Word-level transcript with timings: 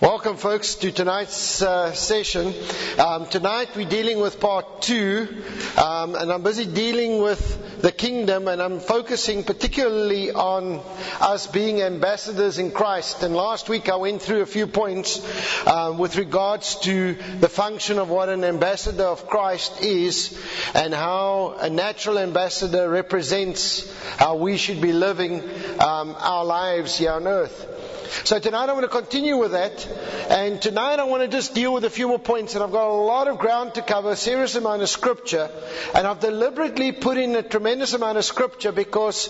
Welcome, 0.00 0.38
folks, 0.38 0.74
to 0.76 0.90
tonight's 0.90 1.62
uh, 1.62 1.92
session. 1.92 2.52
Um, 2.98 3.26
tonight 3.28 3.68
we're 3.76 3.88
dealing 3.88 4.18
with 4.18 4.40
part 4.40 4.82
two, 4.82 5.28
um, 5.78 6.16
and 6.16 6.32
I'm 6.32 6.42
busy 6.42 6.66
dealing 6.66 7.22
with 7.22 7.80
the 7.80 7.92
kingdom, 7.92 8.48
and 8.48 8.60
I'm 8.60 8.80
focusing 8.80 9.44
particularly 9.44 10.32
on 10.32 10.80
us 11.20 11.46
being 11.46 11.80
ambassadors 11.80 12.58
in 12.58 12.72
Christ. 12.72 13.22
And 13.22 13.36
last 13.36 13.68
week 13.68 13.88
I 13.88 13.94
went 13.94 14.20
through 14.20 14.42
a 14.42 14.46
few 14.46 14.66
points 14.66 15.22
um, 15.64 15.98
with 15.98 16.16
regards 16.16 16.74
to 16.80 17.14
the 17.38 17.48
function 17.48 18.00
of 18.00 18.08
what 18.08 18.28
an 18.28 18.42
ambassador 18.42 19.04
of 19.04 19.28
Christ 19.28 19.80
is, 19.80 20.36
and 20.74 20.92
how 20.92 21.54
a 21.60 21.70
natural 21.70 22.18
ambassador 22.18 22.88
represents 22.88 23.88
how 24.16 24.34
we 24.38 24.56
should 24.56 24.80
be 24.80 24.92
living 24.92 25.40
um, 25.78 26.16
our 26.18 26.44
lives 26.44 26.98
here 26.98 27.12
on 27.12 27.28
earth. 27.28 27.70
So 28.24 28.38
tonight 28.38 28.68
I'm 28.68 28.76
going 28.76 28.82
to 28.82 28.88
continue 28.88 29.36
with 29.36 29.52
that. 29.52 29.86
And 30.30 30.60
tonight 30.60 30.98
I 30.98 31.04
want 31.04 31.22
to 31.22 31.28
just 31.28 31.54
deal 31.54 31.72
with 31.72 31.84
a 31.84 31.90
few 31.90 32.08
more 32.08 32.18
points. 32.18 32.54
And 32.54 32.62
I've 32.62 32.72
got 32.72 32.88
a 32.88 32.92
lot 32.92 33.28
of 33.28 33.38
ground 33.38 33.74
to 33.74 33.82
cover, 33.82 34.10
a 34.10 34.16
serious 34.16 34.54
amount 34.54 34.82
of 34.82 34.88
scripture. 34.88 35.50
And 35.94 36.06
I've 36.06 36.20
deliberately 36.20 36.92
put 36.92 37.16
in 37.16 37.34
a 37.36 37.42
tremendous 37.42 37.92
amount 37.94 38.18
of 38.18 38.24
scripture 38.24 38.72
because 38.72 39.28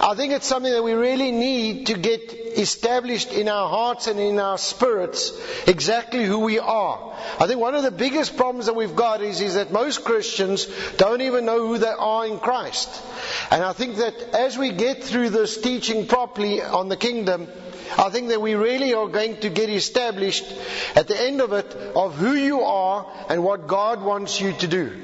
I 0.00 0.14
think 0.14 0.32
it's 0.32 0.46
something 0.46 0.72
that 0.72 0.82
we 0.82 0.92
really 0.92 1.32
need 1.32 1.86
to 1.88 1.94
get 1.94 2.32
established 2.58 3.32
in 3.32 3.48
our 3.48 3.68
hearts 3.68 4.06
and 4.06 4.20
in 4.20 4.38
our 4.38 4.58
spirits 4.58 5.32
exactly 5.66 6.24
who 6.24 6.40
we 6.40 6.58
are. 6.58 7.14
I 7.40 7.46
think 7.46 7.60
one 7.60 7.74
of 7.74 7.82
the 7.82 7.90
biggest 7.90 8.36
problems 8.36 8.66
that 8.66 8.76
we've 8.76 8.94
got 8.94 9.22
is, 9.22 9.40
is 9.40 9.54
that 9.54 9.72
most 9.72 10.04
Christians 10.04 10.66
don't 10.96 11.20
even 11.20 11.44
know 11.44 11.66
who 11.66 11.78
they 11.78 11.86
are 11.86 12.26
in 12.26 12.38
Christ. 12.38 12.88
And 13.50 13.62
I 13.62 13.72
think 13.72 13.96
that 13.96 14.14
as 14.34 14.56
we 14.56 14.72
get 14.72 15.02
through 15.02 15.30
this 15.30 15.60
teaching 15.60 16.06
properly 16.06 16.62
on 16.62 16.88
the 16.88 16.96
kingdom, 16.96 17.48
I 17.98 18.10
think 18.10 18.28
that 18.28 18.40
we 18.40 18.54
really 18.54 18.94
are 18.94 19.08
going 19.08 19.38
to 19.40 19.50
get 19.50 19.68
established 19.70 20.44
at 20.96 21.08
the 21.08 21.20
end 21.20 21.40
of 21.40 21.52
it 21.52 21.74
of 21.94 22.16
who 22.16 22.34
you 22.34 22.62
are 22.62 23.06
and 23.28 23.44
what 23.44 23.66
God 23.66 24.02
wants 24.02 24.40
you 24.40 24.52
to 24.54 24.66
do. 24.66 25.00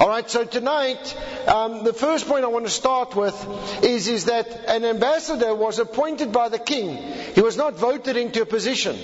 Alright, 0.00 0.30
so 0.30 0.44
tonight, 0.44 1.16
um, 1.46 1.84
the 1.84 1.92
first 1.92 2.26
point 2.26 2.44
I 2.44 2.48
want 2.48 2.66
to 2.66 2.70
start 2.70 3.14
with 3.14 3.34
is, 3.82 4.08
is 4.08 4.24
that 4.26 4.64
an 4.68 4.84
ambassador 4.84 5.54
was 5.54 5.78
appointed 5.78 6.32
by 6.32 6.48
the 6.48 6.58
king. 6.58 6.96
He 7.34 7.40
was 7.40 7.56
not 7.56 7.74
voted 7.74 8.16
into 8.16 8.42
a 8.42 8.46
position. 8.46 8.98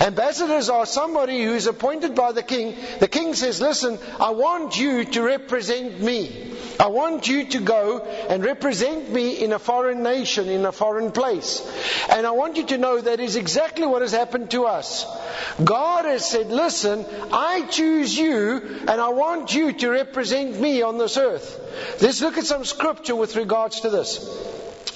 Ambassadors 0.00 0.68
are 0.68 0.86
somebody 0.86 1.42
who 1.44 1.54
is 1.54 1.66
appointed 1.66 2.14
by 2.14 2.32
the 2.32 2.42
king. 2.42 2.76
The 3.00 3.08
king 3.08 3.34
says, 3.34 3.60
listen, 3.60 3.98
I 4.20 4.30
want 4.30 4.78
you 4.78 5.04
to 5.04 5.22
represent 5.22 6.00
me. 6.00 6.52
I 6.78 6.88
want 6.88 7.26
you 7.26 7.46
to 7.46 7.60
go 7.60 8.00
and 8.00 8.44
represent 8.44 9.10
me 9.10 9.42
in 9.42 9.52
a 9.52 9.58
foreign 9.58 10.02
nation, 10.02 10.48
in 10.48 10.64
a 10.66 10.72
foreign 10.72 11.10
place. 11.10 11.62
And 12.10 12.26
I 12.26 12.32
want 12.32 12.56
you 12.56 12.65
to 12.68 12.78
know 12.78 13.00
that 13.00 13.20
is 13.20 13.36
exactly 13.36 13.86
what 13.86 14.02
has 14.02 14.12
happened 14.12 14.50
to 14.50 14.66
us. 14.66 15.06
God 15.62 16.04
has 16.04 16.28
said, 16.28 16.48
listen, 16.48 17.04
I 17.32 17.66
choose 17.66 18.16
you 18.16 18.80
and 18.80 19.00
I 19.00 19.08
want 19.10 19.54
you 19.54 19.72
to 19.72 19.90
represent 19.90 20.60
me 20.60 20.82
on 20.82 20.98
this 20.98 21.16
earth. 21.16 21.60
Let's 22.00 22.20
look 22.20 22.38
at 22.38 22.44
some 22.44 22.64
scripture 22.64 23.16
with 23.16 23.36
regards 23.36 23.80
to 23.80 23.90
this. 23.90 24.18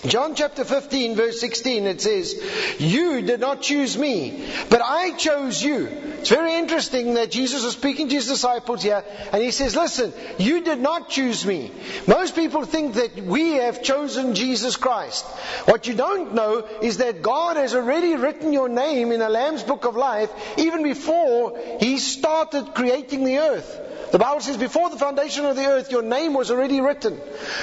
John 0.06 0.34
chapter 0.34 0.64
15 0.64 1.14
verse 1.14 1.40
16 1.40 1.86
it 1.86 2.00
says, 2.00 2.34
You 2.78 3.20
did 3.20 3.40
not 3.40 3.60
choose 3.60 3.98
me, 3.98 4.48
but 4.70 4.80
I 4.82 5.12
chose 5.12 5.62
you. 5.62 5.88
It's 6.20 6.28
very 6.28 6.54
interesting 6.54 7.14
that 7.14 7.30
Jesus 7.30 7.64
is 7.64 7.72
speaking 7.72 8.08
to 8.08 8.14
his 8.14 8.26
disciples 8.26 8.82
here 8.82 9.02
and 9.32 9.42
he 9.42 9.50
says, 9.50 9.74
listen, 9.74 10.12
you 10.38 10.62
did 10.62 10.78
not 10.78 11.08
choose 11.08 11.46
me. 11.46 11.70
Most 12.06 12.34
people 12.34 12.64
think 12.64 12.94
that 12.94 13.16
we 13.16 13.52
have 13.54 13.82
chosen 13.82 14.34
Jesus 14.34 14.76
Christ. 14.76 15.24
What 15.64 15.86
you 15.86 15.94
don't 15.94 16.34
know 16.34 16.66
is 16.82 16.98
that 16.98 17.22
God 17.22 17.56
has 17.56 17.74
already 17.74 18.16
written 18.16 18.52
your 18.52 18.68
name 18.68 19.12
in 19.12 19.22
a 19.22 19.30
Lamb's 19.30 19.62
book 19.62 19.86
of 19.86 19.96
life 19.96 20.30
even 20.58 20.82
before 20.82 21.58
he 21.80 21.98
started 21.98 22.74
creating 22.74 23.24
the 23.24 23.38
earth. 23.38 23.80
The 24.12 24.18
Bible 24.18 24.40
says, 24.40 24.56
before 24.56 24.90
the 24.90 24.98
foundation 24.98 25.44
of 25.44 25.54
the 25.54 25.66
earth, 25.66 25.92
your 25.92 26.02
name 26.02 26.34
was 26.34 26.50
already 26.50 26.80
written. 26.80 27.20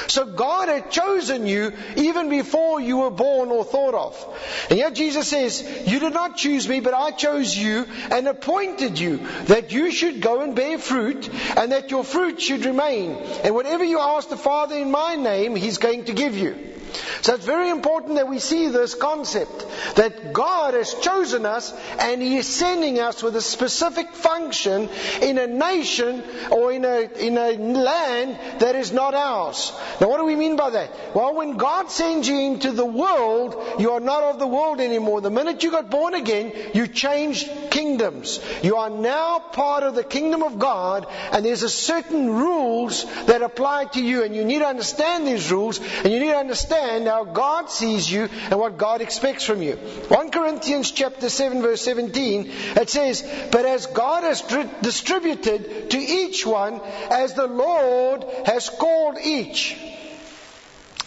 So 0.08 0.26
God 0.26 0.70
had 0.70 0.92
chosen 0.92 1.46
you 1.46 1.74
even 1.97 2.27
before 2.30 2.80
you 2.80 2.98
were 2.98 3.12
born 3.12 3.50
or 3.50 3.64
thought 3.64 3.94
of. 3.94 4.40
And 4.70 4.80
yet 4.80 4.94
Jesus 4.94 5.28
says, 5.28 5.64
You 5.86 6.00
did 6.00 6.14
not 6.14 6.38
choose 6.38 6.68
me, 6.68 6.80
but 6.80 6.94
I 6.94 7.12
chose 7.12 7.56
you 7.56 7.86
and 8.12 8.28
appointed 8.28 9.00
you 9.00 9.18
that 9.46 9.72
you 9.72 9.92
should 9.92 10.22
go 10.22 10.42
and 10.42 10.56
bear 10.56 10.78
fruit 10.78 11.30
and 11.58 11.72
that 11.72 11.92
your 11.92 12.04
fruit 12.04 12.42
should 12.42 12.66
remain. 12.66 13.12
And 13.44 13.56
whatever 13.56 13.84
you 13.84 14.00
ask 14.00 14.30
the 14.30 14.38
Father 14.38 14.76
in 14.78 14.92
my 14.92 15.16
name, 15.16 15.56
He's 15.56 15.78
going 15.78 16.06
to 16.06 16.14
give 16.14 16.38
you. 16.38 16.77
So 17.22 17.34
it's 17.34 17.46
very 17.46 17.70
important 17.70 18.16
that 18.16 18.28
we 18.28 18.40
see 18.40 18.68
this 18.68 18.96
concept 18.96 19.66
that 19.96 20.34
God 20.34 20.74
has 20.74 20.94
chosen 20.94 21.46
us 21.46 21.74
and 22.00 22.22
He 22.22 22.38
is 22.38 22.48
sending 22.48 23.00
us 23.00 23.22
with 23.22 23.36
a 23.36 23.42
specific 23.42 24.14
function 24.14 24.90
in 25.22 25.38
a 25.38 25.47
nation 25.47 26.24
or 26.52 26.72
in 26.72 26.86
a, 26.86 27.09
in 27.20 27.38
a 27.38 27.52
land 27.53 28.40
that 28.59 28.76
is 28.76 28.92
not 28.92 29.14
ours. 29.14 29.72
Now 30.00 30.09
what 30.09 30.20
do 30.20 30.26
we 30.26 30.36
mean 30.36 30.56
by 30.56 30.70
that? 30.72 31.16
Well, 31.16 31.36
when 31.36 31.58
God 31.58 31.92
sends 31.92 32.28
you 32.28 32.40
into 32.40 32.72
the 32.72 32.86
world, 32.86 33.56
you 33.80 33.92
are 33.92 34.00
not 34.00 34.24
of 34.24 34.40
the 34.40 34.47
world 34.47 34.80
anymore. 34.80 35.22
The 35.22 35.30
minute 35.30 35.64
you 35.64 35.72
got 35.72 35.90
born 35.90 36.14
again, 36.14 36.53
you 36.74 36.88
changed 36.88 37.50
kingdoms. 37.72 38.40
You 38.64 38.78
are 38.78 38.90
now 38.90 39.40
part 39.40 39.84
of 39.84 39.96
the 39.96 40.03
kingdom 40.03 40.44
of 40.44 40.59
God 40.59 41.08
and 41.31 41.46
there's 41.46 41.64
a 41.64 41.70
certain 41.70 42.30
rules 42.30 43.06
that 43.26 43.42
apply 43.42 43.86
to 43.86 44.02
you 44.02 44.24
and 44.24 44.36
you 44.36 44.46
need 44.46 44.59
to 44.59 44.68
understand 44.68 45.28
these 45.28 45.52
rules 45.52 45.80
and 45.80 46.14
you 46.14 46.20
need 46.20 46.31
to 46.31 46.38
understand 46.38 46.77
how 46.78 47.24
God 47.24 47.70
sees 47.70 48.12
you 48.12 48.30
and 48.50 48.60
what 48.60 48.78
God 48.78 49.02
expects 49.02 49.44
from 49.44 49.62
you. 49.62 49.76
1 49.76 50.32
Corinthians 50.32 50.92
chapter 50.92 51.30
7 51.30 51.62
verse 51.62 51.82
17, 51.82 52.46
it 52.48 52.90
says, 52.90 53.22
But 53.52 53.66
as 53.66 53.86
God 53.86 54.24
has 54.24 54.42
distributed 54.82 55.92
to 55.92 55.98
each 55.98 56.46
one 56.46 56.80
as 57.10 57.34
the 57.34 57.48
Lord 57.48 58.26
has 58.46 58.70
called 58.70 59.18
each. 59.24 59.76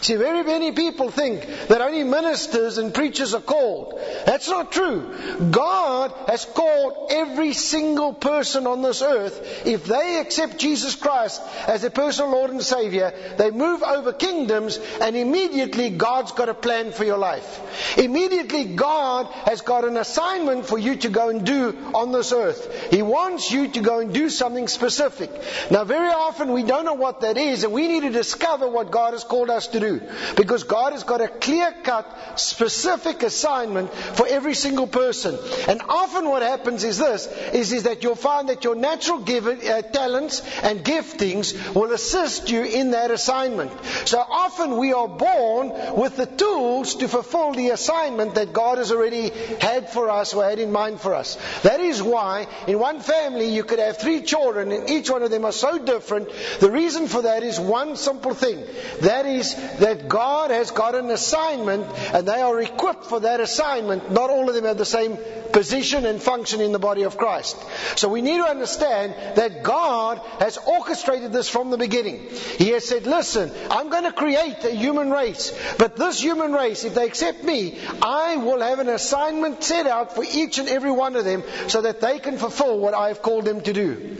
See, 0.01 0.15
very 0.15 0.43
many 0.43 0.71
people 0.71 1.11
think 1.11 1.45
that 1.67 1.79
only 1.79 2.03
ministers 2.03 2.79
and 2.79 2.91
preachers 2.91 3.35
are 3.35 3.41
called. 3.41 3.99
That's 4.25 4.49
not 4.49 4.71
true. 4.71 5.15
God 5.51 6.11
has 6.27 6.43
called 6.43 7.11
every 7.11 7.53
single 7.53 8.11
person 8.11 8.65
on 8.65 8.81
this 8.81 9.03
earth. 9.03 9.63
If 9.63 9.85
they 9.85 10.19
accept 10.19 10.57
Jesus 10.57 10.95
Christ 10.95 11.39
as 11.67 11.81
their 11.81 11.91
personal 11.91 12.31
Lord 12.31 12.49
and 12.49 12.63
Savior, 12.63 13.13
they 13.37 13.51
move 13.51 13.83
over 13.83 14.11
kingdoms 14.11 14.79
and 14.99 15.15
immediately 15.15 15.91
God's 15.91 16.31
got 16.31 16.49
a 16.49 16.55
plan 16.55 16.93
for 16.93 17.03
your 17.03 17.19
life. 17.19 17.95
Immediately 17.95 18.75
God 18.75 19.27
has 19.45 19.61
got 19.61 19.85
an 19.85 19.97
assignment 19.97 20.65
for 20.65 20.79
you 20.79 20.95
to 20.95 21.09
go 21.09 21.29
and 21.29 21.45
do 21.45 21.77
on 21.93 22.11
this 22.11 22.31
earth. 22.31 22.89
He 22.89 23.03
wants 23.03 23.51
you 23.51 23.67
to 23.67 23.81
go 23.81 23.99
and 23.99 24.11
do 24.11 24.29
something 24.29 24.67
specific. 24.67 25.29
Now 25.69 25.83
very 25.83 26.09
often 26.09 26.53
we 26.53 26.63
don't 26.63 26.85
know 26.85 26.95
what 26.95 27.21
that 27.21 27.37
is 27.37 27.63
and 27.63 27.71
we 27.71 27.87
need 27.87 28.01
to 28.01 28.09
discover 28.09 28.67
what 28.67 28.89
God 28.89 29.13
has 29.13 29.23
called 29.23 29.51
us 29.51 29.67
to 29.67 29.79
do. 29.79 29.90
Because 30.35 30.63
God 30.63 30.93
has 30.93 31.03
got 31.03 31.21
a 31.21 31.27
clear 31.27 31.73
cut, 31.83 32.39
specific 32.39 33.23
assignment 33.23 33.93
for 33.93 34.27
every 34.27 34.53
single 34.53 34.87
person. 34.87 35.37
And 35.67 35.81
often 35.87 36.29
what 36.29 36.41
happens 36.41 36.83
is 36.83 36.97
this, 36.97 37.27
is, 37.53 37.71
is 37.71 37.83
that 37.83 38.03
you'll 38.03 38.15
find 38.15 38.49
that 38.49 38.63
your 38.63 38.75
natural 38.75 39.19
give, 39.19 39.47
uh, 39.47 39.81
talents 39.81 40.41
and 40.63 40.83
giftings 40.83 41.73
will 41.75 41.91
assist 41.91 42.49
you 42.49 42.63
in 42.63 42.91
that 42.91 43.11
assignment. 43.11 43.71
So 44.05 44.19
often 44.19 44.77
we 44.77 44.93
are 44.93 45.07
born 45.07 45.95
with 45.95 46.17
the 46.17 46.25
tools 46.25 46.95
to 46.95 47.07
fulfill 47.07 47.53
the 47.53 47.69
assignment 47.69 48.35
that 48.35 48.53
God 48.53 48.77
has 48.77 48.91
already 48.91 49.29
had 49.59 49.89
for 49.89 50.09
us 50.09 50.33
or 50.33 50.43
had 50.43 50.59
in 50.59 50.71
mind 50.71 51.01
for 51.01 51.13
us. 51.13 51.37
That 51.63 51.79
is 51.79 52.01
why 52.01 52.47
in 52.67 52.79
one 52.79 52.99
family 52.99 53.53
you 53.53 53.63
could 53.63 53.79
have 53.79 53.97
three 53.97 54.21
children 54.21 54.71
and 54.71 54.89
each 54.89 55.09
one 55.09 55.23
of 55.23 55.31
them 55.31 55.45
are 55.45 55.51
so 55.51 55.77
different. 55.77 56.29
The 56.59 56.71
reason 56.71 57.07
for 57.07 57.23
that 57.23 57.43
is 57.43 57.59
one 57.59 57.95
simple 57.95 58.33
thing. 58.33 58.63
That 59.01 59.25
is 59.25 59.55
that 59.81 60.07
God 60.07 60.51
has 60.51 60.71
got 60.71 60.95
an 60.95 61.09
assignment 61.09 61.87
and 62.13 62.27
they 62.27 62.39
are 62.39 62.61
equipped 62.61 63.05
for 63.05 63.21
that 63.21 63.39
assignment. 63.39 64.11
Not 64.11 64.29
all 64.29 64.47
of 64.47 64.55
them 64.55 64.65
have 64.65 64.77
the 64.77 64.85
same 64.85 65.17
position 65.51 66.05
and 66.05 66.21
function 66.21 66.61
in 66.61 66.71
the 66.71 66.79
body 66.79 67.03
of 67.03 67.17
Christ. 67.17 67.57
So 67.95 68.09
we 68.09 68.21
need 68.21 68.37
to 68.37 68.49
understand 68.49 69.15
that 69.35 69.63
God 69.63 70.19
has 70.39 70.57
orchestrated 70.57 71.33
this 71.33 71.49
from 71.49 71.71
the 71.71 71.77
beginning. 71.77 72.29
He 72.57 72.69
has 72.69 72.87
said, 72.87 73.05
listen, 73.05 73.51
I'm 73.69 73.89
going 73.89 74.03
to 74.03 74.11
create 74.11 74.63
a 74.63 74.71
human 74.71 75.11
race, 75.11 75.51
but 75.77 75.95
this 75.95 76.21
human 76.21 76.53
race, 76.53 76.83
if 76.83 76.95
they 76.95 77.05
accept 77.05 77.43
me, 77.43 77.79
I 78.01 78.37
will 78.37 78.61
have 78.61 78.79
an 78.79 78.89
assignment 78.89 79.63
set 79.63 79.87
out 79.87 80.15
for 80.15 80.23
each 80.23 80.59
and 80.59 80.69
every 80.69 80.91
one 80.91 81.15
of 81.15 81.25
them 81.25 81.43
so 81.67 81.81
that 81.81 82.01
they 82.01 82.19
can 82.19 82.37
fulfill 82.37 82.79
what 82.79 82.93
I 82.93 83.09
have 83.09 83.21
called 83.21 83.45
them 83.45 83.61
to 83.61 83.73
do. 83.73 84.17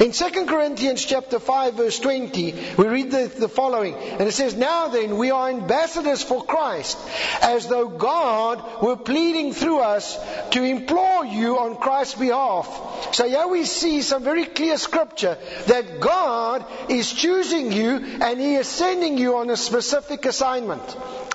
In 0.00 0.12
2 0.12 0.46
Corinthians 0.46 1.04
chapter 1.04 1.38
5 1.38 1.74
verse 1.74 1.98
20, 2.00 2.74
we 2.76 2.88
read 2.88 3.10
the, 3.10 3.26
the 3.26 3.48
following, 3.48 3.94
and 3.94 4.22
it 4.22 4.32
says, 4.32 4.54
Now 4.54 4.88
then, 4.88 5.03
we 5.12 5.30
are 5.30 5.50
ambassadors 5.50 6.22
for 6.22 6.44
Christ, 6.44 6.98
as 7.42 7.68
though 7.68 7.88
God 7.88 8.82
were 8.82 8.96
pleading 8.96 9.52
through 9.52 9.80
us 9.80 10.18
to 10.50 10.62
implore 10.62 11.24
you 11.24 11.58
on 11.58 11.76
Christ's 11.76 12.14
behalf. 12.18 13.14
So 13.14 13.28
here 13.28 13.48
we 13.48 13.64
see 13.64 14.02
some 14.02 14.24
very 14.24 14.44
clear 14.44 14.76
scripture 14.78 15.38
that 15.66 16.00
God 16.00 16.64
is 16.88 17.12
choosing 17.12 17.72
you 17.72 17.96
and 18.20 18.40
He 18.40 18.54
is 18.56 18.68
sending 18.68 19.18
you 19.18 19.36
on 19.36 19.50
a 19.50 19.56
specific 19.56 20.24
assignment. 20.24 20.82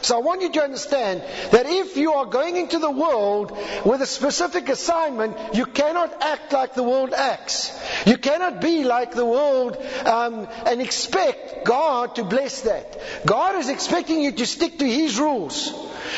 So 0.01 0.15
I 0.15 0.22
want 0.22 0.42
you 0.42 0.51
to 0.54 0.63
understand 0.63 1.22
that 1.51 1.65
if 1.65 1.98
you 1.98 2.13
are 2.13 2.25
going 2.25 2.56
into 2.56 2.80
the 2.80 2.89
world 2.89 3.51
with 3.83 4.01
a 4.01 4.06
specific 4.06 4.69
assignment, 4.69 5.56
you 5.56 5.65
cannot 5.65 6.24
act 6.24 6.54
like 6.54 6.74
the 6.74 6.83
world 6.83 7.13
acts. 7.13 7.77
You 8.06 8.18
cannot 8.18 8.62
be 8.62 8.86
like 8.86 9.13
the 9.13 9.25
world 9.25 9.75
um, 10.06 10.48
and 10.65 10.81
expect 10.81 11.65
God 11.65 12.15
to 12.15 12.24
bless 12.24 12.62
that. 12.62 13.01
God 13.25 13.56
is 13.59 13.69
expecting 13.69 14.21
you 14.21 14.31
to 14.31 14.45
stick 14.45 14.79
to 14.79 14.85
His 14.85 15.19
rules. 15.19 15.73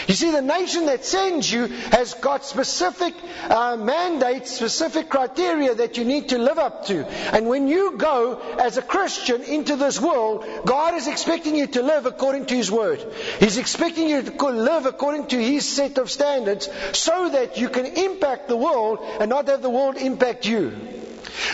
You 0.08 0.14
see, 0.14 0.32
the 0.32 0.42
nation 0.42 0.86
that 0.86 1.04
sends 1.06 1.52
you 1.52 1.68
has 1.68 2.14
got 2.14 2.46
specific 2.46 3.14
uh, 3.50 3.76
mandates, 3.78 4.52
specific 4.52 5.10
criteria 5.10 5.76
that 5.76 5.98
you 5.98 6.06
need 6.06 6.30
to 6.30 6.38
live 6.38 6.58
up 6.58 6.86
to. 6.86 7.06
And 7.36 7.48
when 7.48 7.68
you 7.68 7.98
go 7.98 8.40
as 8.60 8.78
a 8.78 8.82
Christian 8.82 9.44
into 9.44 9.76
this 9.76 10.00
world, 10.00 10.46
God 10.66 10.96
is 10.96 11.08
expecting 11.08 11.56
you 11.56 11.68
to 11.68 11.82
live 11.82 12.06
according 12.06 12.46
to 12.48 12.56
His 12.56 12.72
Word. 12.72 13.04
He's 13.40 13.58
expecting 13.58 14.10
you 14.10 14.22
to 14.22 14.50
live 14.50 14.86
according 14.86 15.28
to 15.28 15.38
His 15.38 15.68
set 15.68 15.98
of 15.98 16.10
standards 16.10 16.70
so 16.94 17.30
that 17.30 17.58
you 17.58 17.70
can 17.70 17.86
impact 17.86 18.48
the 18.48 18.58
world 18.58 19.00
and 19.20 19.30
not 19.30 19.48
have 19.48 19.62
the 19.62 19.70
world 19.70 19.98
impact 19.98 20.46
you. 20.46 21.01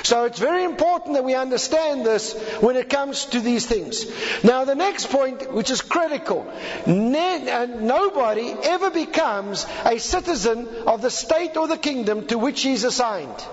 So 0.04 0.26
it's 0.26 0.40
very 0.40 0.64
important 0.64 1.16
that 1.16 1.24
we 1.24 1.36
understand 1.36 2.06
this 2.06 2.34
when 2.62 2.76
it 2.76 2.90
comes 2.90 3.26
to 3.26 3.40
these 3.40 3.66
things. 3.66 4.06
Now, 4.44 4.66
the 4.66 4.76
next 4.76 5.10
point, 5.10 5.54
which 5.54 5.70
is 5.70 5.82
critical, 5.82 6.48
uh, 6.86 7.66
nobody 7.66 8.56
ever 8.64 8.90
becomes 8.90 9.66
a 9.86 9.98
citizen 9.98 10.68
of 10.86 11.02
the 11.02 11.12
state 11.12 11.58
or 11.58 11.68
the 11.68 11.78
kingdom 11.78 12.28
to 12.28 12.38
which 12.38 12.62
he's 12.62 12.84
assigned. 12.84 13.44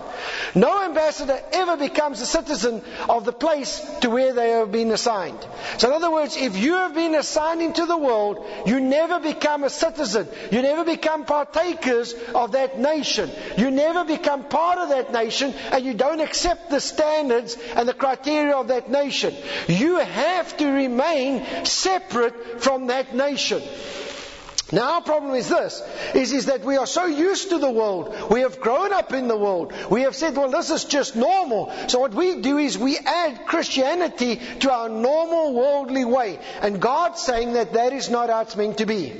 No 0.55 0.85
ambassador 0.85 1.41
ever 1.53 1.76
becomes 1.76 2.21
a 2.21 2.26
citizen 2.26 2.82
of 3.09 3.25
the 3.25 3.32
place 3.32 3.81
to 4.00 4.11
where 4.11 4.32
they 4.32 4.50
have 4.50 4.71
been 4.71 4.91
assigned. 4.93 5.38
So, 5.79 5.88
in 5.88 5.94
other 5.94 6.11
words, 6.11 6.37
if 6.37 6.56
you 6.56 6.75
have 6.75 6.94
been 6.94 7.15
assigned 7.15 7.62
into 7.62 7.87
the 7.87 7.97
world, 7.97 8.44
you 8.67 8.81
never 8.81 9.21
become 9.21 9.65
a 9.65 9.71
citizen. 9.71 10.29
You 10.50 10.62
never 10.62 10.85
become 10.85 11.25
partakers 11.25 12.15
of 12.35 12.53
that 12.53 12.79
nation. 12.79 13.31
You 13.56 13.71
never 13.71 14.05
become 14.05 14.44
part 14.44 14.79
of 14.79 14.91
that 14.91 15.12
nation, 15.12 15.53
and 15.73 15.85
you 15.85 15.94
don't 15.94 16.21
accept 16.21 16.71
the 16.71 16.81
standards 16.81 17.56
and 17.75 17.88
the 17.88 17.94
criteria 17.94 18.55
of 18.55 18.69
that 18.69 18.91
nation. 18.91 19.35
You 19.69 19.97
have 19.97 20.56
to 20.59 20.67
remain 20.71 21.65
separate 21.65 22.62
from 22.62 22.87
that 22.88 23.15
nation. 23.15 23.62
Now 24.72 24.94
our 24.94 25.02
problem 25.02 25.34
is 25.34 25.49
this, 25.49 25.82
is, 26.14 26.32
is 26.32 26.46
that 26.46 26.64
we 26.64 26.78
are 26.78 26.87
so 26.87 27.05
used 27.05 27.50
to 27.50 27.58
the 27.58 27.70
world. 27.70 28.31
We 28.31 28.40
have 28.40 28.61
grown 28.61 28.93
up 28.93 29.12
in 29.12 29.28
the 29.28 29.37
world. 29.37 29.72
We 29.90 30.02
have 30.02 30.16
said, 30.16 30.37
well, 30.37 30.50
this 30.50 30.70
is 30.70 30.84
just 30.84 31.16
normal. 31.16 31.70
So 31.88 32.00
what 32.00 32.14
we 32.14 32.40
do 32.40 32.56
is 32.56 32.78
we 32.78 32.99
add 32.99 33.46
Christianity 33.46 34.40
to 34.61 34.72
our 34.72 34.88
normal 34.88 35.52
worldly 35.52 36.06
way. 36.06 36.38
And 36.62 36.81
God's 36.81 37.20
saying 37.20 37.52
that 37.52 37.75
that 37.75 37.93
is 37.93 38.08
not 38.08 38.31
how 38.31 38.40
it's 38.40 38.56
meant 38.56 38.78
to 38.78 38.87
be. 38.87 39.12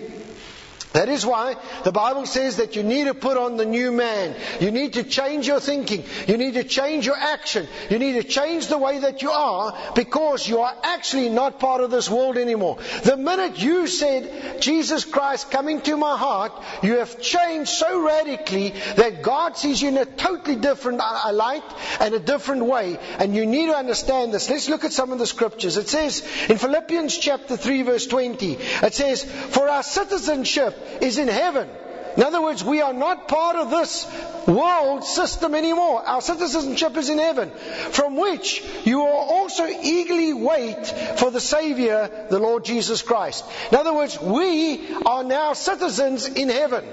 That 0.95 1.09
is 1.09 1.27
why 1.27 1.57
the 1.83 1.91
Bible 1.91 2.25
says 2.25 2.59
that 2.59 2.77
you 2.77 2.85
need 2.85 3.07
to 3.07 3.15
put 3.15 3.37
on 3.37 3.57
the 3.57 3.65
new 3.65 3.91
man. 3.91 4.37
You 4.61 4.71
need 4.71 4.93
to 4.93 5.03
change 5.03 5.45
your 5.45 5.59
thinking. 5.59 6.05
You 6.29 6.37
need 6.37 6.55
to 6.55 6.63
change 6.63 7.05
your 7.05 7.17
action. 7.17 7.67
You 7.91 7.99
need 7.99 8.13
to 8.13 8.23
change 8.23 8.69
the 8.69 8.79
way 8.79 9.01
that 9.01 9.21
you 9.21 9.33
are 9.33 9.77
because 9.97 10.49
you 10.49 10.61
are 10.61 10.73
actually 10.85 11.31
not 11.31 11.59
part 11.59 11.81
of 11.81 11.91
this 11.91 12.09
world 12.09 12.37
anymore. 12.37 12.79
The 13.03 13.17
minute 13.17 13.59
you 13.59 13.89
said, 13.89 14.63
Jesus 14.63 15.05
Christ, 15.05 15.51
come 15.51 15.69
into 15.69 15.97
my 15.97 16.17
heart, 16.17 16.53
you 16.85 16.99
have 16.99 17.21
changed 17.21 17.71
so 17.71 18.01
radically 18.01 18.71
that 18.95 19.21
God 19.21 19.57
sees 19.57 19.83
you 19.83 19.89
in 19.89 19.99
a 19.99 20.05
totally 20.05 20.55
different 20.55 21.01
uh, 21.03 21.33
light 21.33 21.65
and 21.99 22.15
a 22.15 22.21
different 22.21 22.67
way. 22.67 22.99
And 23.19 23.35
you 23.35 23.47
need 23.47 23.67
to 23.67 23.77
understand 23.77 24.33
this. 24.33 24.49
Let's 24.49 24.69
look 24.69 24.85
at 24.85 24.93
some 24.93 25.11
of 25.11 25.19
the 25.19 25.27
scriptures. 25.27 25.77
It 25.77 25.89
says 25.89 26.21
in 26.49 26.57
Philippians 26.57 27.19
chapter 27.19 27.57
3 27.57 27.83
verse 27.83 28.07
20, 28.07 28.53
it 28.53 28.95
says, 28.95 29.25
For 29.25 29.69
our 29.69 29.83
citizenship 29.83 30.83
is 31.01 31.19
in 31.19 31.29
heaven. 31.29 31.69
In 32.17 32.23
other 32.23 32.41
words, 32.41 32.63
we 32.63 32.81
are 32.81 32.93
not 32.93 33.27
part 33.27 33.57
of 33.57 33.71
this 33.71 34.07
world 34.47 35.05
system 35.05 35.55
anymore. 35.55 36.01
Our 36.07 36.21
citizenship 36.21 36.97
is 36.97 37.11
in 37.11 37.19
heaven, 37.19 37.51
from 37.51 38.17
which 38.17 38.63
you 38.85 38.99
will 38.99 39.07
also 39.07 39.67
eagerly 39.67 40.33
wait 40.33 40.87
for 41.19 41.33
the 41.33 41.41
Savior, 41.41 42.27
the 42.31 42.39
Lord 42.39 42.65
Jesus 42.65 43.03
Christ. 43.03 43.45
In 43.73 43.79
other 43.79 43.93
words, 43.93 44.21
we 44.21 44.95
are 45.05 45.25
now 45.25 45.55
citizens 45.55 46.27
in 46.29 46.49
heaven. 46.49 46.85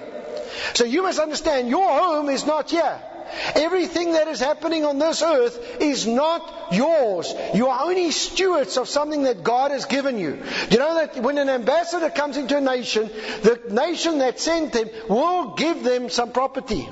So 0.73 0.85
you 0.85 1.03
must 1.03 1.19
understand, 1.19 1.69
your 1.69 1.87
home 1.87 2.29
is 2.29 2.45
not 2.45 2.71
here. 2.71 2.99
Everything 3.55 4.13
that 4.13 4.27
is 4.27 4.39
happening 4.39 4.85
on 4.85 4.99
this 4.99 5.21
earth 5.21 5.81
is 5.81 6.07
not 6.07 6.71
yours. 6.71 7.33
You 7.53 7.67
are 7.67 7.85
only 7.85 8.11
stewards 8.11 8.77
of 8.77 8.89
something 8.89 9.23
that 9.23 9.43
God 9.43 9.71
has 9.71 9.85
given 9.85 10.17
you. 10.17 10.41
Do 10.69 10.71
you 10.71 10.79
know 10.79 10.95
that 10.95 11.17
when 11.21 11.37
an 11.37 11.49
ambassador 11.49 12.09
comes 12.09 12.37
into 12.37 12.57
a 12.57 12.61
nation, 12.61 13.09
the 13.41 13.59
nation 13.69 14.19
that 14.19 14.39
sent 14.39 14.73
them 14.73 14.89
will 15.09 15.55
give 15.55 15.83
them 15.83 16.09
some 16.09 16.31
property 16.31 16.87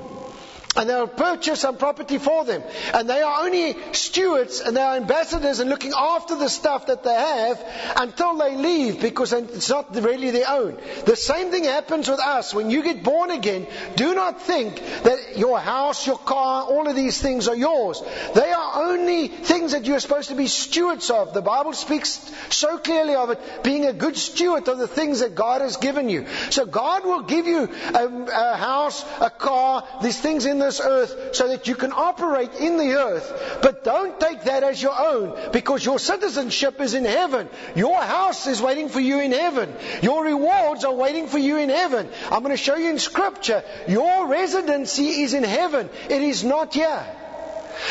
and 0.76 0.88
they'll 0.88 1.08
purchase 1.08 1.60
some 1.60 1.76
property 1.76 2.18
for 2.18 2.44
them. 2.44 2.62
And 2.94 3.08
they 3.08 3.20
are 3.22 3.44
only 3.44 3.76
stewards 3.92 4.60
and 4.60 4.76
they 4.76 4.80
are 4.80 4.96
ambassadors 4.96 5.58
and 5.58 5.68
looking 5.68 5.92
after 5.96 6.36
the 6.36 6.48
stuff 6.48 6.86
that 6.86 7.02
they 7.02 7.12
have 7.12 7.94
until 7.96 8.36
they 8.36 8.56
leave 8.56 9.00
because 9.00 9.32
it's 9.32 9.68
not 9.68 9.94
really 9.94 10.30
their 10.30 10.48
own. 10.48 10.78
The 11.06 11.16
same 11.16 11.50
thing 11.50 11.64
happens 11.64 12.08
with 12.08 12.20
us. 12.20 12.54
When 12.54 12.70
you 12.70 12.82
get 12.84 13.02
born 13.02 13.30
again, 13.30 13.66
do 13.96 14.14
not 14.14 14.42
think 14.42 14.76
that 15.02 15.36
your 15.36 15.58
house, 15.58 16.06
your 16.06 16.18
car, 16.18 16.62
all 16.62 16.88
of 16.88 16.94
these 16.94 17.20
things 17.20 17.48
are 17.48 17.56
yours. 17.56 18.00
They 18.34 18.52
are 18.52 18.88
only 18.88 19.26
things 19.26 19.72
that 19.72 19.86
you're 19.86 20.00
supposed 20.00 20.28
to 20.28 20.36
be 20.36 20.46
stewards 20.46 21.10
of. 21.10 21.34
The 21.34 21.42
Bible 21.42 21.72
speaks 21.72 22.30
so 22.50 22.78
clearly 22.78 23.16
of 23.16 23.30
it 23.30 23.40
being 23.64 23.86
a 23.86 23.92
good 23.92 24.16
steward 24.16 24.68
of 24.68 24.78
the 24.78 24.88
things 24.88 25.18
that 25.20 25.34
God 25.34 25.62
has 25.62 25.78
given 25.78 26.08
you. 26.08 26.26
So 26.50 26.64
God 26.64 27.04
will 27.04 27.22
give 27.22 27.46
you 27.48 27.68
a, 27.94 28.06
a 28.06 28.56
house, 28.56 29.04
a 29.20 29.30
car, 29.30 29.84
these 30.00 30.20
things 30.20 30.46
in 30.46 30.59
this 30.60 30.80
earth 30.80 31.34
so 31.34 31.48
that 31.48 31.66
you 31.66 31.74
can 31.74 31.92
operate 31.92 32.54
in 32.54 32.76
the 32.76 32.94
earth. 32.94 33.58
But 33.62 33.82
don't 33.82 34.18
take 34.20 34.44
that 34.44 34.62
as 34.62 34.80
your 34.80 34.98
own 34.98 35.52
because 35.52 35.84
your 35.84 35.98
citizenship 35.98 36.80
is 36.80 36.94
in 36.94 37.04
heaven. 37.04 37.48
Your 37.74 38.00
house 38.00 38.46
is 38.46 38.62
waiting 38.62 38.88
for 38.88 39.00
you 39.00 39.20
in 39.20 39.32
heaven. 39.32 39.74
Your 40.02 40.24
rewards 40.24 40.84
are 40.84 40.94
waiting 40.94 41.26
for 41.26 41.38
you 41.38 41.56
in 41.56 41.68
heaven. 41.68 42.08
I'm 42.30 42.42
going 42.42 42.56
to 42.56 42.62
show 42.62 42.76
you 42.76 42.90
in 42.90 42.98
scripture. 42.98 43.64
Your 43.88 44.28
residency 44.28 45.22
is 45.22 45.34
in 45.34 45.44
heaven. 45.44 45.90
It 46.08 46.22
is 46.22 46.44
not 46.44 46.74
here. 46.74 47.16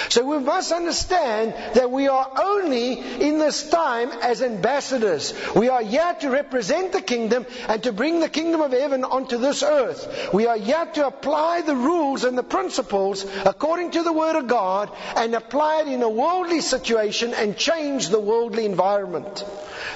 So 0.10 0.26
we 0.26 0.40
must 0.40 0.72
understand 0.72 1.54
that 1.76 1.92
we 1.92 2.08
are 2.08 2.32
only 2.42 2.94
in 2.94 3.40
this 3.40 3.70
time 3.70 4.10
as 4.22 4.42
ambassadors. 4.42 5.34
We 5.56 5.70
are 5.70 5.82
yet 5.82 6.22
to 6.22 6.30
represent 6.30 6.92
the 6.92 7.02
kingdom 7.02 7.46
and 7.68 7.84
to 7.84 7.92
bring 7.92 8.20
the 8.20 8.30
kingdom 8.30 8.62
of 8.62 8.72
heaven 8.72 9.04
onto 9.04 9.38
this 9.38 9.64
earth. 9.64 10.30
We 10.34 10.48
are 10.48 10.58
yet 10.58 10.96
to 10.96 11.08
apply 11.08 11.62
the 11.62 11.76
rules 11.76 12.24
and 12.24 12.38
the 12.38 12.44
principles 12.44 13.26
according 13.46 13.92
to 13.92 14.04
the 14.04 14.14
word 14.14 14.36
of 14.36 14.48
God 14.48 14.92
and 15.16 15.34
apply 15.36 15.82
it 15.82 15.88
in 15.88 16.02
a 16.04 16.10
worldly 16.10 16.62
situation 16.62 17.34
and 17.34 17.58
change 17.58 18.10
the 18.10 18.20
worldly 18.20 18.66
environment. 18.66 19.46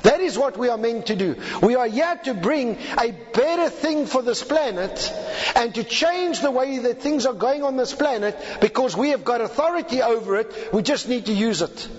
That 0.04 0.22
is 0.22 0.38
what 0.38 0.58
we 0.58 0.70
are 0.70 0.78
meant 0.78 1.08
to 1.08 1.16
do. 1.16 1.36
We 1.62 1.76
are 1.76 1.88
yet 1.88 2.26
to 2.26 2.34
bring 2.34 2.78
a 2.98 3.12
better 3.12 3.70
thing 3.70 4.06
for 4.06 4.22
this 4.22 4.44
planet 4.44 5.12
and 5.56 5.76
to 5.76 5.84
change 5.84 6.42
the 6.42 6.52
way 6.52 6.80
that 6.80 7.02
things 7.02 7.26
are 7.26 7.34
going 7.34 7.64
on 7.64 7.78
this 7.78 7.94
planet 7.94 8.38
because 8.62 8.96
we 8.96 9.10
have 9.10 9.24
got 9.24 9.42
authority 9.42 9.83
over 9.92 10.38
it. 10.38 10.74
We 10.74 10.82
just 10.82 11.08
need 11.08 11.26
to 11.26 11.34
use 11.34 11.62
it. 11.62 11.90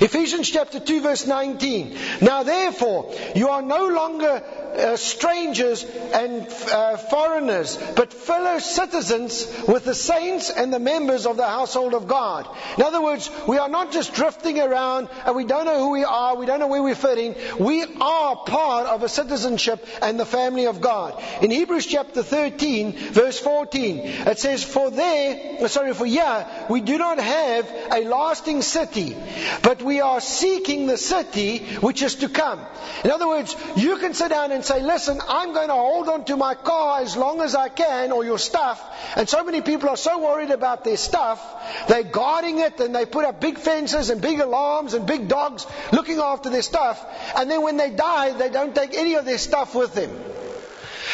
Ephesians 0.00 0.50
chapter 0.50 0.78
2 0.78 1.00
verse 1.00 1.26
19. 1.26 1.96
Now 2.20 2.42
therefore, 2.42 3.14
you 3.34 3.48
are 3.48 3.62
no 3.62 3.88
longer 3.88 4.42
uh, 4.76 4.96
strangers 4.96 5.84
and 5.84 6.46
uh, 6.70 6.96
foreigners, 6.96 7.76
but 7.96 8.12
fellow 8.12 8.58
citizens 8.58 9.46
with 9.66 9.84
the 9.84 9.94
saints 9.94 10.50
and 10.50 10.72
the 10.72 10.78
members 10.78 11.26
of 11.26 11.36
the 11.36 11.46
household 11.46 11.94
of 11.94 12.06
God. 12.06 12.48
In 12.76 12.82
other 12.82 13.02
words, 13.02 13.30
we 13.46 13.58
are 13.58 13.68
not 13.68 13.92
just 13.92 14.14
drifting 14.14 14.60
around 14.60 15.08
and 15.24 15.34
we 15.34 15.44
don't 15.44 15.64
know 15.64 15.78
who 15.78 15.90
we 15.90 16.04
are, 16.04 16.36
we 16.36 16.46
don't 16.46 16.60
know 16.60 16.66
where 16.66 16.82
we're 16.82 16.94
fitting. 16.94 17.34
We 17.58 17.84
are 18.00 18.36
part 18.36 18.86
of 18.86 19.02
a 19.02 19.08
citizenship 19.08 19.86
and 20.02 20.18
the 20.18 20.26
family 20.26 20.66
of 20.66 20.80
God. 20.80 21.22
In 21.42 21.50
Hebrews 21.50 21.86
chapter 21.86 22.22
13, 22.22 22.92
verse 22.92 23.38
14, 23.38 23.98
it 23.98 24.38
says, 24.38 24.64
For 24.64 24.90
there, 24.90 25.64
uh, 25.64 25.68
sorry, 25.68 25.94
for 25.94 26.06
here, 26.06 26.46
we 26.68 26.80
do 26.80 26.98
not 26.98 27.18
have 27.18 27.70
a 27.92 28.04
lasting 28.04 28.62
city, 28.62 29.16
but 29.62 29.82
we 29.82 30.00
are 30.00 30.20
seeking 30.20 30.86
the 30.86 30.98
city 30.98 31.58
which 31.80 32.02
is 32.02 32.16
to 32.16 32.28
come. 32.28 32.60
In 33.04 33.10
other 33.10 33.28
words, 33.28 33.54
you 33.76 33.98
can 33.98 34.14
sit 34.14 34.30
down 34.30 34.52
and 34.52 34.64
say, 34.66 34.82
listen, 34.82 35.20
I'm 35.28 35.52
going 35.52 35.68
to 35.68 35.74
hold 35.74 36.08
on 36.08 36.24
to 36.26 36.36
my 36.36 36.54
car 36.54 37.00
as 37.00 37.16
long 37.16 37.40
as 37.40 37.54
I 37.54 37.68
can 37.68 38.12
or 38.12 38.24
your 38.24 38.38
stuff. 38.38 38.82
And 39.16 39.28
so 39.28 39.44
many 39.44 39.60
people 39.60 39.88
are 39.88 39.96
so 39.96 40.18
worried 40.18 40.50
about 40.50 40.84
their 40.84 40.96
stuff, 40.96 41.40
they're 41.88 42.02
guarding 42.02 42.58
it 42.58 42.80
and 42.80 42.94
they 42.94 43.06
put 43.06 43.24
up 43.24 43.40
big 43.40 43.58
fences 43.58 44.10
and 44.10 44.20
big 44.20 44.40
alarms 44.40 44.94
and 44.94 45.06
big 45.06 45.28
dogs 45.28 45.66
looking 45.92 46.18
after 46.18 46.50
their 46.50 46.62
stuff. 46.62 47.04
And 47.36 47.50
then 47.50 47.62
when 47.62 47.76
they 47.76 47.90
die, 47.90 48.32
they 48.32 48.50
don't 48.50 48.74
take 48.74 48.94
any 48.94 49.14
of 49.14 49.24
their 49.24 49.38
stuff 49.38 49.74
with 49.74 49.94
them. 49.94 50.10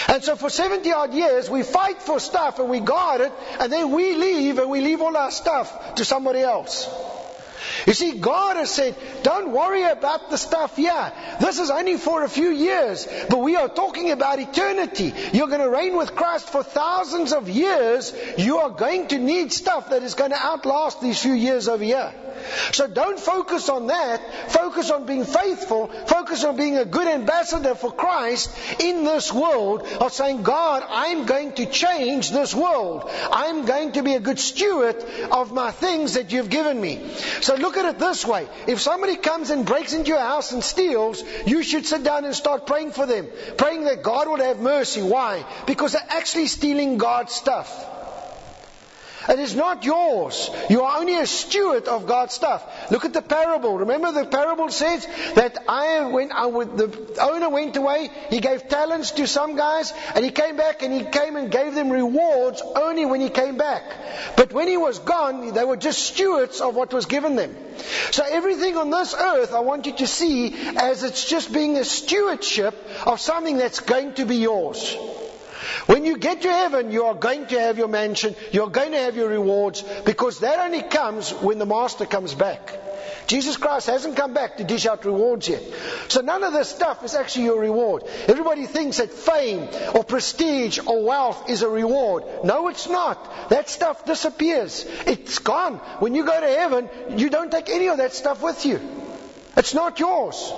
And 0.09 0.25
so 0.25 0.37
for 0.37 0.51
70 0.51 0.91
odd 0.93 1.15
years, 1.15 1.49
we 1.51 1.63
fight 1.63 2.03
for 2.03 2.19
stuff 2.19 2.59
and 2.59 2.69
we 2.69 2.81
guard 2.81 3.21
it, 3.21 3.33
and 3.61 3.73
then 3.73 3.93
we 3.93 4.15
leave 4.15 4.59
and 4.59 4.71
we 4.71 4.81
leave 4.81 5.01
all 5.01 5.17
our 5.17 5.31
stuff 5.31 5.97
to 5.97 6.05
somebody 6.05 6.41
else. 6.41 6.89
You 7.87 7.95
see, 7.95 8.19
God 8.19 8.57
has 8.57 8.71
said, 8.71 8.97
don't 9.23 9.53
worry 9.53 9.85
about 9.85 10.31
the 10.31 10.37
stuff 10.37 10.77
here. 10.77 11.13
This 11.41 11.59
is 11.59 11.71
only 11.71 11.97
for 11.97 12.23
a 12.23 12.29
few 12.29 12.51
years, 12.51 13.07
but 13.29 13.39
we 13.39 13.57
are 13.57 13.69
talking 13.69 14.11
about 14.11 14.39
eternity. 14.39 15.13
You're 15.33 15.49
going 15.49 15.61
to 15.61 15.71
reign 15.71 15.97
with 15.97 16.15
Christ 16.15 16.51
for 16.51 16.63
thousands 16.63 17.33
of 17.33 17.49
years. 17.49 18.13
You 18.39 18.59
are 18.59 18.71
going 18.71 19.09
to 19.09 19.19
need 19.19 19.53
stuff 19.53 19.91
that 19.91 20.03
is 20.03 20.15
going 20.15 20.31
to 20.31 20.39
outlast 20.39 21.01
these 21.01 21.21
few 21.21 21.35
years 21.35 21.69
over 21.69 21.85
here. 21.85 22.13
So 22.73 22.87
don't 22.87 23.19
focus 23.19 23.69
on 23.69 23.89
that. 23.89 24.51
Focus 24.51 24.91
on 24.91 25.07
being 25.07 25.25
faithful. 25.25 25.89
Focus 25.89 26.45
on 26.45 26.57
being 26.57 26.77
a 26.77 26.85
good 26.85 27.07
ambassador 27.07 27.75
for 27.75 27.93
Christ 27.93 28.51
in 28.81 29.05
this 29.05 29.33
world 29.33 29.83
of 29.83 30.13
saying, 30.13 30.43
God, 30.43 30.83
I'm 30.89 31.27
going 31.27 31.53
to 31.55 31.67
change 31.67 32.31
this 32.31 32.55
world. 32.55 33.09
I'm 33.31 33.65
going 33.65 33.93
to 33.93 34.03
be 34.03 34.15
a 34.15 34.21
good 34.21 34.39
steward 34.39 34.97
of 35.31 35.53
my 35.53 35.71
things 35.71 36.15
that 36.15 36.33
you've 36.33 36.51
given 36.51 36.81
me. 36.81 37.01
So 37.41 37.52
look 37.57 37.77
at 37.77 37.85
it 37.85 37.99
this 37.99 38.25
way. 38.25 38.49
If 38.67 38.81
somebody 38.81 39.17
comes 39.17 39.51
and 39.51 39.67
breaks 39.67 39.93
into 39.93 40.09
your 40.09 40.21
house 40.21 40.53
and 40.53 40.63
steals, 40.63 41.23
you 41.47 41.63
should 41.63 41.87
sit 41.87 42.05
down 42.05 42.25
and 42.25 42.35
start 42.35 42.67
praying 42.67 42.93
for 42.93 43.07
them. 43.07 43.29
Praying 43.57 43.85
that 43.85 44.03
God 44.03 44.29
would 44.29 44.41
have 44.41 44.61
mercy. 44.61 45.03
Why? 45.03 45.45
Because 45.67 45.93
they're 45.93 46.07
actually 46.09 46.47
stealing 46.47 46.99
God's 46.99 47.33
stuff. 47.33 47.71
It 49.29 49.39
is 49.39 49.55
not 49.55 49.85
yours. 49.85 50.51
You 50.69 50.83
are 50.83 50.99
only 50.99 51.17
a 51.17 51.27
steward 51.27 51.87
of 51.87 52.07
God's 52.07 52.35
stuff. 52.35 52.91
Look 52.91 53.05
at 53.05 53.13
the 53.13 53.23
parable. 53.23 53.79
Remember 53.79 54.13
the 54.13 54.27
parable 54.27 54.69
says 54.69 55.07
that 55.35 55.59
I, 55.69 56.07
when 56.07 56.33
I, 56.33 56.51
the 56.51 57.19
owner 57.21 57.49
went 57.49 57.77
away, 57.77 58.11
he 58.31 58.41
gave 58.41 58.69
talents 58.69 59.13
to 59.13 59.27
some 59.27 59.57
guys, 59.57 59.93
and 60.15 60.25
he 60.25 60.31
came 60.31 60.57
back 60.57 60.83
and 60.83 60.93
he 60.93 61.05
came 61.05 61.37
and 61.37 61.51
gave 61.51 61.75
them 61.75 61.91
rewards 61.91 62.63
only 62.63 63.07
when 63.07 63.21
he 63.21 63.31
came 63.31 63.57
back. 63.57 63.85
But 64.37 64.53
when 64.53 64.69
he 64.69 64.77
was 64.77 64.99
gone, 64.99 65.53
they 65.53 65.65
were 65.65 65.77
just 65.77 66.01
stewards 66.01 66.61
of 66.61 66.75
what 66.75 66.93
was 66.93 67.07
given 67.07 67.37
them. 67.37 67.55
So 68.11 68.25
everything 68.29 68.77
on 68.77 68.91
this 68.91 69.15
earth, 69.15 69.53
I 69.55 69.61
want 69.61 69.87
you 69.87 69.93
to 69.97 70.07
see 70.07 70.55
as 70.77 71.03
it's 71.03 71.29
just 71.29 71.53
being 71.53 71.77
a 71.77 71.85
stewardship 71.85 72.75
of 73.07 73.21
something 73.21 73.57
that's 73.57 73.81
going 73.81 74.15
to 74.15 74.27
be 74.27 74.37
yours. 74.37 74.97
When 75.87 76.05
you 76.05 76.17
get 76.19 76.43
to 76.43 76.49
heaven, 76.49 76.91
you 76.91 77.05
are 77.05 77.15
going 77.15 77.47
to 77.47 77.61
have 77.61 77.79
your 77.79 77.89
mansion, 77.89 78.37
you're 78.53 78.71
going 78.71 78.93
to 78.93 78.99
have 78.99 79.17
your 79.17 79.29
rewards, 79.29 79.83
because 80.05 80.41
that 80.41 80.59
only 80.59 80.83
comes 80.83 81.33
when 81.33 81.59
the 81.59 81.67
Master 81.67 82.07
comes 82.07 82.35
back. 82.35 82.79
Jesus 83.27 83.57
Christ 83.57 83.87
hasn't 83.87 84.17
come 84.17 84.35
back 84.35 84.57
to 84.57 84.65
dish 84.65 84.87
out 84.87 85.05
rewards 85.05 85.49
yet. 85.49 85.63
So 86.09 86.21
none 86.21 86.43
of 86.45 86.53
this 86.53 86.69
stuff 86.69 87.05
is 87.05 87.15
actually 87.15 87.45
your 87.45 87.61
reward. 87.61 88.05
Everybody 88.29 88.67
thinks 88.67 88.99
that 88.99 89.11
fame 89.11 89.69
or 89.95 90.05
prestige 90.05 90.79
or 90.85 91.05
wealth 91.05 91.49
is 91.49 91.63
a 91.63 91.69
reward. 91.69 92.25
No, 92.45 92.69
it's 92.69 92.89
not. 92.89 93.49
That 93.49 93.69
stuff 93.69 94.05
disappears. 94.05 94.85
It's 95.07 95.39
gone. 95.39 95.77
When 96.01 96.15
you 96.15 96.25
go 96.25 96.41
to 96.41 96.47
heaven, 96.47 96.91
you 97.17 97.31
don't 97.31 97.51
take 97.51 97.69
any 97.69 97.89
of 97.89 97.99
that 97.99 98.13
stuff 98.13 98.43
with 98.43 98.67
you. 98.67 98.81
It's 99.57 99.75
not 99.75 99.99
yours. 99.99 100.53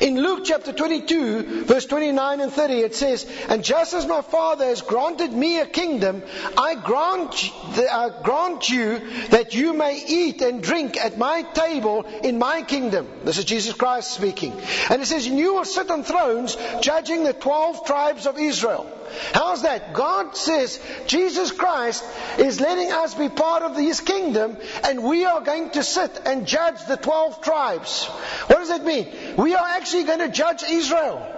In 0.00 0.20
Luke 0.20 0.40
chapter 0.44 0.72
22, 0.72 1.64
verse 1.64 1.86
29 1.86 2.40
and 2.40 2.52
30, 2.52 2.74
it 2.74 2.94
says, 2.94 3.26
And 3.48 3.64
just 3.64 3.94
as 3.94 4.06
my 4.06 4.22
Father 4.22 4.66
has 4.66 4.82
granted 4.82 5.32
me 5.32 5.60
a 5.60 5.66
kingdom, 5.66 6.22
I 6.56 6.74
grant, 6.74 7.50
uh, 7.78 8.22
grant 8.22 8.68
you 8.68 9.00
that 9.28 9.54
you 9.54 9.72
may 9.72 10.02
eat 10.06 10.42
and 10.42 10.62
drink 10.62 10.96
at 10.96 11.18
my 11.18 11.42
table 11.42 12.04
in 12.22 12.38
my 12.38 12.62
kingdom. 12.62 13.08
This 13.24 13.38
is 13.38 13.44
Jesus 13.44 13.74
Christ 13.74 14.10
speaking. 14.10 14.52
And 14.90 15.02
it 15.02 15.06
says, 15.06 15.26
And 15.26 15.38
you 15.38 15.54
will 15.54 15.64
sit 15.64 15.90
on 15.90 16.04
thrones 16.04 16.56
judging 16.80 17.24
the 17.24 17.32
12 17.32 17.86
tribes 17.86 18.26
of 18.26 18.38
Israel. 18.38 18.90
How's 19.32 19.62
that? 19.62 19.92
God 19.92 20.36
says 20.36 20.80
Jesus 21.06 21.50
Christ 21.50 22.04
is 22.38 22.60
letting 22.60 22.92
us 22.92 23.14
be 23.14 23.28
part 23.28 23.62
of 23.62 23.76
His 23.76 24.00
kingdom 24.00 24.56
and 24.84 25.02
we 25.02 25.24
are 25.24 25.40
going 25.40 25.70
to 25.70 25.82
sit 25.82 26.20
and 26.24 26.46
judge 26.46 26.84
the 26.86 26.96
12 26.96 27.40
tribes. 27.40 28.06
What 28.06 28.58
does 28.58 28.68
that 28.68 28.84
mean? 28.84 29.36
We 29.36 29.54
are 29.54 29.66
actually 29.66 30.04
going 30.04 30.20
to 30.20 30.28
judge 30.28 30.62
Israel. 30.62 31.30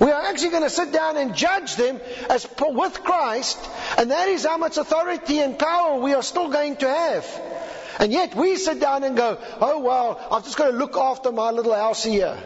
We 0.00 0.10
are 0.10 0.22
actually 0.22 0.50
going 0.50 0.62
to 0.62 0.70
sit 0.70 0.92
down 0.92 1.16
and 1.16 1.34
judge 1.34 1.76
them 1.76 2.00
as 2.28 2.46
with 2.60 3.02
Christ, 3.02 3.58
and 3.96 4.10
that 4.10 4.28
is 4.28 4.44
how 4.44 4.58
much 4.58 4.76
authority 4.76 5.38
and 5.38 5.58
power 5.58 5.98
we 6.00 6.12
are 6.12 6.22
still 6.22 6.48
going 6.48 6.76
to 6.76 6.88
have. 6.88 7.24
And 7.98 8.12
yet 8.12 8.34
we 8.34 8.56
sit 8.56 8.78
down 8.78 9.04
and 9.04 9.16
go, 9.16 9.38
oh 9.60 9.80
well, 9.80 10.20
I've 10.30 10.44
just 10.44 10.56
got 10.56 10.70
to 10.70 10.76
look 10.76 10.96
after 10.96 11.32
my 11.32 11.50
little 11.50 11.74
house 11.74 12.04
here. 12.04 12.36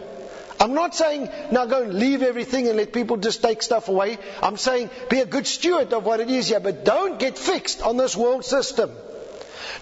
I'm 0.61 0.75
not 0.75 0.95
saying 0.95 1.31
now 1.51 1.65
go 1.65 1.83
and 1.83 1.95
leave 1.95 2.23
everything 2.23 2.69
and 2.69 2.77
let 2.77 2.93
people 2.93 3.17
just 3.17 3.43
take 3.43 3.63
stuff 3.63 3.89
away. 3.89 4.19
I'm 4.43 4.59
saying 4.59 4.91
be 5.09 5.21
a 5.21 5.27
good 5.27 5.47
steward 5.47 5.93
of 5.95 6.05
what 6.05 6.21
it 6.21 6.31
is 6.31 6.49
here, 6.49 6.61
but 6.61 6.85
don't 6.85 7.19
get 7.19 7.39
fixed 7.39 7.83
on 7.83 7.97
this 7.97 8.15
world 8.15 8.45
system. 8.45 8.91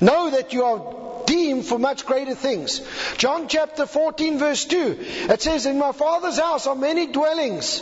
Know 0.01 0.31
that 0.31 0.53
you 0.53 0.65
are 0.65 1.25
deemed 1.27 1.67
for 1.67 1.79
much 1.79 2.07
greater 2.07 2.37
things. 2.37 2.81
John 3.17 3.49
chapter 3.49 3.87
14 3.87 4.39
verse 4.39 4.65
2. 4.67 4.97
It 5.31 5.43
says, 5.43 5.67
In 5.67 5.79
my 5.79 5.91
father's 5.91 6.39
house 6.39 6.69
are 6.69 6.77
many 6.77 7.09
dwellings. 7.09 7.81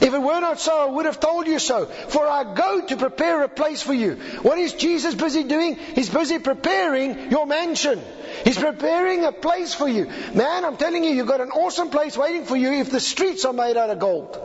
If 0.00 0.14
it 0.14 0.22
were 0.22 0.40
not 0.40 0.60
so, 0.60 0.78
I 0.78 0.90
would 0.90 1.06
have 1.06 1.18
told 1.18 1.46
you 1.46 1.58
so. 1.58 1.86
For 1.86 2.26
I 2.26 2.54
go 2.54 2.86
to 2.86 2.96
prepare 2.96 3.42
a 3.42 3.48
place 3.48 3.82
for 3.82 3.94
you. 3.94 4.16
What 4.42 4.58
is 4.58 4.74
Jesus 4.74 5.14
busy 5.14 5.44
doing? 5.44 5.76
He's 5.76 6.10
busy 6.10 6.38
preparing 6.38 7.30
your 7.30 7.46
mansion. 7.46 8.00
He's 8.48 8.56
preparing 8.56 9.26
a 9.26 9.32
place 9.32 9.74
for 9.74 9.86
you. 9.86 10.06
Man, 10.32 10.64
I'm 10.64 10.78
telling 10.78 11.04
you, 11.04 11.10
you've 11.10 11.26
got 11.26 11.42
an 11.42 11.50
awesome 11.50 11.90
place 11.90 12.16
waiting 12.16 12.46
for 12.46 12.56
you 12.56 12.72
if 12.72 12.90
the 12.90 12.98
streets 12.98 13.44
are 13.44 13.52
made 13.52 13.76
out 13.76 13.90
of 13.90 13.98
gold. 13.98 14.40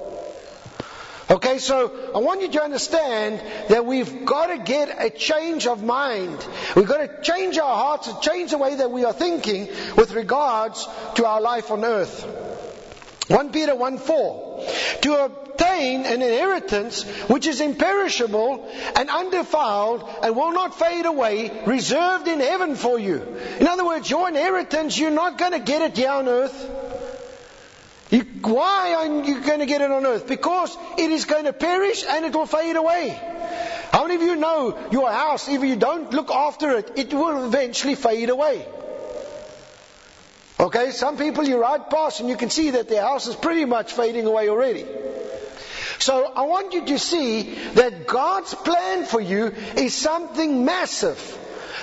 Okay, 1.30 1.58
so 1.58 2.12
I 2.14 2.18
want 2.18 2.42
you 2.42 2.52
to 2.52 2.62
understand 2.62 3.42
that 3.70 3.86
we've 3.86 4.26
got 4.26 4.48
to 4.48 4.58
get 4.58 4.94
a 5.02 5.10
change 5.10 5.68
of 5.68 5.82
mind. 5.82 6.46
We've 6.76 6.86
got 6.86 6.98
to 6.98 7.22
change 7.22 7.58
our 7.58 7.76
hearts 7.78 8.10
and 8.10 8.22
change 8.22 8.52
the 8.52 8.58
way 8.58 8.76
that 8.76 8.92
we 8.92 9.06
are 9.06 9.14
thinking 9.14 9.68
with 9.96 10.12
regards 10.12 10.86
to 11.16 11.26
our 11.26 11.40
life 11.40 11.72
on 11.72 11.86
earth. 11.86 12.24
1 13.30 13.54
Peter 13.54 13.74
1 13.74 14.00
4. 14.00 14.66
To 15.04 15.32
obtain 15.54 16.06
an 16.06 16.22
inheritance 16.22 17.04
which 17.28 17.48
is 17.48 17.62
imperishable 17.62 18.70
and 18.96 19.10
undefiled 19.10 20.10
and 20.22 20.36
will 20.36 20.52
not 20.52 20.78
fade 20.78 21.06
away, 21.06 21.64
reserved 21.66 22.28
in 22.28 22.40
heaven 22.40 22.76
for 22.76 23.00
you. 23.00 23.22
In 23.60 23.68
other 23.68 23.86
words, 23.86 24.10
your 24.10 24.28
inheritance, 24.28 24.98
you're 24.98 25.12
not 25.12 25.38
going 25.38 25.52
to 25.52 25.60
get 25.60 25.82
it 25.82 25.98
here 25.98 26.12
on 26.12 26.28
earth. 26.28 26.70
You, 28.10 28.22
why 28.42 28.94
are 28.94 29.24
you 29.24 29.42
going 29.42 29.60
to 29.60 29.66
get 29.66 29.82
it 29.82 29.90
on 29.90 30.06
earth? 30.06 30.28
Because 30.28 30.76
it 30.98 31.10
is 31.10 31.26
going 31.26 31.46
to 31.46 31.54
perish 31.54 32.04
and 32.08 32.26
it 32.26 32.34
will 32.34 32.46
fade 32.46 32.76
away. 32.76 33.10
How 33.92 34.04
many 34.04 34.16
of 34.16 34.22
you 34.22 34.36
know 34.36 34.78
your 34.92 35.12
house, 35.12 35.48
if 35.48 35.64
you 35.64 35.76
don't 35.76 36.12
look 36.12 36.32
after 36.32 36.78
it, 36.78 36.92
it 36.96 37.14
will 37.14 37.46
eventually 37.46 37.96
fade 37.96 38.30
away? 38.30 38.68
Okay, 40.60 40.92
some 40.92 41.18
people 41.18 41.44
you 41.44 41.60
ride 41.60 41.90
past 41.90 42.20
and 42.20 42.30
you 42.30 42.38
can 42.38 42.50
see 42.50 42.72
that 42.72 42.88
their 42.88 43.02
house 43.02 43.28
is 43.28 43.36
pretty 43.36 43.66
much 43.66 43.94
fading 43.94 44.26
away 44.26 44.50
already. 44.50 44.86
So 46.04 46.34
I 46.36 46.42
want 46.42 46.74
you 46.74 46.86
to 46.88 47.00
see 47.00 47.44
that 47.76 48.08
God's 48.08 48.54
plan 48.54 49.06
for 49.06 49.22
you 49.22 49.54
is 49.78 49.94
something 49.94 50.66
massive. 50.66 51.40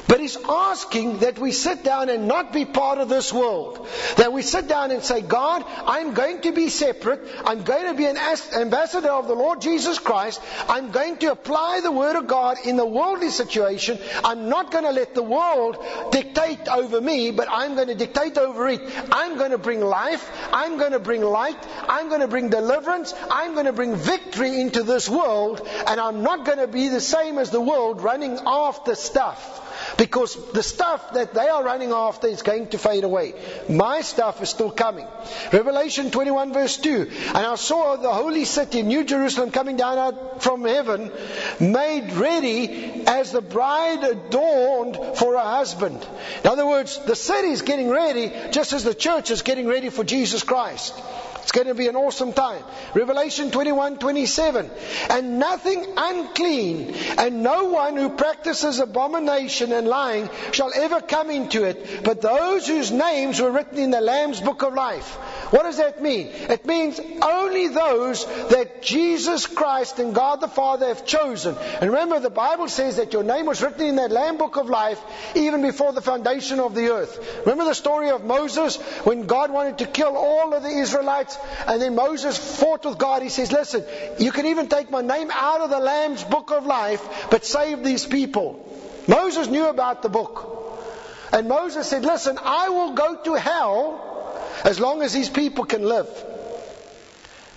But 0.08 0.20
he's 0.20 0.36
asking 0.36 1.18
that 1.18 1.38
we 1.38 1.52
sit 1.52 1.84
down 1.84 2.08
and 2.08 2.26
not 2.26 2.52
be 2.52 2.64
part 2.64 2.98
of 2.98 3.08
this 3.08 3.32
world. 3.32 3.86
That 4.16 4.32
we 4.32 4.42
sit 4.42 4.68
down 4.68 4.90
and 4.90 5.02
say, 5.02 5.20
God, 5.20 5.64
I'm 5.86 6.14
going 6.14 6.40
to 6.42 6.52
be 6.52 6.68
separate. 6.68 7.20
I'm 7.44 7.62
going 7.62 7.86
to 7.86 7.94
be 7.94 8.06
an 8.06 8.16
ambassador 8.16 9.10
of 9.10 9.28
the 9.28 9.34
Lord 9.34 9.60
Jesus 9.60 9.98
Christ. 9.98 10.40
I'm 10.68 10.90
going 10.90 11.16
to 11.18 11.32
apply 11.32 11.80
the 11.80 11.92
Word 11.92 12.16
of 12.16 12.26
God 12.26 12.58
in 12.64 12.76
the 12.76 12.86
worldly 12.86 13.30
situation. 13.30 13.98
I'm 14.24 14.48
not 14.48 14.70
going 14.70 14.84
to 14.84 14.90
let 14.90 15.14
the 15.14 15.22
world 15.22 15.78
dictate 16.10 16.68
over 16.68 17.00
me, 17.00 17.30
but 17.30 17.48
I'm 17.50 17.74
going 17.74 17.88
to 17.88 17.94
dictate 17.94 18.36
over 18.38 18.68
it. 18.68 18.80
I'm 19.12 19.38
going 19.38 19.52
to 19.52 19.58
bring 19.58 19.80
life. 19.80 20.28
I'm 20.52 20.78
going 20.78 20.92
to 20.92 20.98
bring 20.98 21.22
light. 21.22 21.58
I'm 21.88 22.08
going 22.08 22.20
to 22.20 22.28
bring 22.28 22.48
deliverance. 22.48 23.14
I'm 23.30 23.54
going 23.54 23.66
to 23.66 23.72
bring 23.72 23.96
victory 23.96 24.60
into 24.60 24.82
this 24.82 25.08
world. 25.08 25.66
And 25.86 26.00
I'm 26.00 26.22
not 26.22 26.44
going 26.44 26.58
to 26.58 26.66
be 26.66 26.88
the 26.88 27.00
same 27.00 27.38
as 27.38 27.50
the 27.50 27.60
world 27.60 28.02
running 28.02 28.38
after 28.44 28.94
stuff. 28.94 29.68
Because 30.00 30.34
the 30.52 30.62
stuff 30.62 31.12
that 31.12 31.34
they 31.34 31.46
are 31.46 31.62
running 31.62 31.92
after 31.92 32.26
is 32.26 32.40
going 32.40 32.68
to 32.68 32.78
fade 32.78 33.04
away. 33.04 33.34
My 33.68 34.00
stuff 34.00 34.40
is 34.40 34.48
still 34.48 34.70
coming. 34.70 35.06
Revelation 35.52 36.10
21 36.10 36.54
verse 36.54 36.78
2. 36.78 37.10
And 37.34 37.36
I 37.36 37.54
saw 37.56 37.96
the 37.96 38.10
holy 38.10 38.46
city, 38.46 38.82
New 38.82 39.04
Jerusalem, 39.04 39.50
coming 39.50 39.76
down 39.76 39.98
out 39.98 40.42
from 40.42 40.64
heaven, 40.64 41.12
made 41.60 42.12
ready 42.14 43.04
as 43.06 43.32
the 43.32 43.42
bride 43.42 44.02
adorned 44.02 44.96
for 45.18 45.34
her 45.34 45.50
husband. 45.58 46.02
In 46.44 46.50
other 46.50 46.66
words, 46.66 46.98
the 47.04 47.14
city 47.14 47.48
is 47.48 47.60
getting 47.60 47.90
ready 47.90 48.32
just 48.52 48.72
as 48.72 48.84
the 48.84 48.94
church 48.94 49.30
is 49.30 49.42
getting 49.42 49.66
ready 49.66 49.90
for 49.90 50.02
Jesus 50.02 50.42
Christ. 50.42 50.94
It's 51.50 51.56
going 51.56 51.66
to 51.66 51.74
be 51.74 51.88
an 51.88 51.96
awesome 51.96 52.32
time. 52.32 52.62
Revelation 52.94 53.50
21 53.50 53.98
27. 53.98 54.70
And 55.10 55.40
nothing 55.40 55.84
unclean, 55.96 56.94
and 57.18 57.42
no 57.42 57.64
one 57.64 57.96
who 57.96 58.10
practices 58.10 58.78
abomination 58.78 59.72
and 59.72 59.88
lying 59.90 60.30
shall 60.52 60.72
ever 60.74 61.00
come 61.00 61.30
into 61.30 61.64
it, 61.64 62.04
but 62.04 62.22
those 62.22 62.66
whose 62.66 62.90
names 62.90 63.40
were 63.40 63.50
written 63.50 63.78
in 63.78 63.90
the 63.90 64.00
Lamb's 64.00 64.40
book 64.40 64.62
of 64.62 64.72
life. 64.74 65.16
What 65.52 65.64
does 65.64 65.78
that 65.78 66.00
mean? 66.00 66.28
It 66.28 66.64
means 66.64 67.00
only 67.20 67.68
those 67.68 68.24
that 68.48 68.82
Jesus 68.82 69.46
Christ 69.46 69.98
and 69.98 70.14
God 70.14 70.40
the 70.40 70.48
Father 70.48 70.86
have 70.86 71.04
chosen. 71.04 71.56
And 71.80 71.90
remember, 71.90 72.20
the 72.20 72.30
Bible 72.30 72.68
says 72.68 72.96
that 72.96 73.12
your 73.12 73.24
name 73.24 73.46
was 73.46 73.60
written 73.60 73.84
in 73.84 73.96
that 73.96 74.12
Lamb 74.12 74.38
book 74.38 74.56
of 74.56 74.70
life 74.70 75.00
even 75.34 75.62
before 75.62 75.92
the 75.92 76.00
foundation 76.00 76.60
of 76.60 76.74
the 76.74 76.90
earth. 76.90 77.40
Remember 77.40 77.64
the 77.64 77.74
story 77.74 78.10
of 78.10 78.24
Moses 78.24 78.76
when 79.04 79.26
God 79.26 79.50
wanted 79.50 79.78
to 79.78 79.86
kill 79.86 80.16
all 80.16 80.54
of 80.54 80.62
the 80.62 80.68
Israelites 80.68 81.36
and 81.66 81.82
then 81.82 81.94
Moses 81.96 82.38
fought 82.38 82.84
with 82.84 82.98
God. 82.98 83.22
He 83.22 83.28
says, 83.28 83.50
listen, 83.50 83.84
you 84.18 84.30
can 84.30 84.46
even 84.46 84.68
take 84.68 84.90
my 84.90 85.02
name 85.02 85.30
out 85.32 85.60
of 85.60 85.70
the 85.70 85.80
Lamb's 85.80 86.22
book 86.22 86.50
of 86.52 86.64
life, 86.64 87.28
but 87.30 87.44
save 87.44 87.82
these 87.82 88.06
people. 88.06 88.66
Moses 89.08 89.48
knew 89.48 89.68
about 89.68 90.02
the 90.02 90.08
book. 90.08 90.56
And 91.32 91.48
Moses 91.48 91.88
said, 91.88 92.04
listen, 92.04 92.38
I 92.42 92.70
will 92.70 92.92
go 92.92 93.16
to 93.24 93.34
hell 93.34 94.06
as 94.64 94.80
long 94.80 95.02
as 95.02 95.12
these 95.12 95.28
people 95.28 95.64
can 95.64 95.82
live. 95.82 96.08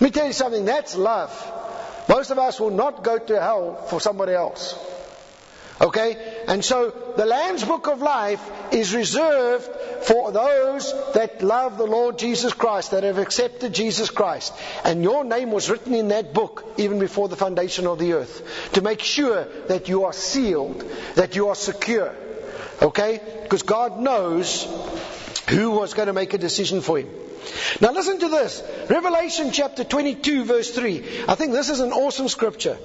me 0.00 0.10
tell 0.10 0.26
you 0.26 0.32
something, 0.32 0.64
that's 0.64 0.96
love. 0.96 1.32
Most 2.08 2.30
of 2.30 2.38
us 2.38 2.60
will 2.60 2.70
not 2.70 3.02
go 3.02 3.18
to 3.18 3.40
hell 3.40 3.86
for 3.88 4.00
somebody 4.00 4.32
else. 4.32 4.78
Okay? 5.80 6.44
And 6.46 6.64
so 6.64 6.90
the 7.16 7.26
Lamb's 7.26 7.64
Book 7.64 7.88
of 7.88 8.00
Life 8.00 8.40
is 8.72 8.94
reserved 8.94 9.68
for 10.02 10.30
those 10.32 10.92
that 11.14 11.42
love 11.42 11.78
the 11.78 11.86
Lord 11.86 12.18
Jesus 12.18 12.52
Christ, 12.52 12.92
that 12.92 13.02
have 13.02 13.18
accepted 13.18 13.72
Jesus 13.72 14.10
Christ. 14.10 14.52
And 14.84 15.02
your 15.02 15.24
name 15.24 15.50
was 15.50 15.70
written 15.70 15.94
in 15.94 16.08
that 16.08 16.32
book 16.32 16.64
even 16.76 16.98
before 16.98 17.28
the 17.28 17.36
foundation 17.36 17.86
of 17.86 17.98
the 17.98 18.12
earth 18.14 18.70
to 18.74 18.82
make 18.82 19.00
sure 19.00 19.46
that 19.68 19.88
you 19.88 20.04
are 20.04 20.12
sealed, 20.12 20.84
that 21.16 21.34
you 21.34 21.48
are 21.48 21.54
secure. 21.54 22.14
Okay? 22.80 23.20
Because 23.42 23.62
God 23.62 23.98
knows 23.98 24.64
who 25.48 25.70
was 25.72 25.94
going 25.94 26.06
to 26.06 26.12
make 26.12 26.34
a 26.34 26.38
decision 26.38 26.80
for 26.80 26.98
him. 26.98 27.08
Now 27.80 27.92
listen 27.92 28.20
to 28.20 28.28
this. 28.28 28.62
Revelation 28.88 29.50
chapter 29.52 29.84
22 29.84 30.44
verse 30.44 30.70
3. 30.70 31.04
I 31.28 31.34
think 31.34 31.52
this 31.52 31.68
is 31.68 31.80
an 31.80 31.92
awesome 31.92 32.28
scripture. 32.28 32.78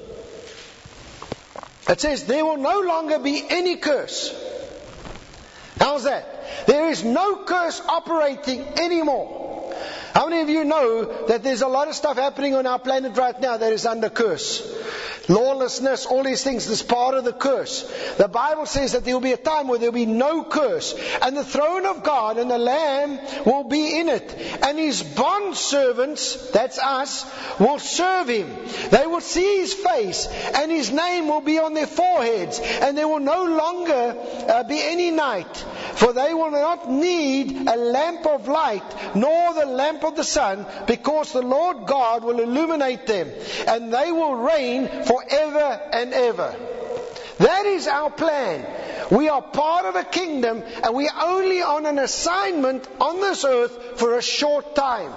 It 1.90 2.00
says, 2.00 2.26
there 2.26 2.46
will 2.46 2.58
no 2.58 2.82
longer 2.82 3.18
be 3.18 3.44
any 3.50 3.78
curse. 3.78 4.32
How's 5.80 6.04
that? 6.04 6.68
There 6.68 6.90
is 6.90 7.04
no 7.04 7.38
curse 7.38 7.82
operating 7.82 8.62
anymore. 8.80 9.74
How 10.14 10.28
many 10.28 10.42
of 10.42 10.50
you 10.50 10.66
know 10.66 11.26
that 11.28 11.42
there's 11.42 11.62
a 11.62 11.68
lot 11.68 11.88
of 11.88 11.96
stuff 11.96 12.18
happening 12.18 12.54
on 12.54 12.68
our 12.68 12.78
planet 12.78 13.18
right 13.18 13.40
now 13.40 13.58
that 13.58 13.74
is 13.74 13.88
under 13.88 14.10
curse? 14.10 14.62
Lawlessness, 15.30 16.06
all 16.06 16.24
these 16.24 16.44
things 16.44 16.68
is 16.68 16.82
part 16.82 17.16
of 17.16 17.24
the 17.24 17.34
curse. 17.34 17.84
The 18.18 18.28
Bible 18.28 18.66
says 18.66 18.94
that 18.94 19.06
there 19.06 19.14
will 19.14 19.22
be 19.22 19.34
a 19.34 19.38
time 19.38 19.68
where 19.68 19.80
there 19.80 19.92
will 19.92 20.06
be 20.06 20.06
no 20.06 20.44
curse, 20.44 20.96
and 21.22 21.38
the 21.38 21.46
throne 21.46 21.86
of 21.86 22.04
God 22.04 22.38
and 22.38 22.50
the 22.50 22.58
Lamb 22.58 23.20
will 23.46 23.64
be 23.64 24.00
in 24.00 24.10
it, 24.10 24.34
and 24.64 24.78
his 24.78 25.04
bond 25.04 25.56
servants, 25.56 26.50
that's 26.52 26.80
us, 26.80 27.26
will 27.60 27.80
serve 27.80 28.28
him. 28.28 28.50
They 28.90 29.06
will 29.06 29.22
see 29.22 29.60
his 29.60 29.74
face, 29.74 30.28
and 30.28 30.72
his 30.72 30.92
name 30.92 31.28
will 31.28 31.42
be 31.42 31.60
on 31.60 31.74
their 31.74 31.88
foreheads, 31.88 32.60
and 32.60 32.98
there 32.98 33.08
will 33.08 33.20
no 33.20 33.46
longer 33.46 34.16
uh, 34.50 34.64
be 34.64 34.82
any 34.82 35.12
night, 35.12 35.56
for 35.96 36.14
they 36.14 36.34
will 36.34 36.52
not 36.52 36.90
need 36.90 37.68
a 37.68 37.76
lamp 37.76 38.26
of 38.26 38.48
light, 38.48 39.16
nor 39.16 39.54
the 39.54 39.66
lamp 39.66 40.04
of 40.04 40.16
the 40.16 40.24
sun, 40.24 40.66
because 40.88 41.32
the 41.34 41.42
Lord 41.42 41.86
God 41.86 42.24
will 42.24 42.40
illuminate 42.40 43.06
them, 43.06 43.30
and 43.68 43.94
they 43.94 44.12
will 44.12 44.36
reign 44.36 45.04
for 45.06 45.19
forever 45.20 45.82
and 45.92 46.14
ever. 46.14 46.56
That 47.40 47.66
is 47.66 47.88
our 47.88 48.10
plan. 48.10 48.66
We 49.12 49.30
are 49.30 49.42
part 49.42 49.86
of 49.86 49.96
a 49.96 50.04
kingdom 50.04 50.62
and 50.84 50.94
we 50.94 51.08
are 51.08 51.30
only 51.30 51.62
on 51.62 51.86
an 51.86 51.98
assignment 52.00 52.88
on 53.00 53.22
this 53.22 53.46
earth 53.46 54.00
for 54.00 54.18
a 54.18 54.22
short 54.22 54.76
time. 54.76 55.12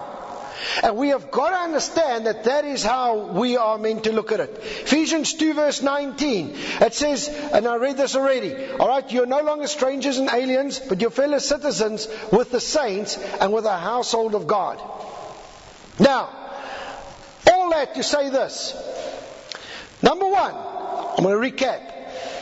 And 0.85 0.97
we 0.97 1.09
have 1.09 1.33
got 1.33 1.51
to 1.51 1.57
understand 1.57 2.27
that 2.27 2.45
that 2.45 2.65
is 2.65 2.85
how 2.85 3.33
we 3.33 3.57
are 3.57 3.77
meant 3.79 4.05
to 4.05 4.13
look 4.13 4.31
at 4.31 4.39
it. 4.39 4.57
Ephesians 4.63 5.35
2 5.35 5.55
verse 5.55 5.83
19. 5.83 6.55
It 6.81 6.95
says, 6.95 7.29
and 7.29 7.67
I 7.67 7.77
read 7.77 7.97
this 7.97 8.15
already. 8.15 8.55
Alright, 8.55 9.11
you're 9.11 9.27
no 9.27 9.43
longer 9.43 9.67
strangers 9.67 10.19
and 10.19 10.31
aliens, 10.31 10.79
but 10.79 11.01
you're 11.01 11.11
fellow 11.11 11.39
citizens 11.39 12.07
with 12.31 12.53
the 12.53 12.61
saints 12.61 13.19
and 13.19 13.53
with 13.53 13.65
the 13.65 13.77
household 13.77 14.37
of 14.37 14.47
God. 14.47 14.81
Now, 15.99 16.31
all 17.51 17.71
that 17.71 17.97
to 17.97 18.03
say 18.05 18.31
this. 18.31 18.75
Number 20.03 20.29
one, 20.29 20.55
I'm 20.55 21.25
going 21.25 21.41
to 21.41 21.65
recap. 21.65 21.93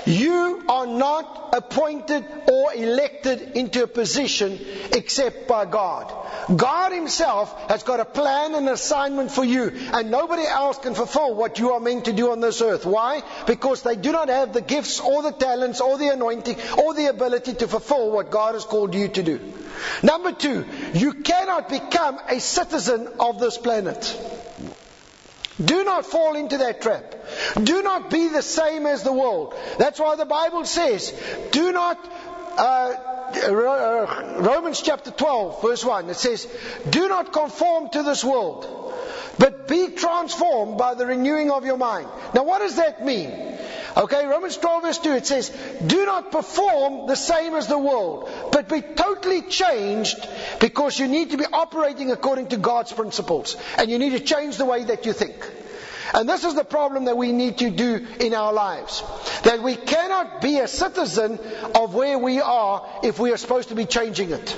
You 0.06 0.64
are 0.68 0.86
not 0.86 1.50
appointed 1.52 2.24
or 2.50 2.72
elected 2.74 3.52
into 3.54 3.82
a 3.82 3.86
position 3.86 4.58
except 4.92 5.46
by 5.46 5.66
God. 5.66 6.12
God 6.56 6.92
Himself 6.92 7.68
has 7.68 7.82
got 7.82 8.00
a 8.00 8.04
plan 8.04 8.54
and 8.54 8.68
assignment 8.68 9.30
for 9.30 9.44
you, 9.44 9.70
and 9.92 10.10
nobody 10.10 10.46
else 10.46 10.78
can 10.78 10.94
fulfill 10.94 11.34
what 11.34 11.58
you 11.58 11.72
are 11.72 11.80
meant 11.80 12.06
to 12.06 12.12
do 12.12 12.32
on 12.32 12.40
this 12.40 12.62
earth. 12.62 12.86
Why? 12.86 13.22
Because 13.46 13.82
they 13.82 13.96
do 13.96 14.10
not 14.10 14.28
have 14.28 14.52
the 14.52 14.62
gifts 14.62 15.00
or 15.00 15.22
the 15.22 15.32
talents 15.32 15.80
or 15.80 15.98
the 15.98 16.08
anointing 16.08 16.56
or 16.78 16.94
the 16.94 17.06
ability 17.06 17.54
to 17.54 17.68
fulfill 17.68 18.10
what 18.10 18.30
God 18.30 18.54
has 18.54 18.64
called 18.64 18.94
you 18.94 19.08
to 19.08 19.22
do. 19.22 19.40
Number 20.02 20.32
two, 20.32 20.64
you 20.94 21.12
cannot 21.12 21.68
become 21.68 22.18
a 22.28 22.40
citizen 22.40 23.08
of 23.20 23.38
this 23.38 23.58
planet. 23.58 24.18
Do 25.64 25.84
not 25.84 26.06
fall 26.06 26.36
into 26.36 26.58
that 26.58 26.80
trap. 26.80 27.14
Do 27.62 27.82
not 27.82 28.10
be 28.10 28.28
the 28.28 28.42
same 28.42 28.86
as 28.86 29.02
the 29.02 29.12
world. 29.12 29.54
That's 29.78 29.98
why 29.98 30.16
the 30.16 30.24
Bible 30.24 30.64
says, 30.64 31.12
do 31.50 31.72
not, 31.72 31.98
uh, 32.56 32.94
uh, 33.34 34.36
Romans 34.38 34.80
chapter 34.80 35.10
12, 35.10 35.62
verse 35.62 35.84
1, 35.84 36.10
it 36.10 36.16
says, 36.16 36.46
do 36.88 37.08
not 37.08 37.32
conform 37.32 37.90
to 37.90 38.02
this 38.02 38.24
world, 38.24 38.94
but 39.38 39.68
be 39.68 39.88
transformed 39.88 40.78
by 40.78 40.94
the 40.94 41.06
renewing 41.06 41.50
of 41.50 41.64
your 41.64 41.76
mind. 41.76 42.08
Now 42.34 42.44
what 42.44 42.60
does 42.60 42.76
that 42.76 43.04
mean? 43.04 43.30
Okay, 43.96 44.26
Romans 44.26 44.56
12 44.56 44.82
verse 44.82 44.98
2, 44.98 45.12
it 45.12 45.26
says, 45.26 45.50
do 45.84 46.04
not 46.06 46.30
perform 46.30 47.08
the 47.08 47.16
same 47.16 47.54
as 47.54 47.66
the 47.66 47.78
world, 47.78 48.30
but 48.52 48.68
be 48.68 48.82
totally 48.82 49.42
changed 49.42 50.28
because 50.60 50.98
you 50.98 51.08
need 51.08 51.30
to 51.30 51.36
be 51.36 51.44
operating 51.52 52.12
according 52.12 52.48
to 52.48 52.56
God's 52.56 52.92
principles. 52.92 53.56
And 53.76 53.90
you 53.90 53.98
need 53.98 54.10
to 54.10 54.20
change 54.20 54.56
the 54.58 54.64
way 54.64 54.84
that 54.84 55.06
you 55.06 55.12
think. 55.12 55.34
And 56.12 56.28
this 56.28 56.44
is 56.44 56.54
the 56.54 56.64
problem 56.64 57.04
that 57.04 57.16
we 57.16 57.32
need 57.32 57.58
to 57.58 57.70
do 57.70 58.06
in 58.18 58.34
our 58.34 58.52
lives. 58.52 59.02
That 59.44 59.62
we 59.62 59.76
cannot 59.76 60.40
be 60.40 60.58
a 60.58 60.68
citizen 60.68 61.38
of 61.74 61.94
where 61.94 62.18
we 62.18 62.40
are 62.40 62.86
if 63.02 63.18
we 63.18 63.32
are 63.32 63.36
supposed 63.36 63.68
to 63.68 63.74
be 63.74 63.86
changing 63.86 64.30
it. 64.32 64.56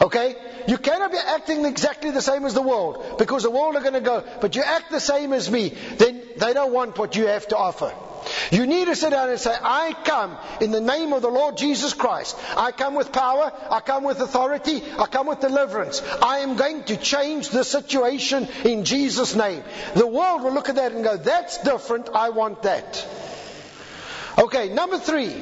Okay? 0.00 0.36
You 0.68 0.78
cannot 0.78 1.12
be 1.12 1.18
acting 1.18 1.64
exactly 1.64 2.10
the 2.10 2.22
same 2.22 2.44
as 2.44 2.54
the 2.54 2.62
world 2.62 3.18
because 3.18 3.42
the 3.42 3.50
world 3.50 3.76
are 3.76 3.80
going 3.80 3.94
to 3.94 4.00
go, 4.00 4.24
but 4.40 4.56
you 4.56 4.62
act 4.62 4.90
the 4.90 5.00
same 5.00 5.32
as 5.32 5.50
me, 5.50 5.70
then 5.96 6.22
they 6.36 6.52
don't 6.52 6.72
want 6.72 6.98
what 6.98 7.16
you 7.16 7.26
have 7.26 7.48
to 7.48 7.56
offer. 7.56 7.92
You 8.50 8.66
need 8.66 8.86
to 8.86 8.96
sit 8.96 9.10
down 9.10 9.30
and 9.30 9.38
say, 9.38 9.54
I 9.60 9.94
come 10.04 10.36
in 10.60 10.70
the 10.70 10.80
name 10.80 11.12
of 11.12 11.22
the 11.22 11.28
Lord 11.28 11.56
Jesus 11.56 11.94
Christ. 11.94 12.36
I 12.56 12.72
come 12.72 12.94
with 12.94 13.12
power. 13.12 13.52
I 13.70 13.80
come 13.80 14.04
with 14.04 14.20
authority. 14.20 14.82
I 14.98 15.06
come 15.06 15.26
with 15.26 15.40
deliverance. 15.40 16.02
I 16.22 16.38
am 16.38 16.56
going 16.56 16.84
to 16.84 16.96
change 16.96 17.50
the 17.50 17.64
situation 17.64 18.48
in 18.64 18.84
Jesus' 18.84 19.34
name. 19.34 19.62
The 19.94 20.06
world 20.06 20.42
will 20.42 20.52
look 20.52 20.68
at 20.68 20.76
that 20.76 20.92
and 20.92 21.04
go, 21.04 21.16
that's 21.16 21.58
different. 21.62 22.10
I 22.10 22.30
want 22.30 22.62
that. 22.62 23.06
Okay, 24.38 24.68
number 24.72 24.98
three 24.98 25.34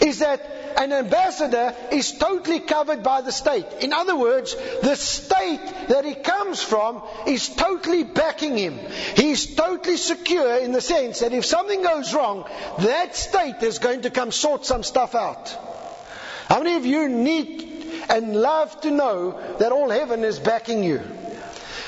is 0.00 0.18
that 0.18 0.55
an 0.76 0.92
ambassador 0.92 1.74
is 1.90 2.12
totally 2.12 2.60
covered 2.60 3.02
by 3.02 3.22
the 3.22 3.32
state. 3.32 3.66
In 3.80 3.92
other 3.92 4.16
words, 4.16 4.54
the 4.82 4.94
state 4.94 5.60
that 5.88 6.04
he 6.04 6.14
comes 6.14 6.62
from 6.62 7.02
is 7.26 7.48
totally 7.48 8.04
backing 8.04 8.56
him. 8.56 8.78
He's 9.14 9.54
totally 9.54 9.96
secure 9.96 10.58
in 10.58 10.72
the 10.72 10.80
sense 10.80 11.20
that 11.20 11.32
if 11.32 11.44
something 11.44 11.82
goes 11.82 12.12
wrong, 12.14 12.44
that 12.80 13.16
state 13.16 13.62
is 13.62 13.78
going 13.78 14.02
to 14.02 14.10
come 14.10 14.32
sort 14.32 14.66
some 14.66 14.82
stuff 14.82 15.14
out. 15.14 15.48
How 16.48 16.62
many 16.62 16.76
of 16.76 16.86
you 16.86 17.08
need 17.08 18.04
and 18.08 18.36
love 18.36 18.80
to 18.82 18.90
know 18.90 19.56
that 19.58 19.72
all 19.72 19.90
heaven 19.90 20.24
is 20.24 20.38
backing 20.38 20.84
you? 20.84 21.00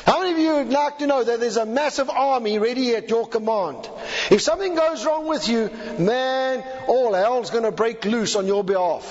How 0.09 0.21
many 0.21 0.33
of 0.33 0.39
you 0.39 0.55
would 0.55 0.71
like 0.71 1.01
to 1.01 1.07
know 1.07 1.23
that 1.23 1.39
there's 1.39 1.59
a 1.59 1.67
massive 1.67 2.09
army 2.09 2.59
ready 2.59 2.95
at 2.95 3.11
your 3.11 3.29
command? 3.29 3.91
If 4.31 4.41
something 4.41 4.75
goes 4.75 5.05
wrong 5.05 5.27
with 5.27 5.47
you, 5.51 5.71
man, 5.99 6.65
all 6.87 7.13
hell's 7.13 7.51
going 7.51 7.65
to 7.65 7.73
break 7.73 8.07
loose 8.07 8.35
on 8.35 8.47
your 8.47 8.65
behalf. 8.65 9.05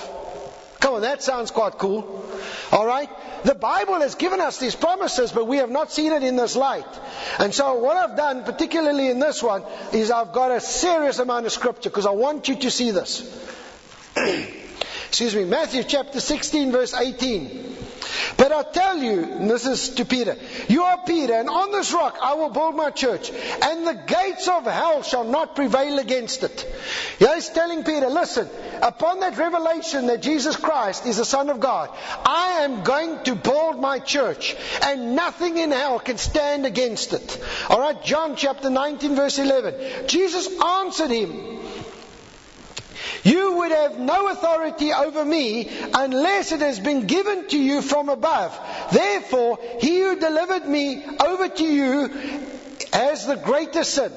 Come 0.80 0.94
on, 0.94 1.02
that 1.02 1.22
sounds 1.22 1.52
quite 1.52 1.74
cool. 1.74 2.28
Alright? 2.72 3.10
The 3.44 3.54
Bible 3.54 4.00
has 4.00 4.16
given 4.16 4.40
us 4.40 4.58
these 4.58 4.74
promises, 4.74 5.30
but 5.30 5.46
we 5.46 5.58
have 5.58 5.70
not 5.70 5.92
seen 5.92 6.10
it 6.10 6.24
in 6.24 6.34
this 6.34 6.56
light. 6.56 7.00
And 7.38 7.54
so 7.54 7.74
what 7.74 7.96
I've 7.96 8.16
done, 8.16 8.42
particularly 8.42 9.08
in 9.08 9.20
this 9.20 9.40
one, 9.40 9.62
is 9.92 10.10
I've 10.10 10.32
got 10.32 10.50
a 10.50 10.60
serious 10.60 11.20
amount 11.20 11.46
of 11.46 11.52
scripture 11.52 11.90
because 11.90 12.06
I 12.06 12.10
want 12.10 12.48
you 12.48 12.56
to 12.56 12.72
see 12.72 12.90
this. 12.90 13.22
Excuse 14.16 15.36
me, 15.36 15.44
Matthew 15.44 15.84
chapter 15.84 16.18
16 16.18 16.72
verse 16.72 16.92
18. 16.92 17.76
But 18.36 18.52
I 18.52 18.62
tell 18.62 18.98
you, 18.98 19.22
and 19.24 19.50
this 19.50 19.66
is 19.66 19.90
to 19.90 20.04
Peter, 20.04 20.36
you 20.68 20.82
are 20.84 20.98
Peter, 21.04 21.34
and 21.34 21.48
on 21.48 21.72
this 21.72 21.92
rock 21.92 22.18
I 22.22 22.34
will 22.34 22.50
build 22.50 22.76
my 22.76 22.90
church, 22.90 23.30
and 23.30 23.86
the 23.86 23.94
gates 23.94 24.48
of 24.48 24.64
hell 24.64 25.02
shall 25.02 25.24
not 25.24 25.54
prevail 25.54 25.98
against 25.98 26.42
it. 26.42 26.66
He's 27.18 27.48
telling 27.48 27.84
Peter, 27.84 28.08
listen, 28.08 28.48
upon 28.82 29.20
that 29.20 29.36
revelation 29.36 30.06
that 30.06 30.22
Jesus 30.22 30.56
Christ 30.56 31.06
is 31.06 31.16
the 31.16 31.24
Son 31.24 31.50
of 31.50 31.60
God, 31.60 31.90
I 32.24 32.60
am 32.62 32.82
going 32.82 33.22
to 33.24 33.34
build 33.34 33.80
my 33.80 33.98
church, 33.98 34.56
and 34.82 35.14
nothing 35.16 35.58
in 35.58 35.70
hell 35.70 35.98
can 35.98 36.18
stand 36.18 36.66
against 36.66 37.12
it. 37.12 37.44
Alright, 37.70 38.04
John 38.04 38.36
chapter 38.36 38.70
19 38.70 39.14
verse 39.14 39.38
11. 39.38 40.08
Jesus 40.08 40.48
answered 40.62 41.10
him, 41.10 41.58
you 43.24 43.56
would 43.58 43.70
have 43.70 43.98
no 43.98 44.28
authority 44.28 44.92
over 44.92 45.24
me 45.24 45.68
unless 45.94 46.52
it 46.52 46.60
has 46.60 46.78
been 46.78 47.06
given 47.06 47.48
to 47.48 47.58
you 47.58 47.82
from 47.82 48.08
above. 48.08 48.58
Therefore, 48.92 49.58
he 49.80 50.00
who 50.00 50.18
delivered 50.18 50.66
me 50.66 51.04
over 51.04 51.48
to 51.48 51.64
you 51.64 52.08
has 52.92 53.26
the 53.26 53.36
greater 53.36 53.84
sin. 53.84 54.12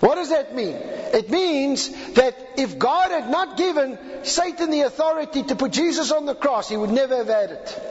What 0.00 0.14
does 0.14 0.28
that 0.30 0.54
mean? 0.54 0.76
It 0.76 1.28
means 1.28 1.88
that 2.14 2.36
if 2.56 2.78
God 2.78 3.10
had 3.10 3.30
not 3.30 3.56
given 3.56 3.98
Satan 4.22 4.70
the 4.70 4.82
authority 4.82 5.42
to 5.42 5.56
put 5.56 5.72
Jesus 5.72 6.12
on 6.12 6.24
the 6.24 6.36
cross, 6.36 6.68
he 6.68 6.76
would 6.76 6.90
never 6.90 7.16
have 7.16 7.26
had 7.26 7.50
it. 7.50 7.82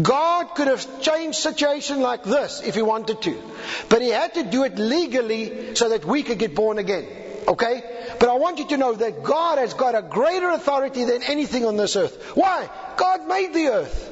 God 0.00 0.54
could 0.54 0.68
have 0.68 1.02
changed 1.02 1.38
a 1.38 1.42
situation 1.42 2.00
like 2.00 2.24
this 2.24 2.60
if 2.60 2.74
he 2.74 2.82
wanted 2.82 3.22
to. 3.22 3.40
But 3.88 4.02
he 4.02 4.08
had 4.08 4.34
to 4.34 4.44
do 4.44 4.64
it 4.64 4.76
legally 4.78 5.74
so 5.74 5.88
that 5.90 6.04
we 6.04 6.22
could 6.22 6.38
get 6.38 6.54
born 6.54 6.78
again. 6.78 7.06
Okay? 7.46 7.82
But 8.18 8.28
I 8.28 8.34
want 8.34 8.58
you 8.58 8.68
to 8.68 8.76
know 8.76 8.94
that 8.94 9.22
God 9.22 9.58
has 9.58 9.74
got 9.74 9.94
a 9.94 10.02
greater 10.02 10.50
authority 10.50 11.04
than 11.04 11.22
anything 11.22 11.64
on 11.66 11.76
this 11.76 11.96
earth. 11.96 12.32
Why? 12.34 12.68
God 12.96 13.26
made 13.28 13.52
the 13.52 13.66
earth. 13.68 14.10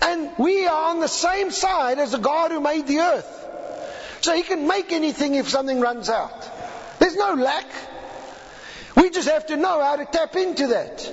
And 0.00 0.30
we 0.38 0.66
are 0.66 0.90
on 0.90 1.00
the 1.00 1.08
same 1.08 1.50
side 1.50 1.98
as 1.98 2.12
the 2.12 2.18
God 2.18 2.50
who 2.50 2.60
made 2.60 2.86
the 2.86 2.98
earth. 2.98 3.38
So 4.22 4.34
he 4.34 4.42
can 4.42 4.66
make 4.66 4.92
anything 4.92 5.34
if 5.34 5.48
something 5.48 5.80
runs 5.80 6.08
out. 6.08 6.48
There's 6.98 7.16
no 7.16 7.34
lack. 7.34 7.66
We 8.96 9.10
just 9.10 9.28
have 9.28 9.46
to 9.46 9.56
know 9.56 9.82
how 9.82 9.96
to 9.96 10.04
tap 10.04 10.36
into 10.36 10.68
that. 10.68 11.12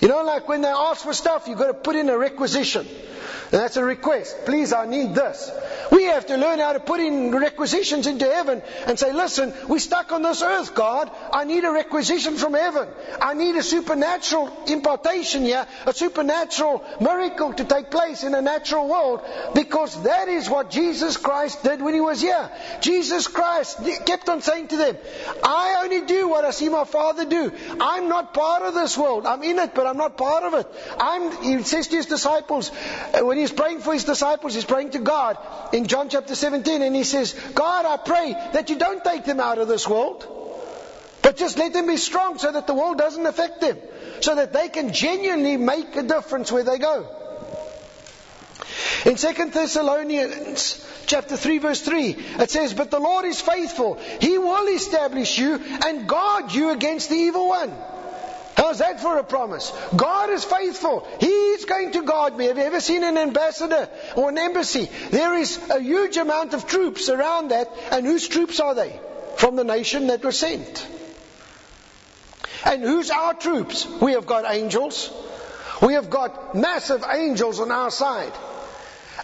You 0.00 0.08
know, 0.08 0.22
like 0.22 0.48
when 0.48 0.62
they 0.62 0.68
ask 0.68 1.02
for 1.02 1.12
stuff, 1.12 1.46
you've 1.48 1.58
got 1.58 1.66
to 1.66 1.74
put 1.74 1.96
in 1.96 2.08
a 2.08 2.16
requisition. 2.16 2.86
And 2.86 3.60
that's 3.60 3.76
a 3.76 3.84
request. 3.84 4.44
Please, 4.44 4.72
I 4.72 4.86
need 4.86 5.14
this. 5.14 5.50
We 5.90 6.04
have 6.04 6.26
to 6.26 6.36
learn 6.36 6.60
how 6.60 6.72
to 6.72 6.80
put 6.80 7.00
in 7.00 7.34
requisitions 7.34 8.06
into 8.06 8.24
heaven 8.24 8.62
and 8.86 8.98
say, 8.98 9.12
listen, 9.12 9.52
we're 9.68 9.80
stuck 9.80 10.12
on 10.12 10.22
this 10.22 10.40
earth, 10.42 10.74
God. 10.74 11.10
I 11.32 11.44
need 11.44 11.64
a 11.64 11.70
requisition 11.72 12.36
from 12.36 12.54
heaven. 12.54 12.88
I 13.20 13.34
need 13.34 13.56
a 13.56 13.62
supernatural 13.62 14.64
impartation 14.68 15.42
here, 15.42 15.66
a 15.86 15.92
supernatural 15.92 16.84
miracle 17.00 17.52
to 17.54 17.64
take 17.64 17.90
place 17.90 18.22
in 18.22 18.34
a 18.34 18.40
natural 18.40 18.88
world 18.88 19.22
because 19.54 20.00
that 20.04 20.28
is 20.28 20.48
what 20.48 20.70
Jesus 20.70 21.16
Christ 21.16 21.64
did 21.64 21.82
when 21.82 21.94
he 21.94 22.00
was 22.00 22.20
here. 22.20 22.50
Jesus 22.80 23.26
Christ 23.26 23.78
kept 24.06 24.28
on 24.28 24.42
saying 24.42 24.68
to 24.68 24.76
them, 24.76 24.96
I 25.42 25.80
only 25.82 26.06
do 26.06 26.28
what 26.28 26.44
I 26.44 26.52
see 26.52 26.68
my 26.68 26.84
Father 26.84 27.24
do. 27.24 27.52
I'm 27.80 28.08
not 28.08 28.32
part 28.32 28.62
of 28.62 28.74
this 28.74 28.96
world. 28.96 29.26
I'm 29.26 29.42
in 29.42 29.58
it, 29.58 29.74
but 29.74 29.86
I'm 29.86 29.96
not 29.96 30.16
part 30.16 30.44
of 30.44 30.54
it. 30.54 30.66
I'm, 30.98 31.42
he 31.42 31.62
says 31.64 31.88
to 31.88 31.96
his 31.96 32.06
disciples, 32.06 32.68
when 33.20 33.38
he's 33.38 33.52
praying 33.52 33.80
for 33.80 33.92
his 33.92 34.04
disciples, 34.04 34.54
he's 34.54 34.64
praying 34.64 34.90
to 34.90 35.00
God 35.00 35.36
in 35.80 35.86
John 35.86 36.10
chapter 36.10 36.34
17 36.34 36.82
and 36.82 36.94
he 36.94 37.04
says, 37.04 37.32
God, 37.54 37.86
I 37.86 37.96
pray 37.96 38.34
that 38.52 38.68
you 38.68 38.76
don't 38.76 39.02
take 39.02 39.24
them 39.24 39.40
out 39.40 39.56
of 39.56 39.66
this 39.66 39.88
world, 39.88 40.26
but 41.22 41.36
just 41.36 41.56
let 41.58 41.72
them 41.72 41.86
be 41.86 41.96
strong 41.96 42.38
so 42.38 42.52
that 42.52 42.66
the 42.66 42.74
world 42.74 42.98
doesn't 42.98 43.24
affect 43.24 43.62
them, 43.62 43.78
so 44.20 44.34
that 44.34 44.52
they 44.52 44.68
can 44.68 44.92
genuinely 44.92 45.56
make 45.56 45.96
a 45.96 46.02
difference 46.02 46.52
where 46.52 46.64
they 46.64 46.76
go. 46.78 47.08
In 49.06 49.16
2 49.16 49.50
Thessalonians 49.50 50.86
chapter 51.06 51.38
3 51.38 51.58
verse 51.58 51.80
3, 51.80 52.10
it 52.10 52.50
says, 52.50 52.74
But 52.74 52.90
the 52.90 53.00
Lord 53.00 53.24
is 53.24 53.40
faithful. 53.40 53.98
He 54.20 54.36
will 54.36 54.68
establish 54.68 55.38
you 55.38 55.54
and 55.86 56.06
guard 56.06 56.52
you 56.52 56.70
against 56.70 57.08
the 57.08 57.16
evil 57.16 57.48
one. 57.48 57.72
How's 58.56 58.78
that 58.78 59.00
for 59.00 59.16
a 59.18 59.24
promise? 59.24 59.72
God 59.96 60.30
is 60.30 60.44
faithful. 60.44 61.06
He's 61.18 61.64
going 61.64 61.92
to 61.92 62.02
guard 62.02 62.36
me. 62.36 62.46
Have 62.46 62.58
you 62.58 62.64
ever 62.64 62.80
seen 62.80 63.04
an 63.04 63.16
ambassador 63.16 63.88
or 64.16 64.28
an 64.28 64.38
embassy? 64.38 64.90
There 65.10 65.34
is 65.34 65.58
a 65.70 65.80
huge 65.80 66.16
amount 66.16 66.54
of 66.54 66.66
troops 66.66 67.08
around 67.08 67.48
that. 67.48 67.68
And 67.90 68.04
whose 68.04 68.28
troops 68.28 68.60
are 68.60 68.74
they? 68.74 69.00
From 69.36 69.56
the 69.56 69.64
nation 69.64 70.08
that 70.08 70.24
was 70.24 70.38
sent. 70.38 70.86
And 72.64 72.82
who's 72.82 73.10
our 73.10 73.34
troops? 73.34 73.86
We 73.86 74.12
have 74.12 74.26
got 74.26 74.44
angels. 74.52 75.10
We 75.80 75.94
have 75.94 76.10
got 76.10 76.54
massive 76.54 77.04
angels 77.10 77.60
on 77.60 77.70
our 77.70 77.90
side. 77.90 78.32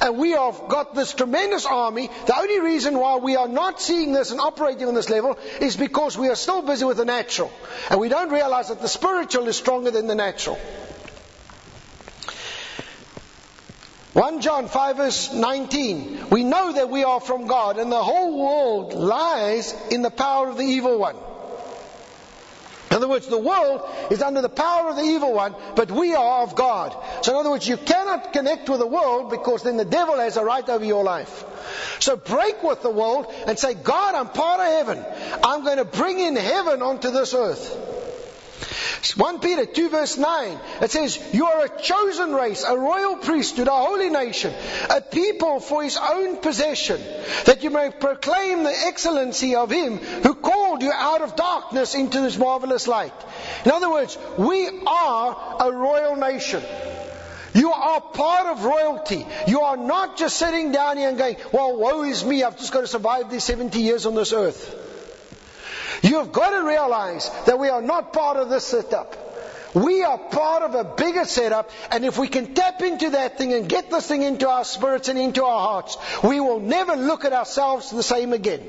And 0.01 0.19
we 0.19 0.33
have 0.33 0.69
got 0.69 0.95
this 0.95 1.15
tremendous 1.15 1.67
army. 1.67 2.11
The 2.27 2.39
only 2.39 2.61
reason 2.61 2.99
why 2.99 3.17
we 3.17 3.37
are 3.37 3.49
not 3.49 3.81
seeing 3.81 4.13
this 4.13 4.31
and 4.31 4.41
operating 4.41 4.89
on 4.89 4.95
this 4.95 5.09
level 5.09 5.39
is 5.61 5.77
because 5.77 6.19
we 6.19 6.29
are 6.29 6.35
still 6.35 6.63
busy 6.63 6.85
with 6.85 6.97
the 6.97 7.05
natural. 7.05 7.53
And 7.91 8.01
we 8.01 8.09
don't 8.09 8.31
realize 8.31 8.69
that 8.69 8.81
the 8.81 8.89
spiritual 8.89 9.49
is 9.49 9.57
stronger 9.57 9.91
than 9.91 10.07
the 10.07 10.15
natural. 10.15 10.59
1 14.17 14.41
John 14.41 14.67
5 14.69 14.97
verse 14.97 15.31
19. 15.31 16.31
We 16.31 16.43
know 16.43 16.73
that 16.73 16.89
we 16.89 17.05
are 17.05 17.21
from 17.21 17.47
God 17.47 17.79
and 17.79 17.93
the 17.93 18.03
whole 18.03 18.43
world 18.43 18.95
lies 18.95 19.75
in 19.91 20.01
the 20.01 20.11
power 20.11 20.49
of 20.49 20.57
the 20.57 20.65
evil 20.65 20.99
one. 20.99 21.17
In 22.91 22.97
other 22.97 23.09
words, 23.09 23.27
the 23.27 23.39
world 23.39 23.83
is 24.11 24.23
under 24.23 24.41
the 24.41 24.49
power 24.49 24.91
of 24.91 24.97
the 24.97 25.03
evil 25.03 25.33
one, 25.33 25.55
but 25.75 25.91
we 25.91 26.15
are 26.15 26.43
of 26.43 26.55
God. 26.55 26.97
So 27.23 27.33
in 27.33 27.39
other 27.39 27.51
words, 27.51 27.67
you 27.67 27.77
cannot 27.77 28.33
connect 28.33 28.69
with 28.69 28.79
the 28.79 28.87
world 28.87 29.31
because 29.31 29.65
then 29.65 29.77
the 29.77 29.85
devil 29.85 30.17
has 30.19 30.37
a 30.37 30.45
right 30.45 30.67
over 30.69 30.85
your 30.85 31.03
life. 31.03 31.45
So 31.99 32.17
break 32.17 32.63
with 32.63 32.83
the 32.83 32.91
world 32.91 33.27
and 33.47 33.59
say, 33.59 33.75
God, 33.75 34.15
I'm 34.15 34.29
part 34.29 34.61
of 34.61 34.67
heaven. 34.67 35.05
I'm 35.43 35.65
going 35.65 35.79
to 35.79 35.85
bring 35.85 36.21
in 36.21 36.37
heaven 36.37 36.81
onto 36.81 37.11
this 37.11 37.35
earth. 37.35 37.77
1 39.17 39.41
Peter 39.41 39.67
2 39.67 39.89
verse 39.89 40.17
9, 40.17 40.59
it 40.83 40.91
says, 40.91 41.19
You 41.33 41.47
are 41.47 41.65
a 41.65 41.81
chosen 41.81 42.33
race, 42.33 42.65
a 42.65 42.77
royal 42.77 43.17
priesthood, 43.17 43.69
a 43.69 43.71
holy 43.71 44.11
nation, 44.11 44.53
a 44.91 45.01
people 45.01 45.61
for 45.61 45.83
his 45.83 45.97
own 45.97 46.39
possession, 46.39 47.01
that 47.45 47.63
you 47.63 47.71
may 47.71 47.91
proclaim 47.91 48.63
the 48.63 48.75
excellency 48.87 49.55
of 49.55 49.71
him 49.71 49.99
who 49.99 50.35
called 50.35 50.83
you 50.83 50.93
out 50.93 51.23
of 51.23 51.37
darkness 51.37 51.95
into 51.95 52.21
this 52.21 52.37
marvelous 52.37 52.87
light. 52.89 53.15
In 53.65 53.71
other 53.71 53.91
words, 53.91 54.17
we 54.39 54.69
are 54.87 55.57
a 55.61 55.73
royal 55.73 56.17
nation. 56.17 56.63
You 57.55 57.73
are 57.73 58.01
part 58.01 58.47
of 58.49 58.65
royalty. 58.65 59.27
You 59.47 59.61
are 59.63 59.79
not 59.79 60.19
just 60.19 60.37
sitting 60.37 60.73
down 60.73 60.99
here 60.99 61.09
and 61.09 61.17
going, 61.17 61.37
well, 61.53 61.77
woe 61.77 62.03
is 62.03 62.25
me, 62.25 62.43
I've 62.43 62.59
just 62.59 62.73
got 62.73 62.83
to 62.83 62.87
survive 62.87 63.31
these 63.31 63.45
70 63.45 63.81
years 63.81 64.05
on 64.05 64.15
this 64.15 64.33
earth. 64.35 64.86
You've 66.03 66.33
got 66.33 66.51
to 66.51 66.67
realize 66.67 67.31
that 67.47 67.59
we 67.59 67.69
are 67.69 67.83
not 67.83 68.13
part 68.13 68.37
of 68.37 68.49
this 68.49 68.65
setup. 68.65 69.27
We 69.77 70.05
are 70.05 70.17
part 70.17 70.63
of 70.63 70.75
a 70.75 70.85
bigger 70.85 71.27
setup, 71.27 71.71
and 71.91 72.03
if 72.07 72.17
we 72.17 72.29
can 72.29 72.55
tap 72.55 72.81
into 72.81 73.11
that 73.11 73.37
thing 73.37 73.53
and 73.53 73.69
get 73.69 73.91
this 73.91 74.09
thing 74.09 74.23
into 74.23 74.49
our 74.49 74.65
spirits 74.65 75.09
and 75.09 75.19
into 75.19 75.45
our 75.45 75.61
hearts, 75.61 75.99
we 76.25 76.41
will 76.41 76.61
never 76.61 76.97
look 76.97 77.27
at 77.27 77.35
ourselves 77.35 77.91
the 77.91 78.03
same 78.03 78.33
again. 78.33 78.63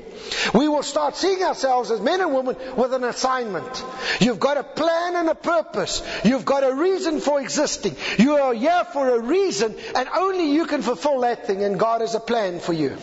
We 0.52 0.68
will 0.68 0.82
start 0.82 1.16
seeing 1.16 1.42
ourselves 1.42 1.90
as 1.90 2.02
men 2.02 2.20
and 2.20 2.34
women 2.34 2.56
with 2.76 2.92
an 2.92 3.04
assignment. 3.04 3.82
You've 4.20 4.38
got 4.38 4.58
a 4.58 4.62
plan 4.62 5.16
and 5.16 5.30
a 5.30 5.34
purpose. 5.34 6.02
You've 6.26 6.44
got 6.44 6.62
a 6.62 6.74
reason 6.74 7.20
for 7.20 7.40
existing. 7.40 7.96
You 8.18 8.36
are 8.36 8.52
here 8.52 8.84
for 8.92 9.08
a 9.08 9.18
reason, 9.18 9.76
and 9.94 10.10
only 10.14 10.52
you 10.52 10.66
can 10.66 10.82
fulfill 10.82 11.20
that 11.20 11.46
thing, 11.46 11.64
and 11.64 11.80
God 11.80 12.02
has 12.02 12.16
a 12.16 12.20
plan 12.20 12.60
for 12.60 12.74
you. 12.74 12.98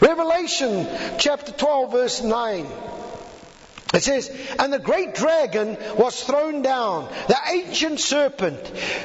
Revelation 0.00 0.88
chapter 1.18 1.52
12 1.52 1.92
verse 1.92 2.22
9. 2.22 2.66
Says, 4.04 4.30
and 4.58 4.70
the 4.70 4.78
great 4.78 5.14
dragon 5.14 5.78
was 5.96 6.22
thrown 6.22 6.60
down, 6.60 7.08
the 7.26 7.38
ancient 7.50 8.00
serpent, 8.00 8.60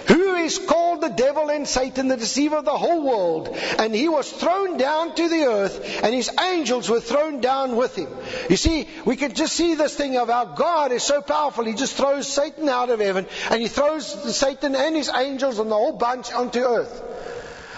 who 0.09 0.35
is 0.35 0.57
called 0.57 0.99
the 0.99 1.07
devil 1.07 1.49
and 1.49 1.65
Satan, 1.65 2.09
the 2.09 2.17
deceiver 2.17 2.57
of 2.57 2.65
the 2.65 2.77
whole 2.77 3.01
world. 3.01 3.47
And 3.79 3.95
he 3.95 4.09
was 4.09 4.29
thrown 4.29 4.77
down 4.77 5.15
to 5.15 5.29
the 5.29 5.45
earth, 5.45 6.03
and 6.03 6.13
his 6.13 6.29
angels 6.37 6.89
were 6.89 6.99
thrown 6.99 7.39
down 7.39 7.77
with 7.77 7.95
him. 7.95 8.09
You 8.49 8.57
see, 8.57 8.89
we 9.05 9.15
can 9.15 9.33
just 9.33 9.53
see 9.53 9.75
this 9.75 9.95
thing 9.95 10.17
of 10.17 10.27
how 10.27 10.43
God 10.43 10.91
is 10.91 11.03
so 11.03 11.21
powerful. 11.21 11.63
He 11.63 11.75
just 11.75 11.95
throws 11.95 12.27
Satan 12.27 12.67
out 12.67 12.89
of 12.89 12.99
heaven, 12.99 13.25
and 13.49 13.61
he 13.61 13.69
throws 13.69 14.05
Satan 14.35 14.75
and 14.75 14.97
his 14.97 15.09
angels 15.09 15.59
and 15.59 15.71
the 15.71 15.75
whole 15.75 15.93
bunch 15.93 16.33
onto 16.33 16.59
earth. 16.59 17.03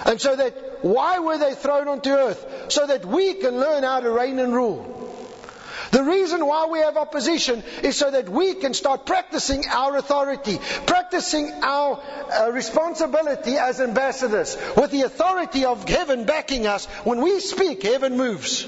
And 0.05 0.19
so 0.19 0.36
that, 0.36 0.84
why 0.84 1.19
were 1.19 1.38
they 1.38 1.53
thrown 1.53 1.88
onto 1.88 2.10
earth? 2.10 2.71
So 2.71 2.88
that 2.88 3.05
we 3.05 3.36
can 3.36 3.60
learn 3.60 3.84
how 3.84 3.99
to 3.99 4.10
reign 4.10 4.39
and 4.39 4.55
rule. 4.55 5.00
The 5.91 6.04
reason 6.04 6.45
why 6.45 6.67
we 6.67 6.80
have 6.80 6.97
opposition 6.97 7.63
is 7.84 7.97
so 7.97 8.10
that 8.10 8.30
we 8.30 8.56
can 8.56 8.73
start 8.73 9.06
practicing 9.06 9.63
our 9.69 9.97
authority, 9.97 10.60
practicing 10.86 11.51
our 11.62 12.01
uh, 12.01 12.51
responsibility 12.51 13.58
as 13.58 13.82
ambassadors. 13.82 14.58
With 14.77 14.91
the 14.91 15.01
authority 15.01 15.65
of 15.65 15.88
heaven 15.88 16.25
backing 16.25 16.65
us, 16.65 16.86
when 17.04 17.21
we 17.21 17.39
speak, 17.41 17.84
heaven 17.84 18.15
moves. 18.15 18.67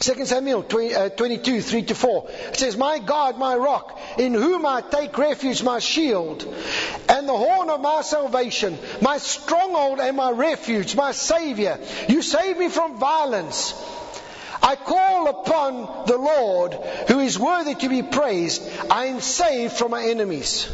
2 0.00 0.24
Samuel 0.24 0.62
20, 0.62 0.94
uh, 0.94 1.08
22, 1.10 1.60
3 1.60 1.82
to 1.82 1.94
4. 1.94 2.26
It 2.48 2.56
says, 2.56 2.74
My 2.74 2.98
God, 2.98 3.36
my 3.36 3.54
rock, 3.54 4.00
in 4.16 4.32
whom 4.32 4.64
I 4.64 4.80
take 4.80 5.16
refuge, 5.18 5.62
my 5.62 5.78
shield, 5.78 6.42
and 7.06 7.28
the 7.28 7.36
horn 7.36 7.68
of 7.68 7.82
my 7.82 8.00
salvation, 8.00 8.78
my 9.02 9.18
stronghold 9.18 10.00
and 10.00 10.16
my 10.16 10.30
refuge, 10.30 10.96
my 10.96 11.12
Savior. 11.12 11.78
You 12.08 12.22
save 12.22 12.56
me 12.56 12.70
from 12.70 12.98
violence. 12.98 13.74
I 14.62 14.76
call 14.76 15.28
upon 15.28 16.06
the 16.06 16.16
Lord, 16.16 16.72
who 17.08 17.20
is 17.20 17.38
worthy 17.38 17.74
to 17.74 17.88
be 17.90 18.02
praised. 18.02 18.62
I 18.90 19.06
am 19.06 19.20
saved 19.20 19.74
from 19.74 19.90
my 19.90 20.04
enemies. 20.04 20.66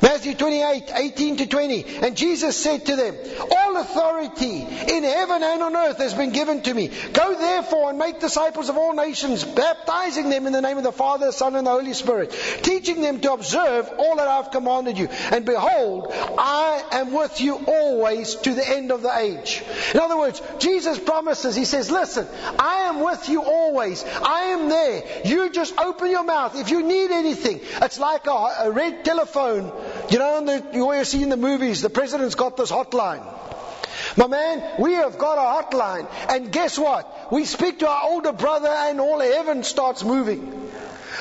Matthew 0.00 0.34
28, 0.34 0.92
18 0.94 1.36
to 1.38 1.46
20. 1.46 1.84
And 2.02 2.16
Jesus 2.16 2.56
said 2.56 2.86
to 2.86 2.96
them, 2.96 3.16
All 3.50 3.76
authority 3.78 4.60
in 4.60 5.02
heaven 5.02 5.42
and 5.42 5.62
on 5.62 5.76
earth 5.76 5.98
has 5.98 6.14
been 6.14 6.30
given 6.30 6.62
to 6.62 6.72
me. 6.74 6.88
Go 7.12 7.36
therefore 7.36 7.90
and 7.90 7.98
make 7.98 8.20
disciples 8.20 8.68
of 8.68 8.76
all 8.76 8.94
nations, 8.94 9.44
baptizing 9.44 10.30
them 10.30 10.46
in 10.46 10.52
the 10.52 10.60
name 10.60 10.78
of 10.78 10.84
the 10.84 10.92
Father, 10.92 11.26
the 11.26 11.32
Son, 11.32 11.56
and 11.56 11.66
the 11.66 11.70
Holy 11.70 11.94
Spirit, 11.94 12.30
teaching 12.62 13.00
them 13.00 13.20
to 13.20 13.32
observe 13.32 13.88
all 13.98 14.16
that 14.16 14.28
I've 14.28 14.50
commanded 14.50 14.98
you. 14.98 15.08
And 15.32 15.44
behold, 15.44 16.12
I 16.12 16.82
am 16.92 17.12
with 17.12 17.40
you 17.40 17.56
always 17.66 18.36
to 18.36 18.54
the 18.54 18.68
end 18.68 18.92
of 18.92 19.02
the 19.02 19.16
age. 19.16 19.62
In 19.94 20.00
other 20.00 20.16
words, 20.16 20.40
Jesus 20.58 20.98
promises, 20.98 21.56
He 21.56 21.64
says, 21.64 21.90
Listen, 21.90 22.26
I 22.58 22.88
am 22.88 23.00
with 23.00 23.28
you 23.28 23.42
always. 23.42 24.04
I 24.04 24.42
am 24.52 24.68
there. 24.68 25.22
You 25.24 25.50
just 25.50 25.76
open 25.78 26.10
your 26.10 26.24
mouth. 26.24 26.56
If 26.56 26.70
you 26.70 26.82
need 26.82 27.10
anything, 27.10 27.60
it's 27.82 27.98
like 27.98 28.26
a, 28.26 28.30
a 28.30 28.70
red 28.70 29.04
telephone 29.04 29.72
you 30.10 30.18
know, 30.18 30.44
the, 30.44 30.64
you 30.72 30.82
always 30.82 31.08
see 31.08 31.22
in 31.22 31.28
the 31.28 31.36
movies, 31.36 31.82
the 31.82 31.90
president's 31.90 32.34
got 32.34 32.56
this 32.56 32.70
hotline. 32.70 33.24
My 34.16 34.26
man, 34.26 34.62
we 34.78 34.94
have 34.94 35.18
got 35.18 35.38
a 35.38 35.62
hotline. 35.62 36.08
And 36.28 36.50
guess 36.52 36.78
what? 36.78 37.32
We 37.32 37.44
speak 37.44 37.80
to 37.80 37.88
our 37.88 38.02
older 38.04 38.32
brother 38.32 38.68
and 38.68 39.00
all 39.00 39.20
heaven 39.20 39.62
starts 39.62 40.04
moving. 40.04 40.70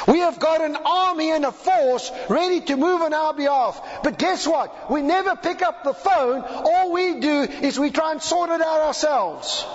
We 0.07 0.19
have 0.19 0.39
got 0.39 0.61
an 0.61 0.75
army 0.75 1.31
and 1.31 1.45
a 1.45 1.51
force 1.51 2.11
ready 2.29 2.61
to 2.61 2.77
move 2.77 3.01
on 3.01 3.13
our 3.13 3.33
behalf. 3.33 3.81
But 4.03 4.17
guess 4.17 4.47
what? 4.47 4.91
We 4.91 5.01
never 5.01 5.35
pick 5.35 5.61
up 5.61 5.83
the 5.83 5.93
phone. 5.93 6.43
All 6.43 6.91
we 6.91 7.19
do 7.19 7.41
is 7.41 7.79
we 7.79 7.91
try 7.91 8.11
and 8.11 8.21
sort 8.21 8.49
it 8.49 8.61
out 8.61 8.81
ourselves. 8.81 9.65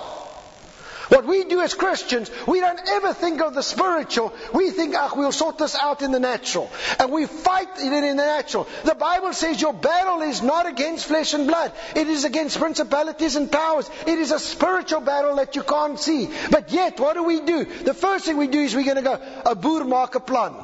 What 1.13 1.27
we 1.27 1.45
do 1.45 1.61
as 1.61 1.75
Christians, 1.75 2.31
we 2.47 2.61
don't 2.61 2.81
ever 2.89 3.13
think 3.13 3.43
of 3.43 3.53
the 3.53 3.63
spiritual. 3.63 4.33
We 4.55 4.71
think, 4.71 4.95
ah, 4.97 5.13
we'll 5.15 5.31
sort 5.31 5.59
this 5.59 5.77
out 5.77 6.01
in 6.01 6.11
the 6.11 6.19
natural. 6.19 6.71
And 6.99 7.13
we 7.13 7.27
fight 7.27 7.69
it 7.77 7.93
in 7.93 8.17
the 8.17 8.25
natural. 8.25 8.67
The 8.85 8.95
Bible 8.95 9.35
says 9.35 9.61
your 9.61 9.75
battle 9.75 10.23
is 10.23 10.41
not 10.41 10.65
against 10.65 11.05
flesh 11.05 11.35
and 11.35 11.47
blood. 11.47 11.71
It 11.95 12.09
is 12.09 12.25
against 12.25 12.59
principalities 12.59 13.37
and 13.37 13.53
powers. 13.53 13.91
It 14.07 14.19
is 14.19 14.31
a 14.31 14.39
spiritual 14.39 15.03
battle 15.03 15.37
that 15.37 15.55
you 15.55 15.63
can't 15.63 16.01
see. 16.01 16.31
But 16.51 16.73
yet, 16.73 16.99
what 16.99 17.13
do 17.13 17.25
we 17.25 17.41
do? 17.43 17.67
The 17.67 17.93
first 17.93 18.25
thing 18.25 18.39
we 18.39 18.47
do 18.47 18.61
is 18.61 18.75
we're 18.75 18.83
going 18.83 18.97
to 18.97 19.03
go, 19.03 19.21
a 19.45 19.55
boer 19.55 19.85
maak 19.85 20.15
a 20.15 20.21
plan. 20.21 20.55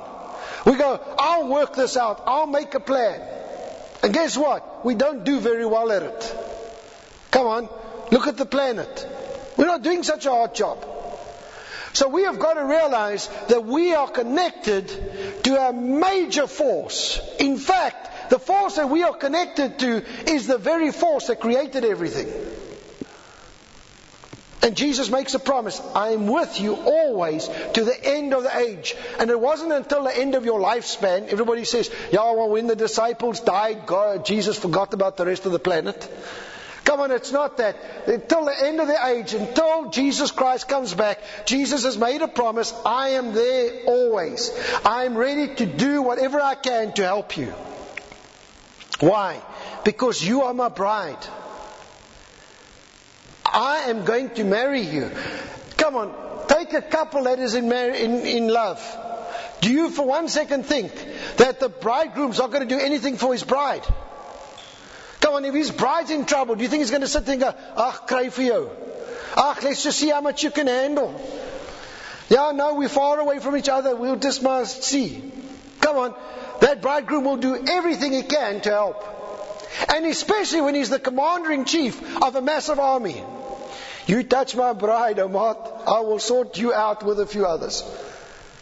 We 0.64 0.76
go, 0.76 0.98
I'll 1.18 1.48
work 1.48 1.74
this 1.74 1.98
out. 1.98 2.22
I'll 2.26 2.46
make 2.46 2.72
a 2.72 2.80
plan. 2.80 3.20
And 4.02 4.14
guess 4.14 4.34
what? 4.34 4.82
We 4.82 4.94
don't 4.94 5.24
do 5.24 5.40
very 5.40 5.66
well 5.66 5.92
at 5.92 6.02
it. 6.04 6.37
Come 7.32 7.46
on, 7.46 7.68
look 8.11 8.26
at 8.26 8.38
the 8.38 8.46
planet. 8.46 9.27
We're 9.58 9.66
not 9.66 9.82
doing 9.82 10.04
such 10.04 10.24
a 10.24 10.30
hard 10.30 10.54
job. 10.54 10.86
So 11.92 12.08
we 12.08 12.22
have 12.22 12.38
got 12.38 12.54
to 12.54 12.64
realize 12.64 13.28
that 13.48 13.64
we 13.64 13.92
are 13.92 14.08
connected 14.08 14.86
to 15.42 15.68
a 15.68 15.72
major 15.72 16.46
force. 16.46 17.20
In 17.40 17.56
fact, 17.56 18.30
the 18.30 18.38
force 18.38 18.76
that 18.76 18.88
we 18.88 19.02
are 19.02 19.14
connected 19.14 19.80
to 19.80 20.04
is 20.30 20.46
the 20.46 20.58
very 20.58 20.92
force 20.92 21.26
that 21.26 21.40
created 21.40 21.84
everything. 21.84 22.28
And 24.60 24.76
Jesus 24.76 25.10
makes 25.10 25.34
a 25.34 25.38
promise 25.38 25.80
I 25.94 26.10
am 26.10 26.26
with 26.26 26.60
you 26.60 26.74
always 26.74 27.48
to 27.74 27.84
the 27.84 28.04
end 28.04 28.34
of 28.34 28.42
the 28.42 28.56
age. 28.56 28.94
And 29.18 29.30
it 29.30 29.40
wasn't 29.40 29.72
until 29.72 30.04
the 30.04 30.16
end 30.16 30.34
of 30.34 30.44
your 30.44 30.60
lifespan, 30.60 31.28
everybody 31.28 31.64
says, 31.64 31.90
yeah, 32.12 32.30
well, 32.32 32.50
when 32.50 32.66
the 32.66 32.76
disciples 32.76 33.40
died, 33.40 33.86
God, 33.86 34.24
Jesus 34.24 34.58
forgot 34.58 34.94
about 34.94 35.16
the 35.16 35.26
rest 35.26 35.46
of 35.46 35.52
the 35.52 35.58
planet. 35.58 36.08
Come 36.88 37.01
on, 37.01 37.11
it's 37.11 37.33
not 37.33 37.59
that. 37.59 37.77
Until 38.07 38.46
the 38.46 38.64
end 38.64 38.81
of 38.81 38.88
the 38.88 39.07
age, 39.09 39.35
until 39.35 39.90
Jesus 39.90 40.31
Christ 40.31 40.68
comes 40.68 40.94
back, 40.94 41.20
Jesus 41.44 41.85
has 41.85 41.98
made 41.98 42.22
a 42.22 42.29
promise 42.29 42.72
I 42.87 43.11
am 43.11 43.35
there 43.35 43.83
always. 43.85 44.51
I 44.87 45.05
am 45.05 45.14
ready 45.14 45.55
to 45.57 45.66
do 45.66 46.01
whatever 46.01 46.40
I 46.40 46.55
can 46.55 46.94
to 46.94 47.03
help 47.03 47.37
you. 47.37 47.53
Why? 49.01 49.42
Because 49.85 50.24
you 50.24 50.44
are 50.44 50.55
my 50.55 50.70
bride. 50.70 51.18
I 53.44 53.90
am 53.90 54.07
going 54.07 54.31
to 54.37 54.44
marry 54.44 54.81
you. 54.81 55.11
Come 55.77 55.94
on, 55.94 56.46
take 56.48 56.72
a 56.72 56.81
couple 56.81 57.24
that 57.24 57.38
is 57.38 57.55
in, 57.55 57.68
mar- 57.68 57.90
in, 57.90 58.20
in 58.24 58.48
love. 58.48 58.81
Do 59.61 59.70
you 59.70 59.90
for 59.90 60.07
one 60.07 60.29
second 60.29 60.64
think 60.64 60.94
that 61.37 61.61
the 61.61 61.68
bridegroom's 61.68 62.38
not 62.38 62.51
going 62.51 62.66
to 62.66 62.74
do 62.74 62.81
anything 62.81 63.18
for 63.18 63.35
his 63.35 63.44
bride? 63.44 63.87
Come 65.28 65.34
on, 65.34 65.44
if 65.44 65.52
his 65.52 65.70
bride's 65.70 66.10
in 66.10 66.24
trouble, 66.24 66.54
do 66.54 66.62
you 66.62 66.70
think 66.70 66.80
he's 66.80 66.88
going 66.88 67.02
to 67.02 67.06
sit 67.06 67.26
there 67.26 67.34
and 67.34 67.42
go, 67.42 67.54
Ach, 67.76 68.06
cry 68.06 68.30
for 68.30 68.40
you? 68.40 68.70
Ach, 69.36 69.62
let's 69.62 69.82
just 69.82 69.98
see 69.98 70.08
how 70.08 70.22
much 70.22 70.42
you 70.42 70.50
can 70.50 70.66
handle. 70.66 71.20
Yeah, 72.30 72.52
no, 72.54 72.76
we're 72.76 72.88
far 72.88 73.20
away 73.20 73.38
from 73.38 73.54
each 73.54 73.68
other. 73.68 73.94
We'll 73.94 74.16
just 74.16 74.42
must 74.42 74.84
see. 74.84 75.30
Come 75.80 75.98
on. 75.98 76.14
That 76.62 76.80
bridegroom 76.80 77.24
will 77.24 77.36
do 77.36 77.62
everything 77.68 78.12
he 78.12 78.22
can 78.22 78.62
to 78.62 78.70
help. 78.70 79.04
And 79.94 80.06
especially 80.06 80.62
when 80.62 80.74
he's 80.74 80.88
the 80.88 80.98
commander 80.98 81.52
in 81.52 81.66
chief 81.66 82.00
of 82.22 82.34
a 82.34 82.40
massive 82.40 82.78
army. 82.78 83.22
You 84.06 84.22
touch 84.22 84.56
my 84.56 84.72
bride, 84.72 85.18
Amat, 85.18 85.58
I 85.86 86.00
will 86.00 86.20
sort 86.20 86.56
you 86.56 86.72
out 86.72 87.04
with 87.04 87.20
a 87.20 87.26
few 87.26 87.44
others. 87.44 87.84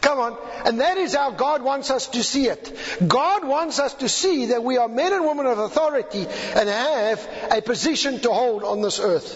Come 0.07 0.21
on. 0.21 0.39
And 0.65 0.81
that 0.81 0.99
is 0.99 1.17
how 1.17 1.33
God 1.33 1.63
wants 1.63 1.91
us 1.91 2.07
to 2.11 2.23
see 2.23 2.47
it. 2.47 2.73
God 3.09 3.45
wants 3.45 3.81
us 3.81 3.93
to 3.95 4.09
see 4.09 4.47
that 4.47 4.63
we 4.63 4.77
are 4.77 4.87
men 4.87 5.13
and 5.13 5.27
women 5.27 5.47
of 5.47 5.59
authority 5.59 6.21
and 6.21 6.69
have 6.69 7.29
a 7.51 7.61
position 7.61 8.21
to 8.21 8.33
hold 8.33 8.63
on 8.63 8.83
this 8.83 9.01
earth. 9.01 9.35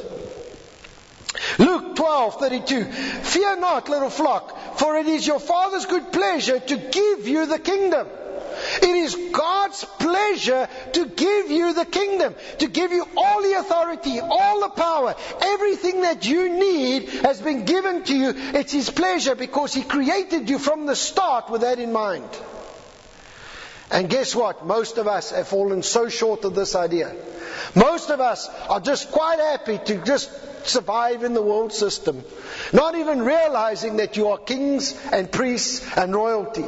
Luke 1.59 1.97
12:32 1.97 2.93
Fear 2.93 3.57
not 3.57 3.89
little 3.89 4.11
flock 4.11 4.79
for 4.79 4.97
it 4.97 5.09
is 5.09 5.27
your 5.27 5.41
father's 5.41 5.87
good 5.87 6.13
pleasure 6.13 6.61
to 6.61 6.77
give 6.77 7.27
you 7.27 7.47
the 7.47 7.59
kingdom. 7.59 8.07
It 8.83 8.97
is 8.97 9.15
God's 9.33 9.85
pleasure 9.99 10.69
to 10.93 11.07
give 11.07 11.51
you 11.51 11.75
the 11.75 11.85
kingdom, 11.85 12.35
to 12.59 12.69
give 12.69 12.93
you 12.93 13.07
all 13.17 13.43
the 13.43 13.55
authority, 13.55 14.21
all 14.21 14.61
the 14.61 14.71
power. 14.71 15.15
Everything 15.41 16.03
that 16.03 16.27
you 16.27 16.49
need 16.49 17.09
has 17.25 17.41
been 17.41 17.65
given 17.65 18.05
to 18.05 18.17
you. 18.17 18.33
It's 18.37 18.73
His 18.73 18.91
pleasure 18.91 19.35
because 19.35 19.75
He 19.75 19.83
created 19.83 20.49
you 20.49 20.59
from 20.59 20.87
the 20.87 20.97
start 20.97 21.51
with 21.51 21.61
that 21.61 21.79
in 21.79 21.93
mind. 21.93 22.29
And 23.91 24.09
guess 24.09 24.35
what? 24.35 24.65
Most 24.65 24.99
of 24.99 25.09
us 25.09 25.31
have 25.31 25.49
fallen 25.49 25.83
so 25.83 26.09
short 26.09 26.45
of 26.45 26.55
this 26.55 26.75
idea. 26.75 27.15
Most 27.75 28.11
of 28.11 28.21
us 28.21 28.49
are 28.69 28.81
just 28.81 29.11
quite 29.11 29.41
happy 29.41 29.79
to 29.79 30.05
just 30.05 30.31
survive 30.67 31.25
in 31.25 31.35
the 31.35 31.43
world 31.43 31.73
system, 31.73 32.25
not 32.73 32.95
even 32.95 33.23
realizing 33.23 33.97
that 33.97 34.17
you 34.17 34.29
are 34.29 34.39
kings 34.39 34.99
and 35.13 35.31
priests 35.31 35.85
and 35.97 36.15
royalty 36.15 36.65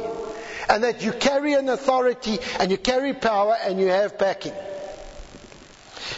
and 0.69 0.83
that 0.83 1.03
you 1.03 1.11
carry 1.11 1.53
an 1.53 1.69
authority 1.69 2.39
and 2.59 2.71
you 2.71 2.77
carry 2.77 3.13
power 3.13 3.55
and 3.63 3.79
you 3.79 3.87
have 3.87 4.17
backing. 4.17 4.53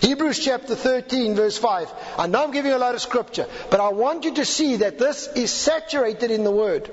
Hebrews 0.01 0.43
chapter 0.43 0.75
13 0.75 1.36
verse 1.36 1.58
5. 1.58 1.91
I 2.17 2.27
know 2.27 2.43
I'm 2.43 2.51
giving 2.51 2.71
you 2.71 2.77
a 2.77 2.79
lot 2.79 2.95
of 2.95 3.01
scripture, 3.01 3.47
but 3.69 3.79
I 3.79 3.89
want 3.89 4.25
you 4.25 4.36
to 4.36 4.45
see 4.45 4.77
that 4.77 4.97
this 4.97 5.27
is 5.36 5.51
saturated 5.51 6.31
in 6.31 6.43
the 6.43 6.51
word. 6.51 6.91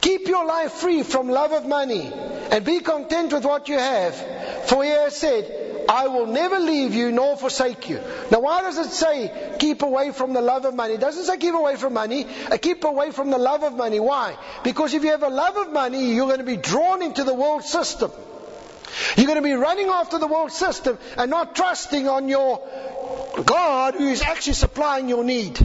Keep 0.00 0.28
your 0.28 0.46
life 0.46 0.72
free 0.72 1.02
from 1.02 1.28
love 1.28 1.52
of 1.52 1.66
money 1.66 2.10
and 2.50 2.64
be 2.64 2.80
content 2.80 3.32
with 3.32 3.44
what 3.44 3.68
you 3.68 3.78
have. 3.78 4.14
For 4.66 4.82
he 4.82 4.90
has 4.90 5.16
said, 5.16 5.69
I 5.90 6.06
will 6.06 6.26
never 6.26 6.60
leave 6.60 6.94
you 6.94 7.10
nor 7.10 7.36
forsake 7.36 7.88
you. 7.88 8.00
Now, 8.30 8.38
why 8.38 8.62
does 8.62 8.78
it 8.78 8.90
say 8.90 9.56
keep 9.58 9.82
away 9.82 10.12
from 10.12 10.32
the 10.32 10.40
love 10.40 10.64
of 10.64 10.72
money? 10.72 10.94
It 10.94 11.00
doesn't 11.00 11.24
say 11.24 11.36
keep 11.36 11.52
away 11.52 11.74
from 11.74 11.94
money. 11.94 12.26
Uh, 12.48 12.58
keep 12.58 12.84
away 12.84 13.10
from 13.10 13.30
the 13.30 13.38
love 13.38 13.64
of 13.64 13.74
money. 13.74 13.98
Why? 13.98 14.36
Because 14.62 14.94
if 14.94 15.02
you 15.02 15.10
have 15.10 15.24
a 15.24 15.28
love 15.28 15.56
of 15.56 15.72
money, 15.72 16.14
you're 16.14 16.28
going 16.28 16.38
to 16.38 16.44
be 16.44 16.56
drawn 16.56 17.02
into 17.02 17.24
the 17.24 17.34
world 17.34 17.64
system. 17.64 18.12
You're 19.16 19.26
going 19.26 19.42
to 19.42 19.42
be 19.42 19.54
running 19.54 19.88
after 19.88 20.20
the 20.20 20.28
world 20.28 20.52
system 20.52 20.96
and 21.16 21.28
not 21.28 21.56
trusting 21.56 22.08
on 22.08 22.28
your 22.28 22.60
God 23.44 23.94
who 23.94 24.06
is 24.06 24.22
actually 24.22 24.54
supplying 24.54 25.08
your 25.08 25.24
need. 25.24 25.58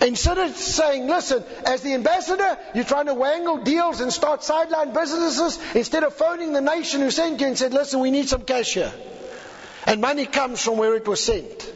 Instead 0.00 0.38
of 0.38 0.54
saying, 0.54 1.08
listen, 1.08 1.42
as 1.66 1.82
the 1.82 1.94
ambassador, 1.94 2.56
you're 2.72 2.84
trying 2.84 3.06
to 3.06 3.14
wangle 3.14 3.58
deals 3.64 4.00
and 4.00 4.12
start 4.12 4.44
sideline 4.44 4.92
businesses, 4.92 5.58
instead 5.74 6.04
of 6.04 6.14
phoning 6.14 6.52
the 6.52 6.60
nation 6.60 7.00
who 7.00 7.10
sent 7.10 7.40
you 7.40 7.48
and 7.48 7.58
said, 7.58 7.74
listen, 7.74 7.98
we 7.98 8.12
need 8.12 8.28
some 8.28 8.42
cash 8.42 8.74
here. 8.74 8.92
And 9.86 10.00
money 10.00 10.26
comes 10.26 10.62
from 10.62 10.78
where 10.78 10.94
it 10.94 11.06
was 11.06 11.22
sent. 11.22 11.72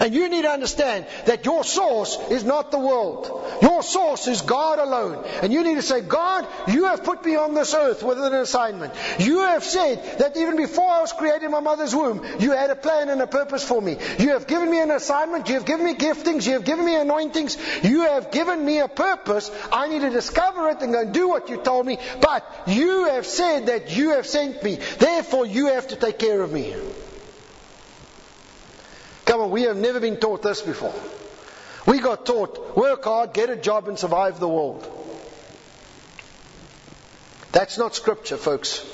And 0.00 0.14
you 0.14 0.28
need 0.28 0.42
to 0.42 0.50
understand 0.50 1.06
that 1.26 1.44
your 1.44 1.64
source 1.64 2.18
is 2.30 2.44
not 2.44 2.70
the 2.70 2.78
world. 2.78 3.58
Your 3.62 3.82
source 3.82 4.26
is 4.26 4.42
God 4.42 4.78
alone. 4.78 5.24
And 5.42 5.52
you 5.52 5.62
need 5.62 5.76
to 5.76 5.82
say, 5.82 6.00
God, 6.00 6.46
you 6.68 6.84
have 6.86 7.04
put 7.04 7.24
me 7.24 7.36
on 7.36 7.54
this 7.54 7.74
earth 7.74 8.02
with 8.02 8.18
an 8.18 8.34
assignment. 8.34 8.94
You 9.18 9.40
have 9.40 9.64
said 9.64 10.18
that 10.18 10.36
even 10.36 10.56
before 10.56 10.88
I 10.88 11.00
was 11.00 11.12
created 11.12 11.44
in 11.44 11.50
my 11.50 11.60
mother's 11.60 11.94
womb, 11.94 12.24
you 12.38 12.52
had 12.52 12.70
a 12.70 12.76
plan 12.76 13.08
and 13.08 13.20
a 13.20 13.26
purpose 13.26 13.66
for 13.66 13.80
me. 13.80 13.96
You 14.18 14.30
have 14.30 14.46
given 14.46 14.70
me 14.70 14.80
an 14.80 14.90
assignment. 14.90 15.48
You 15.48 15.54
have 15.54 15.66
given 15.66 15.86
me 15.86 15.94
giftings. 15.94 16.46
You 16.46 16.54
have 16.54 16.64
given 16.64 16.84
me 16.84 16.96
anointings. 16.96 17.56
You 17.82 18.02
have 18.02 18.30
given 18.30 18.64
me 18.64 18.78
a 18.80 18.88
purpose. 18.88 19.50
I 19.72 19.88
need 19.88 20.00
to 20.00 20.10
discover 20.10 20.68
it 20.70 20.80
and 20.80 20.92
go 20.92 21.00
and 21.00 21.14
do 21.14 21.28
what 21.28 21.48
you 21.48 21.56
told 21.58 21.86
me. 21.86 21.98
But 22.20 22.44
you 22.66 23.06
have 23.06 23.26
said 23.26 23.66
that 23.66 23.96
you 23.96 24.10
have 24.10 24.26
sent 24.26 24.62
me. 24.62 24.76
Therefore, 24.98 25.46
you 25.46 25.66
have 25.66 25.88
to 25.88 25.96
take 25.96 26.18
care 26.18 26.42
of 26.42 26.52
me. 26.52 26.74
Come 29.24 29.40
on, 29.40 29.50
we 29.50 29.62
have 29.62 29.76
never 29.76 30.00
been 30.00 30.16
taught 30.16 30.42
this 30.42 30.62
before. 30.62 30.94
We 31.86 32.00
got 32.00 32.26
taught 32.26 32.76
work 32.76 33.04
hard, 33.04 33.32
get 33.32 33.50
a 33.50 33.56
job, 33.56 33.88
and 33.88 33.98
survive 33.98 34.38
the 34.38 34.48
world. 34.48 34.86
That's 37.52 37.76
not 37.76 37.94
scripture, 37.94 38.36
folks. 38.36 38.86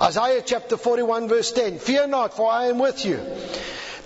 Isaiah 0.00 0.42
chapter 0.44 0.76
41, 0.76 1.28
verse 1.28 1.52
10 1.52 1.78
Fear 1.78 2.06
not, 2.08 2.34
for 2.34 2.50
I 2.50 2.66
am 2.66 2.78
with 2.78 3.04
you. 3.04 3.20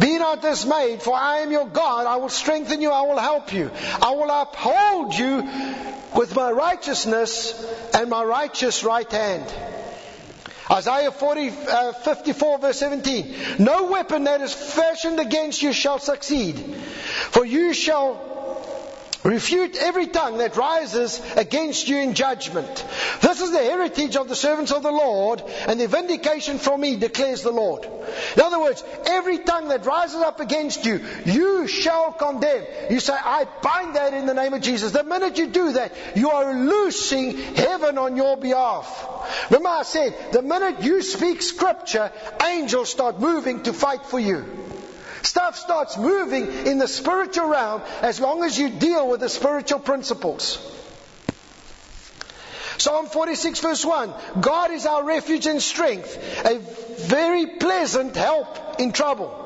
Be 0.01 0.19
not 0.19 0.43
dismayed, 0.43 1.03
for 1.03 1.15
I 1.15 1.39
am 1.39 1.53
your 1.53 1.69
God. 1.69 2.07
I 2.07 2.17
will 2.17 2.29
strengthen 2.29 2.83
you, 2.83 2.91
I 2.91 3.03
will 3.03 3.19
help 3.19 3.53
you. 3.53 3.71
I 4.03 4.11
will 4.11 4.31
uphold 4.31 5.15
you 5.15 5.49
with 6.17 6.35
my 6.35 6.51
righteousness 6.51 7.55
and 7.95 8.11
my 8.11 8.25
righteous 8.25 8.83
right 8.83 9.11
hand. 9.11 9.53
Isaiah 10.75 11.13
40, 11.13 11.49
uh, 11.51 11.93
54 11.93 12.59
verse 12.59 12.79
17. 12.79 13.35
No 13.61 13.85
weapon 13.85 14.25
that 14.25 14.41
is 14.41 14.53
fashioned 14.53 15.21
against 15.21 15.63
you 15.63 15.73
shall 15.73 16.01
succeed. 16.01 16.59
For 17.31 17.45
you 17.45 17.73
shall 17.73 18.34
refute 19.25 19.77
every 19.77 20.07
tongue 20.07 20.39
that 20.39 20.57
rises 20.57 21.21
against 21.37 21.89
you 21.89 21.99
in 21.99 22.15
judgment. 22.15 22.85
This 23.21 23.41
is 23.41 23.51
the 23.51 23.59
heritage 23.59 24.17
of 24.17 24.29
the 24.29 24.37
servants 24.37 24.71
of 24.71 24.83
the 24.83 24.93
Lord 24.93 25.43
and 25.67 25.81
the 25.81 25.89
vindication 25.89 26.59
from 26.59 26.83
me 26.83 26.97
declares 26.97 27.43
the 27.43 27.51
Lord. 27.51 27.85
In 28.37 28.43
other 28.43 28.61
words, 28.61 28.85
every 29.07 29.39
tongue 29.39 29.69
that 29.69 29.87
rises 29.87 30.17
up 30.17 30.41
against 30.41 30.85
you, 30.85 31.01
you 31.25 31.67
shall 31.67 32.13
condemn. 32.13 32.65
You 32.91 33.01
say, 33.01 33.15
I 33.15 33.47
bind 33.63 33.97
that 33.97 34.13
in 34.13 34.27
the 34.27 34.35
name 34.35 34.53
of 34.53 34.61
Jesus. 34.61 34.93
The 34.93 35.05
minute 35.05 35.39
you 35.39 35.49
do 35.49 35.73
that, 35.73 35.93
you 36.15 36.31
are 36.31 36.55
loosing 36.55 37.37
heaven 37.55 37.99
on 37.99 38.17
your 38.17 38.37
behalf. 38.37 39.51
Remember 39.51 39.71
I 39.71 39.83
said, 39.85 40.33
the 40.33 40.43
minute 40.43 40.83
you 40.83 41.03
speak 41.03 41.41
scripture, 41.43 42.13
angels 42.45 42.91
start 42.91 43.19
moving 43.19 43.63
to 43.63 43.73
fight 43.73 44.05
for 44.07 44.21
you. 44.21 44.45
Stuff 45.25 45.57
starts 45.57 45.97
moving 45.97 46.67
in 46.67 46.77
the 46.79 46.87
spiritual 46.87 47.49
realm 47.49 47.81
as 48.03 48.21
long 48.21 48.45
as 48.45 48.59
you 48.59 48.69
deal 48.69 49.09
with 49.09 49.21
the 49.21 49.31
spiritual 49.31 49.81
principles. 49.81 50.59
Psalm 52.77 53.07
46 53.07 53.61
verse 53.61 53.85
1 53.85 54.13
God 54.41 54.71
is 54.71 54.85
our 54.85 55.03
refuge 55.03 55.47
and 55.47 55.63
strength, 55.63 56.19
a 56.45 56.59
very 57.07 57.47
pleasant 57.47 58.15
help 58.17 58.79
in 58.79 58.93
trouble. 58.93 59.41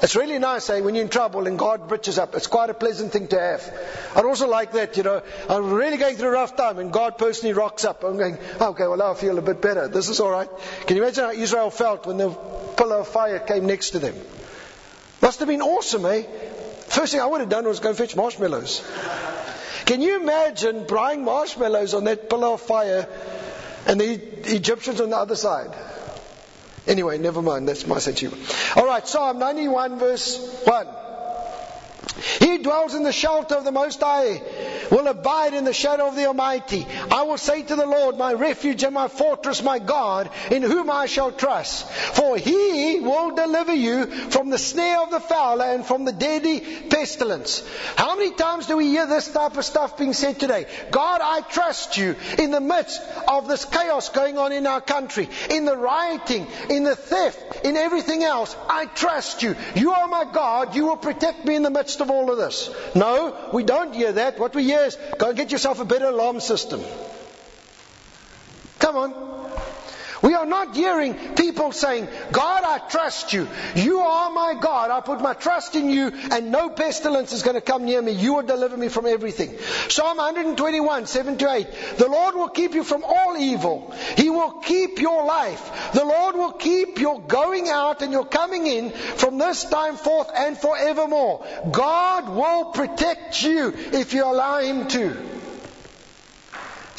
It's 0.00 0.14
really 0.16 0.38
nice, 0.38 0.70
eh, 0.70 0.80
when 0.80 0.94
you're 0.94 1.02
in 1.02 1.10
trouble 1.10 1.46
and 1.46 1.58
God 1.58 1.88
bridges 1.88 2.18
up. 2.18 2.34
It's 2.34 2.46
quite 2.46 2.70
a 2.70 2.74
pleasant 2.74 3.12
thing 3.12 3.26
to 3.28 3.38
have. 3.38 3.78
I'd 4.14 4.24
also 4.24 4.46
like 4.46 4.72
that, 4.72 4.96
you 4.96 5.02
know. 5.02 5.22
I'm 5.50 5.72
really 5.72 5.96
going 5.96 6.16
through 6.16 6.28
a 6.28 6.32
rough 6.32 6.56
time 6.56 6.78
and 6.78 6.92
God 6.92 7.18
personally 7.18 7.52
rocks 7.52 7.84
up. 7.84 8.04
I'm 8.04 8.16
going, 8.16 8.38
okay, 8.60 8.86
well 8.86 8.96
now 8.96 9.10
I 9.10 9.14
feel 9.14 9.36
a 9.38 9.42
bit 9.42 9.60
better. 9.60 9.88
This 9.88 10.08
is 10.08 10.20
alright. 10.20 10.48
Can 10.86 10.96
you 10.96 11.02
imagine 11.02 11.24
how 11.24 11.32
Israel 11.32 11.70
felt 11.70 12.06
when 12.06 12.16
the 12.16 12.30
pillar 12.30 13.00
of 13.00 13.08
fire 13.08 13.40
came 13.40 13.66
next 13.66 13.90
to 13.90 13.98
them? 13.98 14.14
Must 15.20 15.38
have 15.40 15.48
been 15.48 15.62
awesome, 15.62 16.06
eh? 16.06 16.22
First 16.88 17.12
thing 17.12 17.20
I 17.20 17.26
would 17.26 17.40
have 17.40 17.48
done 17.48 17.66
was 17.66 17.80
go 17.80 17.92
fetch 17.92 18.16
marshmallows. 18.16 18.82
Can 19.84 20.02
you 20.02 20.20
imagine 20.20 20.86
buying 20.86 21.24
marshmallows 21.24 21.94
on 21.94 22.04
that 22.04 22.28
pillar 22.28 22.48
of 22.48 22.60
fire 22.60 23.08
and 23.86 24.00
the 24.00 24.12
Egyptians 24.54 25.00
on 25.00 25.10
the 25.10 25.16
other 25.16 25.36
side? 25.36 25.74
Anyway, 26.86 27.18
never 27.18 27.42
mind. 27.42 27.68
That's 27.68 27.86
my 27.86 27.98
sense 27.98 28.24
All 28.76 28.86
right, 28.86 29.06
Psalm 29.06 29.38
91, 29.38 29.98
verse 29.98 30.38
1. 30.64 30.86
He 32.40 32.58
dwells 32.58 32.94
in 32.94 33.02
the 33.02 33.12
shelter 33.12 33.54
of 33.54 33.64
the 33.64 33.72
Most 33.72 34.00
High 34.00 34.42
will 34.90 35.08
abide 35.08 35.54
in 35.54 35.64
the 35.64 35.72
shadow 35.72 36.08
of 36.08 36.16
the 36.16 36.26
Almighty. 36.26 36.86
I 37.10 37.22
will 37.22 37.38
say 37.38 37.62
to 37.62 37.76
the 37.76 37.86
Lord, 37.86 38.16
my 38.16 38.32
refuge 38.32 38.82
and 38.82 38.94
my 38.94 39.08
fortress, 39.08 39.62
my 39.62 39.78
God, 39.78 40.30
in 40.50 40.62
whom 40.62 40.90
I 40.90 41.06
shall 41.06 41.32
trust. 41.32 41.90
For 41.90 42.36
he 42.36 43.00
will 43.00 43.34
deliver 43.34 43.74
you 43.74 44.06
from 44.06 44.50
the 44.50 44.58
snare 44.58 45.02
of 45.02 45.10
the 45.10 45.20
fowler 45.20 45.66
and 45.66 45.84
from 45.84 46.04
the 46.04 46.12
deadly 46.12 46.60
pestilence. 46.60 47.68
How 47.96 48.16
many 48.16 48.32
times 48.32 48.66
do 48.66 48.76
we 48.76 48.88
hear 48.88 49.06
this 49.06 49.32
type 49.32 49.56
of 49.56 49.64
stuff 49.64 49.98
being 49.98 50.12
said 50.12 50.38
today? 50.40 50.66
God, 50.90 51.20
I 51.22 51.40
trust 51.42 51.96
you 51.96 52.16
in 52.38 52.50
the 52.50 52.60
midst 52.60 53.00
of 53.28 53.48
this 53.48 53.64
chaos 53.64 54.08
going 54.08 54.38
on 54.38 54.52
in 54.52 54.66
our 54.66 54.80
country, 54.80 55.28
in 55.50 55.64
the 55.64 55.76
rioting, 55.76 56.46
in 56.70 56.84
the 56.84 56.96
theft, 56.96 57.64
in 57.64 57.76
everything 57.76 58.24
else. 58.24 58.56
I 58.68 58.86
trust 58.86 59.42
you. 59.42 59.54
You 59.74 59.92
are 59.92 60.08
my 60.08 60.24
God. 60.24 60.74
You 60.74 60.86
will 60.86 60.96
protect 60.96 61.44
me 61.44 61.54
in 61.54 61.62
the 61.62 61.70
midst 61.70 61.87
of 61.96 62.10
all 62.10 62.30
of 62.30 62.38
this. 62.38 62.70
No, 62.94 63.50
we 63.52 63.64
don't 63.64 63.94
hear 63.94 64.12
that. 64.12 64.38
What 64.38 64.54
we 64.54 64.64
hear 64.64 64.80
is 64.80 64.96
go 65.18 65.28
and 65.28 65.36
get 65.36 65.50
yourself 65.50 65.80
a 65.80 65.84
better 65.84 66.06
alarm 66.06 66.40
system. 66.40 66.82
Come 68.78 68.96
on. 68.96 69.37
We 70.22 70.34
are 70.34 70.46
not 70.46 70.74
hearing 70.74 71.14
people 71.36 71.72
saying, 71.72 72.08
God, 72.32 72.64
I 72.64 72.78
trust 72.88 73.32
you. 73.32 73.46
You 73.76 74.00
are 74.00 74.30
my 74.30 74.54
God. 74.60 74.90
I 74.90 75.00
put 75.00 75.20
my 75.20 75.34
trust 75.34 75.76
in 75.76 75.90
you 75.90 76.12
and 76.30 76.50
no 76.50 76.70
pestilence 76.70 77.32
is 77.32 77.42
going 77.42 77.54
to 77.54 77.60
come 77.60 77.84
near 77.84 78.02
me. 78.02 78.12
You 78.12 78.34
will 78.34 78.42
deliver 78.42 78.76
me 78.76 78.88
from 78.88 79.06
everything. 79.06 79.58
Psalm 79.88 80.16
121, 80.16 81.06
7 81.06 81.38
to 81.38 81.52
8. 81.52 81.66
The 81.98 82.08
Lord 82.08 82.34
will 82.34 82.48
keep 82.48 82.74
you 82.74 82.84
from 82.84 83.04
all 83.04 83.36
evil. 83.36 83.94
He 84.16 84.30
will 84.30 84.52
keep 84.52 84.98
your 84.98 85.24
life. 85.24 85.92
The 85.94 86.04
Lord 86.04 86.34
will 86.34 86.52
keep 86.52 86.98
your 86.98 87.20
going 87.20 87.68
out 87.68 88.02
and 88.02 88.12
your 88.12 88.26
coming 88.26 88.66
in 88.66 88.90
from 88.90 89.38
this 89.38 89.64
time 89.64 89.96
forth 89.96 90.30
and 90.34 90.58
forevermore. 90.58 91.44
God 91.70 92.28
will 92.28 92.66
protect 92.72 93.42
you 93.42 93.72
if 93.92 94.12
you 94.14 94.24
allow 94.24 94.60
Him 94.60 94.88
to. 94.88 95.37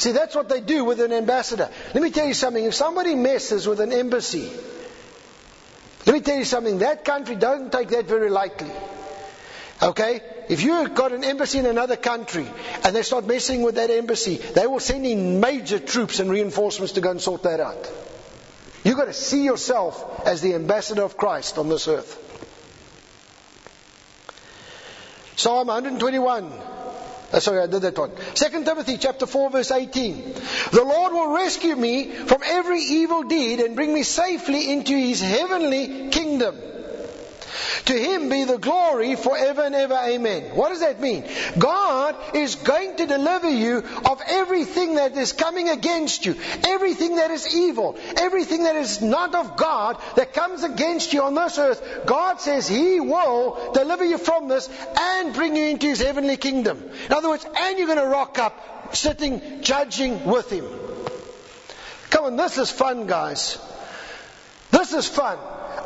See, 0.00 0.12
that's 0.12 0.34
what 0.34 0.48
they 0.48 0.62
do 0.62 0.86
with 0.86 0.98
an 0.98 1.12
ambassador. 1.12 1.68
Let 1.92 2.02
me 2.02 2.10
tell 2.10 2.26
you 2.26 2.32
something. 2.32 2.64
If 2.64 2.74
somebody 2.74 3.14
messes 3.14 3.68
with 3.68 3.80
an 3.80 3.92
embassy, 3.92 4.50
let 6.06 6.14
me 6.14 6.20
tell 6.20 6.38
you 6.38 6.46
something. 6.46 6.78
That 6.78 7.04
country 7.04 7.36
doesn't 7.36 7.70
take 7.70 7.90
that 7.90 8.06
very 8.06 8.30
lightly. 8.30 8.70
Okay? 9.82 10.22
If 10.48 10.62
you've 10.62 10.94
got 10.94 11.12
an 11.12 11.22
embassy 11.22 11.58
in 11.58 11.66
another 11.66 11.96
country 11.96 12.46
and 12.82 12.96
they 12.96 13.02
start 13.02 13.26
messing 13.26 13.60
with 13.60 13.74
that 13.74 13.90
embassy, 13.90 14.36
they 14.36 14.66
will 14.66 14.80
send 14.80 15.04
in 15.04 15.38
major 15.38 15.78
troops 15.78 16.18
and 16.18 16.30
reinforcements 16.30 16.94
to 16.94 17.02
go 17.02 17.10
and 17.10 17.20
sort 17.20 17.42
that 17.42 17.60
out. 17.60 17.92
You've 18.82 18.96
got 18.96 19.04
to 19.04 19.12
see 19.12 19.44
yourself 19.44 20.26
as 20.26 20.40
the 20.40 20.54
ambassador 20.54 21.02
of 21.02 21.18
Christ 21.18 21.58
on 21.58 21.68
this 21.68 21.86
earth. 21.88 22.16
Psalm 25.36 25.66
121 25.66 26.44
uh, 26.44 26.79
Uh, 27.32 27.38
sorry, 27.38 27.60
I 27.60 27.66
did 27.66 27.82
that 27.82 27.96
one. 27.96 28.10
Second 28.34 28.64
Timothy 28.64 28.98
chapter 28.98 29.26
4 29.26 29.50
verse 29.50 29.70
18. 29.70 30.34
The 30.72 30.84
Lord 30.84 31.12
will 31.12 31.34
rescue 31.34 31.76
me 31.76 32.10
from 32.10 32.42
every 32.44 32.80
evil 32.80 33.22
deed 33.22 33.60
and 33.60 33.76
bring 33.76 33.94
me 33.94 34.02
safely 34.02 34.72
into 34.72 34.96
his 34.96 35.20
heavenly 35.20 36.08
kingdom. 36.10 36.56
To 37.86 37.92
him 37.92 38.28
be 38.28 38.44
the 38.44 38.58
glory 38.58 39.16
forever 39.16 39.62
and 39.62 39.74
ever. 39.74 39.94
Amen. 39.94 40.54
What 40.54 40.70
does 40.70 40.80
that 40.80 41.00
mean? 41.00 41.24
God 41.58 42.16
is 42.34 42.54
going 42.56 42.96
to 42.96 43.06
deliver 43.06 43.48
you 43.48 43.78
of 44.04 44.22
everything 44.26 44.94
that 44.96 45.16
is 45.16 45.32
coming 45.32 45.68
against 45.68 46.26
you, 46.26 46.36
everything 46.66 47.16
that 47.16 47.30
is 47.30 47.54
evil, 47.54 47.96
everything 48.16 48.64
that 48.64 48.76
is 48.76 49.02
not 49.02 49.34
of 49.34 49.56
God 49.56 49.98
that 50.16 50.32
comes 50.32 50.62
against 50.62 51.12
you 51.12 51.22
on 51.22 51.34
this 51.34 51.58
earth. 51.58 52.06
God 52.06 52.40
says 52.40 52.68
He 52.68 53.00
will 53.00 53.72
deliver 53.72 54.04
you 54.04 54.18
from 54.18 54.48
this 54.48 54.68
and 54.98 55.34
bring 55.34 55.56
you 55.56 55.66
into 55.66 55.86
His 55.86 56.00
heavenly 56.00 56.36
kingdom. 56.36 56.82
In 57.06 57.12
other 57.12 57.28
words, 57.28 57.44
and 57.44 57.78
you're 57.78 57.86
going 57.86 57.98
to 57.98 58.06
rock 58.06 58.38
up 58.38 58.94
sitting 58.94 59.62
judging 59.62 60.24
with 60.24 60.50
Him. 60.50 60.66
Come 62.10 62.24
on, 62.24 62.36
this 62.36 62.58
is 62.58 62.70
fun, 62.70 63.06
guys. 63.06 63.58
This 64.80 64.94
is 64.94 65.06
fun. 65.06 65.36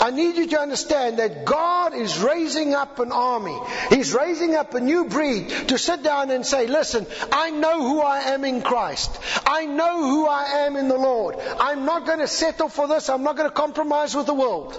I 0.00 0.12
need 0.12 0.36
you 0.36 0.46
to 0.46 0.60
understand 0.60 1.18
that 1.18 1.44
God 1.44 1.94
is 1.94 2.16
raising 2.20 2.74
up 2.74 3.00
an 3.00 3.10
army. 3.10 3.58
He's 3.90 4.14
raising 4.14 4.54
up 4.54 4.72
a 4.74 4.80
new 4.80 5.06
breed 5.06 5.48
to 5.70 5.78
sit 5.78 6.04
down 6.04 6.30
and 6.30 6.46
say, 6.46 6.68
listen, 6.68 7.04
I 7.32 7.50
know 7.50 7.82
who 7.82 8.00
I 8.00 8.20
am 8.34 8.44
in 8.44 8.62
Christ. 8.62 9.10
I 9.44 9.66
know 9.66 10.00
who 10.00 10.28
I 10.28 10.44
am 10.66 10.76
in 10.76 10.86
the 10.86 10.96
Lord. 10.96 11.34
I'm 11.58 11.84
not 11.86 12.06
going 12.06 12.20
to 12.20 12.28
settle 12.28 12.68
for 12.68 12.86
this. 12.86 13.08
I'm 13.08 13.24
not 13.24 13.36
going 13.36 13.48
to 13.48 13.54
compromise 13.54 14.14
with 14.14 14.26
the 14.26 14.34
world. 14.34 14.78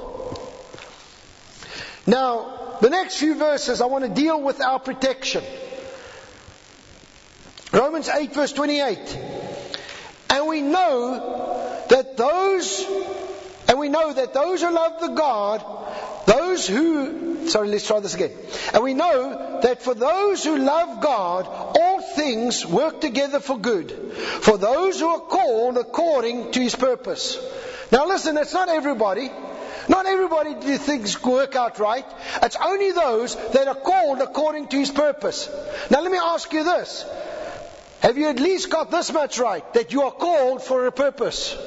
Now, 2.07 2.77
the 2.79 2.89
next 2.89 3.17
few 3.17 3.35
verses, 3.35 3.81
I 3.81 3.87
want 3.87 4.05
to 4.05 4.09
deal 4.09 4.41
with 4.41 4.61
our 4.61 4.79
protection. 4.79 5.43
Romans 7.73 8.07
8 8.07 8.33
verse 8.33 8.53
28. 8.53 9.19
And 10.29 10.47
we 10.47 10.61
know 10.61 11.83
that 11.89 12.15
those 12.15 12.85
and 13.75 13.81
we 13.81 13.89
know 13.89 14.13
that 14.13 14.33
those 14.33 14.61
who 14.61 14.71
love 14.71 15.01
the 15.01 15.09
God, 15.09 15.61
those 16.25 16.65
who, 16.65 17.49
sorry, 17.49 17.67
let's 17.67 17.85
try 17.85 17.99
this 17.99 18.15
again. 18.15 18.31
And 18.73 18.81
we 18.81 18.93
know 18.93 19.59
that 19.63 19.81
for 19.81 19.93
those 19.93 20.45
who 20.45 20.57
love 20.57 21.01
God, 21.01 21.45
all 21.77 21.99
things 21.99 22.65
work 22.65 23.01
together 23.01 23.41
for 23.41 23.57
good. 23.57 23.91
For 23.91 24.57
those 24.57 25.01
who 25.01 25.09
are 25.09 25.19
called 25.19 25.77
according 25.77 26.53
to 26.53 26.61
his 26.61 26.73
purpose. 26.73 27.37
Now 27.91 28.07
listen, 28.07 28.37
it's 28.37 28.53
not 28.53 28.69
everybody. 28.69 29.29
Not 29.89 30.05
everybody 30.05 30.53
do 30.53 30.77
things 30.77 31.21
work 31.21 31.57
out 31.57 31.77
right. 31.77 32.05
It's 32.43 32.55
only 32.55 32.93
those 32.93 33.35
that 33.35 33.67
are 33.67 33.75
called 33.75 34.21
according 34.21 34.69
to 34.69 34.77
his 34.77 34.89
purpose. 34.89 35.49
Now 35.91 35.99
let 35.99 36.13
me 36.13 36.17
ask 36.17 36.53
you 36.53 36.63
this. 36.63 37.05
Have 37.99 38.17
you 38.17 38.29
at 38.29 38.39
least 38.39 38.69
got 38.69 38.89
this 38.89 39.11
much 39.11 39.37
right? 39.37 39.73
That 39.73 39.91
you 39.91 40.03
are 40.03 40.11
called 40.11 40.63
for 40.63 40.87
a 40.87 40.93
purpose. 40.93 41.57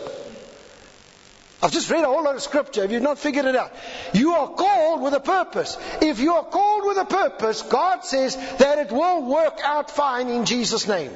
I've 1.61 1.73
just 1.73 1.91
read 1.91 2.05
a 2.05 2.07
whole 2.07 2.23
lot 2.23 2.37
of 2.37 2.43
scripture. 2.43 2.83
Have 2.83 2.93
you 2.93 3.01
not 3.01 3.19
figured 3.19 3.45
it 3.45 3.57
out? 3.57 3.73
You 4.13 4.35
are 4.35 4.47
called 4.47 5.03
with 5.03 5.13
a 5.13 5.21
purpose. 5.21 5.77
If 6.01 6.21
you 6.21 6.35
are 6.35 6.45
called 6.45 6.87
with 6.87 6.99
a 6.99 7.05
purpose, 7.05 7.63
God 7.63 8.05
says 8.05 8.37
that 8.59 8.79
it 8.79 8.93
will 8.93 9.29
work 9.29 9.59
out 9.65 9.91
fine 9.91 10.29
in 10.29 10.45
Jesus' 10.45 10.87
name. 10.87 11.11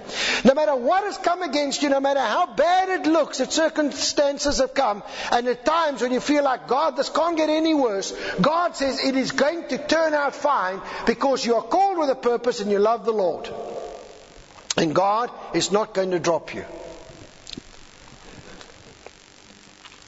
No 0.45 0.55
matter 0.55 0.75
what 0.75 1.05
has 1.05 1.17
come 1.17 1.43
against 1.43 1.85
you, 1.85 1.91
no 1.91 2.01
matter 2.01 2.19
how 2.19 2.55
bad 2.55 2.89
it 2.89 3.07
looks, 3.09 3.39
that 3.39 3.53
circumstances 3.53 4.59
have 4.59 4.75
come, 4.75 5.05
and 5.31 5.47
at 5.47 5.65
times 5.65 6.03
when 6.03 6.11
you 6.11 6.19
feel 6.19 6.43
like, 6.43 6.67
God, 6.67 6.97
this 6.97 7.09
can't 7.09 7.37
get 7.37 7.49
any 7.49 7.75
worse, 7.75 8.13
God 8.41 8.75
says 8.75 8.99
it 8.99 9.15
is 9.15 9.31
going 9.31 9.69
to 9.69 9.79
turn 9.79 10.13
out 10.13 10.35
fine 10.35 10.81
because 11.07 11.47
you 11.47 11.55
are 11.55 11.63
called 11.63 11.99
with 11.99 12.11
a 12.11 12.17
purpose 12.17 12.61
and 12.61 12.69
you 12.69 12.81
love 12.81 13.05
the 13.05 13.13
Lord. 13.13 13.49
And 14.77 14.93
God 14.93 15.31
is 15.55 15.71
not 15.71 15.95
going 15.95 16.11
to 16.11 16.19
drop 16.19 16.53
you. 16.53 16.65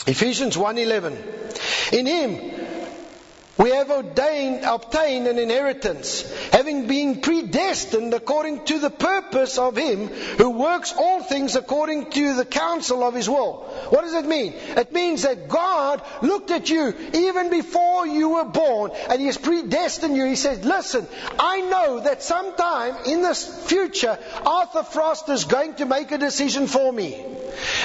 Ephesians 0.07 0.57
1:11 0.57 1.93
In 1.93 2.07
him 2.07 2.64
we 3.57 3.71
have 3.71 3.91
ordained, 3.91 4.65
obtained 4.65 5.29
an 5.29 5.39
inheritance, 5.39 6.23
having 6.51 6.89
been 6.89 7.21
predestined 7.21 8.13
according 8.13 8.65
to 8.65 8.81
the 8.81 8.91
purpose 8.91 9.59
of 9.59 9.77
Him 9.77 10.09
who 10.09 10.51
works 10.51 10.93
all 10.97 11.23
things 11.23 11.55
according 11.55 12.11
to 12.11 12.35
the 12.35 12.45
counsel 12.45 13.05
of 13.05 13.15
His 13.15 13.29
will. 13.29 13.59
What 13.91 14.03
does 14.03 14.15
it 14.15 14.27
mean? 14.27 14.55
It 14.55 14.93
means 14.93 15.23
that 15.23 15.49
God 15.49 16.03
looked 16.21 16.51
at 16.51 16.69
you 16.69 16.95
even 17.13 17.51
before 17.51 18.07
you 18.07 18.31
were 18.31 18.45
born 18.45 18.91
and 19.09 19.21
He 19.21 19.27
has 19.27 19.39
predestined 19.39 20.17
you. 20.17 20.25
He 20.25 20.37
said, 20.37 20.65
listen, 20.65 21.07
I 21.39 21.61
know 21.61 22.01
that 22.01 22.23
sometime 22.23 22.97
in 23.07 23.23
the 23.23 23.35
future, 23.35 24.19
Arthur 24.45 24.83
Frost 24.83 25.29
is 25.29 25.45
going 25.45 25.75
to 25.75 25.87
make 25.87 26.11
a 26.11 26.19
decision 26.19 26.67
for 26.67 26.93
me. 26.93 27.25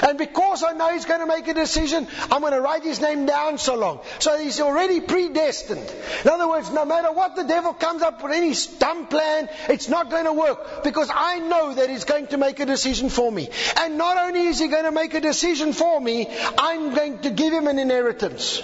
And 0.01 0.17
because 0.17 0.63
I 0.63 0.73
know 0.73 0.91
he's 0.93 1.05
going 1.05 1.19
to 1.19 1.27
make 1.27 1.47
a 1.47 1.53
decision, 1.53 2.07
I'm 2.31 2.41
going 2.41 2.53
to 2.53 2.61
write 2.61 2.83
his 2.83 2.99
name 2.99 3.25
down 3.25 3.57
so 3.57 3.75
long. 3.75 3.99
So 4.19 4.37
he's 4.39 4.59
already 4.59 4.99
predestined. 4.99 5.58
In 5.69 6.29
other 6.29 6.47
words, 6.47 6.69
no 6.71 6.85
matter 6.85 7.11
what 7.11 7.35
the 7.35 7.43
devil 7.43 7.73
comes 7.73 8.01
up 8.01 8.21
with 8.23 8.31
any 8.31 8.53
dumb 8.79 9.07
plan, 9.07 9.49
it's 9.67 9.89
not 9.89 10.09
going 10.09 10.25
to 10.25 10.33
work 10.33 10.83
because 10.83 11.09
I 11.13 11.39
know 11.39 11.73
that 11.73 11.89
he's 11.89 12.05
going 12.05 12.27
to 12.27 12.37
make 12.37 12.59
a 12.59 12.65
decision 12.65 13.09
for 13.09 13.31
me. 13.31 13.49
And 13.77 13.97
not 13.97 14.17
only 14.17 14.47
is 14.47 14.59
he 14.59 14.67
going 14.67 14.85
to 14.85 14.91
make 14.91 15.13
a 15.13 15.21
decision 15.21 15.73
for 15.73 15.99
me, 15.99 16.27
I'm 16.57 16.93
going 16.93 17.19
to 17.19 17.29
give 17.31 17.53
him 17.53 17.67
an 17.67 17.79
inheritance. 17.79 18.61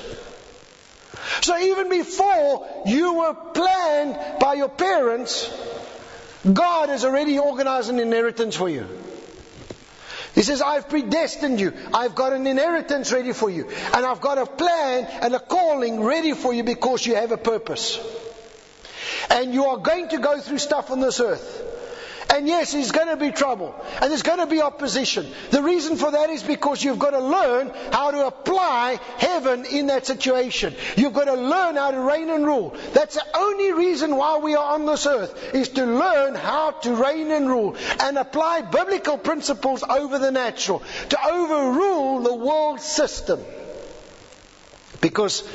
So 1.42 1.58
even 1.58 1.90
before 1.90 2.68
you 2.86 3.14
were 3.16 3.34
planned 3.34 4.40
by 4.40 4.54
your 4.54 4.70
parents, 4.70 5.50
God 6.52 6.90
has 6.90 7.04
already 7.04 7.40
organized 7.40 7.90
an 7.90 8.00
inheritance 8.00 8.56
for 8.56 8.70
you. 8.70 8.88
He 10.36 10.44
says, 10.44 10.62
I've 10.62 10.90
predestined 10.90 11.62
you. 11.62 11.74
I've 11.94 12.14
got 12.14 12.34
an 12.34 12.46
inheritance 12.46 13.12
ready 13.14 13.32
for 13.32 13.50
you. 13.50 13.70
And 13.94 14.06
I've 14.06 14.20
got 14.20 14.38
a 14.38 14.46
plan 14.46 15.06
and 15.22 15.34
a 15.34 15.40
calling 15.40 16.04
ready 16.04 16.34
for 16.34 16.54
you 16.54 16.64
because 16.64 17.06
you 17.06 17.16
have 17.16 17.32
a 17.32 17.38
purpose. 17.38 17.98
And 19.30 19.54
you 19.54 19.66
are 19.66 19.78
going 19.78 20.10
to 20.10 20.18
go 20.18 20.40
through 20.42 20.58
stuff 20.58 20.92
on 20.92 21.00
this 21.00 21.22
earth. 21.22 21.75
And 22.36 22.50
yes, 22.50 22.74
there's 22.74 22.92
going 22.92 23.08
to 23.08 23.16
be 23.16 23.32
trouble. 23.32 23.74
And 24.02 24.12
there's 24.12 24.22
going 24.22 24.40
to 24.40 24.46
be 24.46 24.62
opposition. 24.62 25.26
The 25.52 25.64
reason 25.64 25.96
for 25.96 26.12
that 26.12 26.30
is 26.30 26.44
because 26.44 26.84
you've 26.84 27.00
got 27.00 27.12
to 27.12 27.20
learn 27.20 27.72
how 27.94 28.12
to 28.12 28.28
apply 28.28 29.00
heaven 29.18 29.64
in 29.64 29.88
that 29.88 30.06
situation. 30.06 30.76
You've 30.98 31.14
got 31.14 31.26
to 31.26 31.36
learn 31.36 31.78
how 31.78 31.92
to 31.92 32.00
reign 32.02 32.30
and 32.30 32.46
rule. 32.46 32.76
That's 32.92 33.16
the 33.16 33.24
only 33.38 33.72
reason 33.72 34.18
why 34.18 34.40
we 34.40 34.54
are 34.54 34.74
on 34.74 34.86
this 34.86 35.08
earth, 35.08 35.54
is 35.54 35.70
to 35.70 35.86
learn 35.86 36.36
how 36.36 36.72
to 36.72 36.96
reign 36.96 37.32
and 37.32 37.48
rule 37.48 37.78
and 38.02 38.18
apply 38.18 38.64
biblical 38.64 39.18
principles 39.18 39.82
over 39.84 40.20
the 40.20 40.32
natural, 40.32 40.84
to 41.08 41.18
overrule 41.26 42.20
the 42.20 42.36
world 42.36 42.82
system. 42.82 43.40
Because 45.00 45.48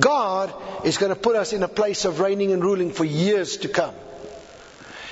God 0.00 0.52
is 0.84 0.98
going 0.98 1.14
to 1.14 1.20
put 1.20 1.36
us 1.36 1.52
in 1.52 1.62
a 1.62 1.68
place 1.68 2.04
of 2.04 2.18
reigning 2.18 2.50
and 2.50 2.64
ruling 2.64 2.90
for 2.90 3.04
years 3.04 3.58
to 3.58 3.68
come. 3.68 3.94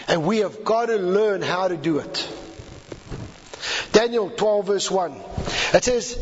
And 0.08 0.24
we 0.24 0.38
have 0.38 0.64
got 0.64 0.86
to 0.86 0.96
learn 0.96 1.42
how 1.42 1.68
to 1.68 1.76
do 1.76 1.98
it. 1.98 2.28
Daniel 3.92 4.30
12 4.30 4.66
verse 4.66 4.90
1. 4.90 5.20
It 5.74 5.84
says, 5.84 6.18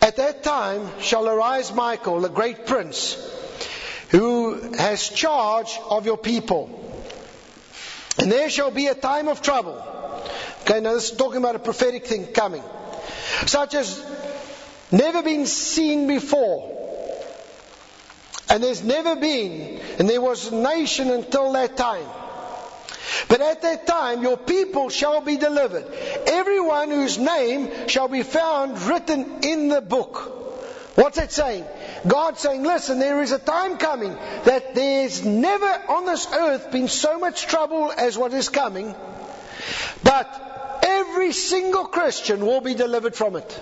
At 0.00 0.16
that 0.16 0.42
time 0.42 0.88
shall 1.00 1.28
arise 1.28 1.72
Michael, 1.72 2.20
the 2.20 2.28
great 2.28 2.66
prince, 2.66 3.14
who 4.10 4.74
has 4.74 5.08
charge 5.08 5.78
of 5.90 6.06
your 6.06 6.18
people. 6.18 6.80
And 8.18 8.30
there 8.30 8.48
shall 8.48 8.70
be 8.70 8.86
a 8.86 8.94
time 8.94 9.28
of 9.28 9.42
trouble. 9.42 9.82
Okay, 10.62 10.80
now 10.80 10.94
this 10.94 11.10
is 11.10 11.16
talking 11.16 11.38
about 11.38 11.56
a 11.56 11.58
prophetic 11.58 12.06
thing 12.06 12.26
coming. 12.26 12.62
Such 13.46 13.74
as 13.74 14.02
never 14.90 15.22
been 15.22 15.46
seen 15.46 16.06
before 16.06 16.83
and 18.48 18.62
there's 18.62 18.82
never 18.82 19.16
been, 19.16 19.80
and 19.98 20.08
there 20.08 20.20
was 20.20 20.48
a 20.48 20.54
nation 20.54 21.10
until 21.10 21.52
that 21.52 21.76
time. 21.76 22.06
But 23.28 23.40
at 23.40 23.62
that 23.62 23.86
time 23.86 24.22
your 24.22 24.36
people 24.36 24.90
shall 24.90 25.20
be 25.20 25.36
delivered. 25.36 25.86
Everyone 26.26 26.90
whose 26.90 27.18
name 27.18 27.88
shall 27.88 28.08
be 28.08 28.22
found 28.22 28.80
written 28.82 29.42
in 29.42 29.68
the 29.68 29.80
book. 29.80 30.32
What's 30.96 31.16
that 31.16 31.32
saying? 31.32 31.64
God 32.06 32.38
saying, 32.38 32.62
listen, 32.62 32.98
there 33.00 33.20
is 33.22 33.32
a 33.32 33.38
time 33.38 33.78
coming 33.78 34.14
that 34.44 34.74
there's 34.74 35.24
never 35.24 35.66
on 35.88 36.06
this 36.06 36.28
earth 36.32 36.70
been 36.70 36.88
so 36.88 37.18
much 37.18 37.46
trouble 37.46 37.90
as 37.90 38.16
what 38.16 38.32
is 38.32 38.48
coming. 38.48 38.94
But 40.04 40.80
every 40.84 41.32
single 41.32 41.86
Christian 41.86 42.46
will 42.46 42.60
be 42.60 42.74
delivered 42.74 43.16
from 43.16 43.36
it. 43.36 43.60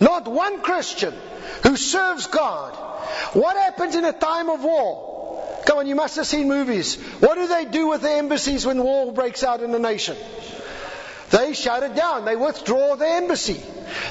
Not 0.00 0.28
one 0.28 0.60
Christian 0.60 1.14
who 1.62 1.76
serves 1.76 2.26
God. 2.26 2.74
What 3.34 3.56
happens 3.56 3.94
in 3.94 4.04
a 4.04 4.12
time 4.12 4.48
of 4.48 4.62
war? 4.62 5.62
Come 5.66 5.78
on, 5.78 5.86
you 5.86 5.94
must 5.94 6.16
have 6.16 6.26
seen 6.26 6.48
movies. 6.48 6.96
What 7.20 7.34
do 7.34 7.46
they 7.46 7.64
do 7.64 7.88
with 7.88 8.02
the 8.02 8.10
embassies 8.10 8.64
when 8.64 8.82
war 8.82 9.12
breaks 9.12 9.42
out 9.42 9.62
in 9.62 9.74
a 9.74 9.78
nation? 9.78 10.16
They 11.30 11.52
shut 11.52 11.82
it 11.82 11.94
down. 11.94 12.24
They 12.24 12.36
withdraw 12.36 12.96
the 12.96 13.06
embassy. 13.06 13.60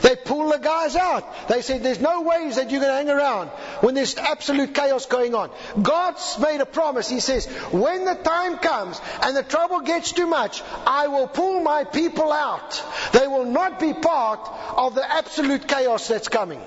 They 0.01 0.15
pull 0.15 0.49
the 0.49 0.57
guys 0.57 0.95
out. 0.95 1.47
They 1.47 1.61
said, 1.61 1.83
there's 1.83 1.99
no 1.99 2.21
ways 2.21 2.55
that 2.55 2.69
going 2.69 2.81
to 2.81 2.87
hang 2.87 3.09
around 3.09 3.49
when 3.81 3.95
there's 3.95 4.17
absolute 4.17 4.73
chaos 4.73 5.05
going 5.05 5.35
on. 5.35 5.51
God's 5.81 6.37
made 6.39 6.61
a 6.61 6.65
promise. 6.65 7.09
He 7.09 7.19
says, 7.19 7.45
when 7.71 8.05
the 8.05 8.15
time 8.15 8.57
comes 8.57 8.99
and 9.21 9.35
the 9.35 9.43
trouble 9.43 9.81
gets 9.81 10.11
too 10.11 10.27
much, 10.27 10.63
I 10.85 11.07
will 11.07 11.27
pull 11.27 11.61
my 11.61 11.83
people 11.83 12.31
out. 12.31 12.83
They 13.13 13.27
will 13.27 13.45
not 13.45 13.79
be 13.79 13.93
part 13.93 14.47
of 14.75 14.95
the 14.95 15.09
absolute 15.09 15.67
chaos 15.67 16.07
that's 16.07 16.27
coming. 16.27 16.61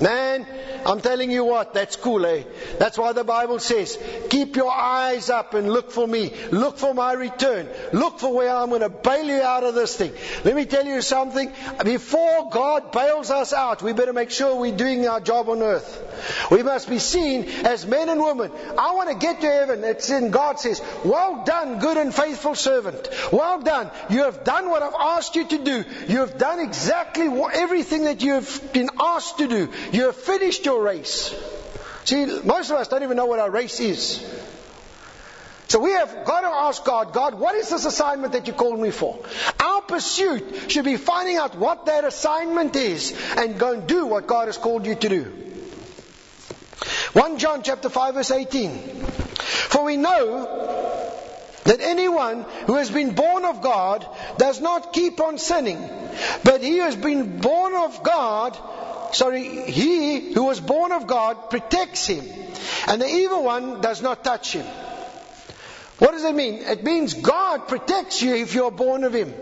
Man, 0.00 0.46
I'm 0.86 1.00
telling 1.00 1.30
you 1.30 1.44
what, 1.44 1.74
that's 1.74 1.96
cool, 1.96 2.24
eh? 2.24 2.44
That's 2.78 2.96
why 2.96 3.12
the 3.12 3.24
Bible 3.24 3.58
says, 3.58 3.98
keep 4.30 4.56
your 4.56 4.70
eyes 4.70 5.28
up 5.28 5.54
and 5.54 5.68
look 5.70 5.90
for 5.90 6.06
me. 6.06 6.32
Look 6.50 6.78
for 6.78 6.94
my 6.94 7.12
return. 7.12 7.68
Look 7.92 8.20
for 8.20 8.32
where 8.32 8.54
I'm 8.54 8.68
going 8.68 8.82
to 8.82 8.88
bail 8.88 9.26
you 9.26 9.42
out 9.42 9.64
of 9.64 9.74
this 9.74 9.96
thing. 9.96 10.12
Let 10.44 10.54
me 10.54 10.66
tell 10.66 10.86
you 10.86 11.02
something. 11.02 11.52
Before 11.84 12.50
God 12.50 12.92
bails 12.92 13.30
us 13.30 13.52
out, 13.52 13.82
we 13.82 13.92
better 13.92 14.12
make 14.12 14.30
sure 14.30 14.56
we're 14.56 14.76
doing 14.76 15.06
our 15.06 15.20
job 15.20 15.48
on 15.48 15.62
earth. 15.62 16.04
We 16.50 16.62
must 16.62 16.88
be 16.88 16.98
seen 16.98 17.44
as 17.64 17.86
men 17.86 18.08
and 18.08 18.20
women. 18.20 18.52
I 18.78 18.94
want 18.94 19.10
to 19.10 19.16
get 19.16 19.40
to 19.40 19.46
heaven. 19.46 19.84
It's 19.84 20.10
in 20.10 20.30
God 20.30 20.60
says, 20.60 20.80
well 21.04 21.44
done, 21.44 21.78
good 21.80 21.96
and 21.96 22.14
faithful 22.14 22.54
servant. 22.54 23.08
Well 23.32 23.60
done. 23.60 23.90
You 24.10 24.24
have 24.24 24.44
done 24.44 24.70
what 24.70 24.82
I've 24.82 24.94
asked 24.98 25.36
you 25.36 25.46
to 25.46 25.58
do. 25.58 25.84
You 26.08 26.20
have 26.20 26.38
done 26.38 26.60
exactly 26.60 27.28
what, 27.28 27.54
everything 27.54 28.04
that 28.04 28.22
you 28.22 28.34
have 28.34 28.72
been 28.72 28.90
asked 29.00 29.38
to 29.38 29.48
do. 29.48 29.68
You 29.92 30.06
have 30.06 30.16
finished 30.16 30.64
your 30.64 30.82
race. 30.82 31.34
See, 32.04 32.24
most 32.44 32.70
of 32.70 32.76
us 32.76 32.88
don't 32.88 33.02
even 33.02 33.16
know 33.16 33.26
what 33.26 33.38
our 33.38 33.50
race 33.50 33.80
is. 33.80 34.24
So 35.68 35.78
we 35.80 35.90
have 35.90 36.24
got 36.24 36.40
to 36.40 36.46
ask 36.46 36.82
God, 36.82 37.12
God, 37.12 37.34
what 37.34 37.54
is 37.54 37.68
this 37.68 37.84
assignment 37.84 38.32
that 38.32 38.46
you 38.46 38.54
called 38.54 38.80
me 38.80 38.90
for? 38.90 39.18
Our 39.60 39.82
pursuit 39.82 40.70
should 40.70 40.86
be 40.86 40.96
finding 40.96 41.36
out 41.36 41.56
what 41.56 41.84
that 41.86 42.04
assignment 42.04 42.74
is 42.74 43.14
and 43.36 43.58
go 43.58 43.74
and 43.74 43.86
do 43.86 44.06
what 44.06 44.26
God 44.26 44.46
has 44.46 44.56
called 44.56 44.86
you 44.86 44.94
to 44.94 45.08
do. 45.08 45.22
1 47.12 47.38
John 47.38 47.62
chapter 47.62 47.90
5 47.90 48.14
verse 48.14 48.30
18. 48.30 48.78
For 48.78 49.84
we 49.84 49.98
know 49.98 51.12
that 51.64 51.80
anyone 51.80 52.46
who 52.66 52.76
has 52.76 52.90
been 52.90 53.14
born 53.14 53.44
of 53.44 53.60
God 53.60 54.06
does 54.38 54.62
not 54.62 54.94
keep 54.94 55.20
on 55.20 55.36
sinning, 55.36 55.78
but 56.44 56.62
he 56.62 56.78
who 56.78 56.84
has 56.84 56.96
been 56.96 57.40
born 57.40 57.74
of 57.74 58.02
God 58.02 58.56
sorry, 59.12 59.70
he 59.70 60.32
who 60.32 60.44
was 60.44 60.60
born 60.60 60.92
of 60.92 61.06
God 61.06 61.50
protects 61.50 62.06
him, 62.06 62.24
and 62.86 63.00
the 63.00 63.06
evil 63.06 63.42
one 63.42 63.80
does 63.80 64.02
not 64.02 64.24
touch 64.24 64.52
him. 64.52 64.66
What 65.98 66.12
does 66.12 66.24
it 66.24 66.34
mean? 66.34 66.54
It 66.54 66.84
means 66.84 67.14
God 67.14 67.66
protects 67.66 68.22
you 68.22 68.34
if 68.36 68.54
you're 68.54 68.70
born 68.70 69.04
of 69.04 69.12
him. 69.12 69.34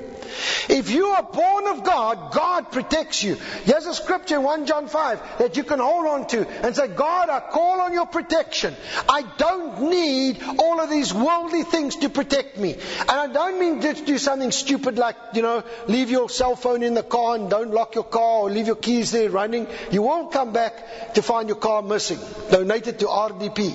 If 0.69 0.91
you 0.91 1.07
are 1.07 1.23
born 1.23 1.67
of 1.69 1.85
God, 1.85 2.33
God 2.33 2.73
protects 2.73 3.23
you. 3.23 3.37
There's 3.65 3.87
a 3.87 3.95
scripture 3.95 4.37
in 4.37 4.43
1 4.43 4.67
John 4.67 4.89
5 4.89 5.39
that 5.39 5.57
you 5.57 5.65
can 5.65 5.79
hold 5.79 6.07
on 6.07 6.27
to 6.29 6.49
and 6.65 6.75
say, 6.75 6.89
God, 6.89 7.29
I 7.31 7.41
call 7.41 7.81
on 7.81 7.93
your 7.93 8.07
protection. 8.07 8.75
I 9.09 9.23
don't 9.39 9.91
need 9.91 10.43
all 10.59 10.81
of 10.81 10.91
these 10.91 11.13
worldly 11.13 11.63
things 11.63 11.97
to 11.97 12.09
protect 12.09 12.59
me. 12.59 12.75
And 12.75 13.11
I 13.11 13.27
don't 13.27 13.59
mean 13.59 13.81
to 13.81 13.95
do 13.95 14.19
something 14.19 14.51
stupid 14.51 14.99
like, 14.99 15.17
you 15.35 15.43
know, 15.43 15.65
leave 15.89 16.11
your 16.11 16.29
cell 16.29 16.57
phone 16.57 16.83
in 16.83 16.95
the 16.95 17.03
car 17.03 17.37
and 17.37 17.51
don't 17.51 17.73
lock 17.73 17.95
your 17.95 18.05
car 18.05 18.41
or 18.43 18.51
leave 18.51 18.67
your 18.67 18.77
keys 18.77 19.11
there 19.13 19.31
running. 19.31 19.67
You 19.91 20.03
won't 20.03 20.33
come 20.33 20.53
back 20.53 21.15
to 21.15 21.23
find 21.23 21.49
your 21.49 21.59
car 21.59 21.83
missing. 21.83 22.19
Donate 22.51 22.87
it 22.87 22.99
to 23.01 23.07
RDP. 23.07 23.75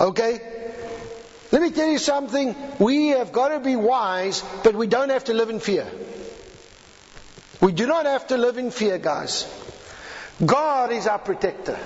Okay? 0.00 0.57
Let 1.50 1.62
me 1.62 1.70
tell 1.70 1.88
you 1.88 1.98
something. 1.98 2.54
We 2.78 3.08
have 3.08 3.32
got 3.32 3.48
to 3.48 3.60
be 3.60 3.76
wise, 3.76 4.42
but 4.62 4.74
we 4.74 4.86
don't 4.86 5.08
have 5.08 5.24
to 5.24 5.34
live 5.34 5.48
in 5.50 5.60
fear. 5.60 5.86
We 7.60 7.72
do 7.72 7.86
not 7.86 8.06
have 8.06 8.26
to 8.28 8.36
live 8.36 8.58
in 8.58 8.70
fear, 8.70 8.98
guys. 8.98 9.46
God 10.44 10.92
is 10.92 11.06
our 11.06 11.18
protector. 11.18 11.78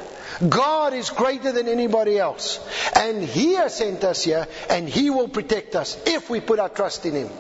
God 0.46 0.92
is 0.92 1.10
greater 1.10 1.52
than 1.52 1.68
anybody 1.68 2.18
else. 2.18 2.60
And 2.94 3.22
He 3.22 3.54
has 3.54 3.76
sent 3.76 4.04
us 4.04 4.24
here, 4.24 4.46
and 4.68 4.88
He 4.88 5.10
will 5.10 5.28
protect 5.28 5.76
us 5.76 5.98
if 6.06 6.28
we 6.28 6.40
put 6.40 6.58
our 6.58 6.68
trust 6.68 7.06
in 7.06 7.14
Him. 7.14 7.30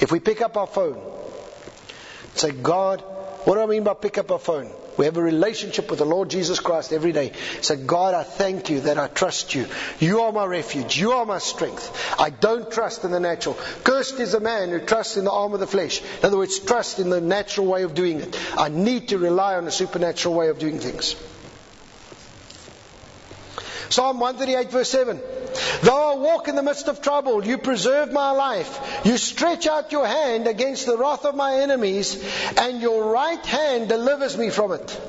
If 0.00 0.12
we 0.12 0.20
pick 0.20 0.42
up 0.42 0.56
our 0.56 0.66
phone, 0.66 1.00
say, 2.34 2.50
God, 2.50 3.00
what 3.44 3.54
do 3.54 3.60
I 3.62 3.66
mean 3.66 3.84
by 3.84 3.94
pick 3.94 4.18
up 4.18 4.30
our 4.30 4.38
phone? 4.38 4.70
We 4.96 5.04
have 5.04 5.16
a 5.16 5.22
relationship 5.22 5.90
with 5.90 5.98
the 5.98 6.06
Lord 6.06 6.30
Jesus 6.30 6.60
Christ 6.60 6.92
every 6.92 7.12
day. 7.12 7.32
Say, 7.60 7.76
God, 7.76 8.14
I 8.14 8.22
thank 8.22 8.70
you 8.70 8.80
that 8.82 8.98
I 8.98 9.08
trust 9.08 9.54
you. 9.54 9.66
You 9.98 10.22
are 10.22 10.32
my 10.32 10.44
refuge. 10.44 10.96
You 10.98 11.12
are 11.12 11.26
my 11.26 11.38
strength. 11.38 12.16
I 12.18 12.30
don't 12.30 12.70
trust 12.70 13.04
in 13.04 13.10
the 13.10 13.20
natural. 13.20 13.58
Cursed 13.84 14.20
is 14.20 14.34
a 14.34 14.40
man 14.40 14.70
who 14.70 14.80
trusts 14.80 15.16
in 15.16 15.24
the 15.24 15.32
arm 15.32 15.52
of 15.54 15.60
the 15.60 15.66
flesh. 15.66 16.00
In 16.00 16.26
other 16.26 16.38
words, 16.38 16.58
trust 16.58 16.98
in 16.98 17.10
the 17.10 17.20
natural 17.20 17.66
way 17.66 17.82
of 17.82 17.94
doing 17.94 18.20
it. 18.20 18.38
I 18.56 18.68
need 18.68 19.08
to 19.08 19.18
rely 19.18 19.56
on 19.56 19.64
the 19.64 19.72
supernatural 19.72 20.34
way 20.34 20.48
of 20.48 20.58
doing 20.58 20.78
things. 20.78 21.14
Psalm 23.88 24.18
138 24.20 24.70
verse 24.70 24.90
7. 24.90 25.20
Though 25.82 26.12
I 26.12 26.16
walk 26.16 26.48
in 26.48 26.56
the 26.56 26.62
midst 26.62 26.88
of 26.88 27.00
trouble, 27.00 27.44
you 27.44 27.58
preserve 27.58 28.12
my 28.12 28.30
life. 28.32 29.00
You 29.04 29.16
stretch 29.16 29.66
out 29.66 29.92
your 29.92 30.06
hand 30.06 30.46
against 30.46 30.86
the 30.86 30.98
wrath 30.98 31.24
of 31.24 31.34
my 31.34 31.60
enemies, 31.60 32.22
and 32.56 32.80
your 32.80 33.10
right 33.10 33.44
hand 33.44 33.88
delivers 33.88 34.36
me 34.36 34.50
from 34.50 34.72
it. 34.72 35.00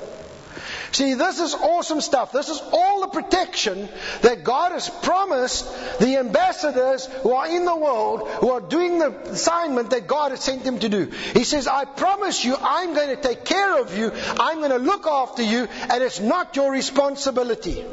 See, 0.92 1.14
this 1.16 1.40
is 1.40 1.54
awesome 1.54 2.02
stuff. 2.02 2.32
This 2.32 2.50
is 2.50 2.62
all 2.72 3.02
the 3.02 3.08
protection 3.08 3.90
that 4.22 4.44
God 4.44 4.72
has 4.72 4.90
promised 4.90 5.68
the 6.00 6.18
ambassadors 6.18 7.06
who 7.24 7.34
are 7.34 7.48
in 7.48 7.66
the 7.66 7.76
world, 7.76 8.28
who 8.28 8.52
are 8.52 8.62
doing 8.62 9.00
the 9.00 9.12
assignment 9.30 9.90
that 9.90 10.08
God 10.08 10.32
has 10.32 10.40
sent 10.40 10.64
them 10.64 10.80
to 10.80 10.90
do. 10.90 11.12
He 11.34 11.44
says, 11.44 11.68
I 11.68 11.86
promise 11.86 12.44
you, 12.44 12.56
I'm 12.60 12.94
going 12.94 13.10
to 13.10 13.22
take 13.22 13.44
care 13.44 13.80
of 13.80 13.98
you. 13.98 14.12
I'm 14.40 14.60
going 14.60 14.72
to 14.72 14.78
look 14.78 15.06
after 15.08 15.44
you, 15.44 15.68
and 15.90 16.04
it's 16.04 16.20
not 16.20 16.56
your 16.56 16.72
responsibility. 16.72 17.86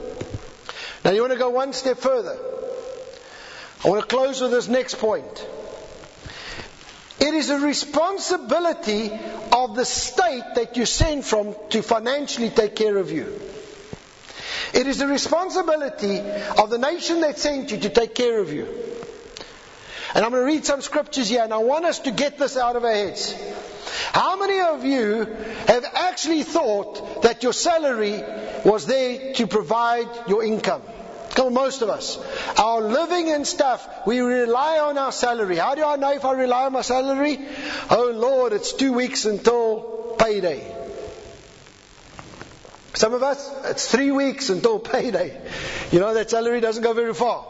Now, 1.04 1.10
you 1.10 1.20
want 1.20 1.32
to 1.34 1.38
go 1.38 1.50
one 1.50 1.72
step 1.74 1.98
further. 1.98 2.38
I 3.84 3.88
want 3.88 4.00
to 4.00 4.06
close 4.06 4.40
with 4.40 4.50
this 4.50 4.68
next 4.68 4.98
point. 4.98 5.46
It 7.20 7.34
is 7.34 7.50
a 7.50 7.58
responsibility 7.58 9.10
of 9.52 9.76
the 9.76 9.84
state 9.84 10.44
that 10.54 10.76
you 10.76 10.86
send 10.86 11.24
from 11.24 11.54
to 11.70 11.82
financially 11.82 12.50
take 12.50 12.74
care 12.74 12.96
of 12.96 13.10
you. 13.10 13.40
It 14.72 14.86
is 14.86 14.98
the 14.98 15.06
responsibility 15.06 16.18
of 16.18 16.70
the 16.70 16.78
nation 16.78 17.20
that 17.20 17.38
sent 17.38 17.70
you 17.70 17.78
to 17.78 17.90
take 17.90 18.14
care 18.14 18.40
of 18.40 18.52
you. 18.52 18.66
And 20.14 20.24
I'm 20.24 20.30
going 20.30 20.42
to 20.42 20.46
read 20.46 20.64
some 20.64 20.80
scriptures 20.80 21.28
here, 21.28 21.42
and 21.42 21.52
I 21.52 21.58
want 21.58 21.84
us 21.84 21.98
to 22.00 22.12
get 22.12 22.38
this 22.38 22.56
out 22.56 22.76
of 22.76 22.84
our 22.84 22.92
heads. 22.92 23.34
How 24.12 24.36
many 24.36 24.60
of 24.60 24.84
you 24.84 25.24
have 25.66 25.84
actually 25.94 26.42
thought 26.42 27.22
that 27.22 27.42
your 27.42 27.52
salary 27.52 28.22
was 28.64 28.86
there 28.86 29.34
to 29.34 29.46
provide 29.46 30.08
your 30.28 30.44
income? 30.44 30.82
Come 31.34 31.48
on, 31.48 31.54
most 31.54 31.82
of 31.82 31.88
us. 31.88 32.18
Our 32.58 32.80
living 32.80 33.30
and 33.30 33.46
stuff, 33.46 34.06
we 34.06 34.20
rely 34.20 34.78
on 34.78 34.98
our 34.98 35.10
salary. 35.10 35.56
How 35.56 35.74
do 35.74 35.84
I 35.84 35.96
know 35.96 36.12
if 36.12 36.24
I 36.24 36.32
rely 36.32 36.66
on 36.66 36.72
my 36.72 36.82
salary? 36.82 37.40
Oh 37.90 38.12
Lord, 38.14 38.52
it's 38.52 38.72
two 38.72 38.92
weeks 38.92 39.24
until 39.24 40.16
payday. 40.18 40.72
Some 42.94 43.12
of 43.12 43.24
us, 43.24 43.50
it's 43.64 43.90
three 43.90 44.12
weeks 44.12 44.50
until 44.50 44.78
payday. 44.78 45.40
You 45.90 45.98
know, 45.98 46.14
that 46.14 46.30
salary 46.30 46.60
doesn't 46.60 46.82
go 46.82 46.92
very 46.92 47.14
far. 47.14 47.44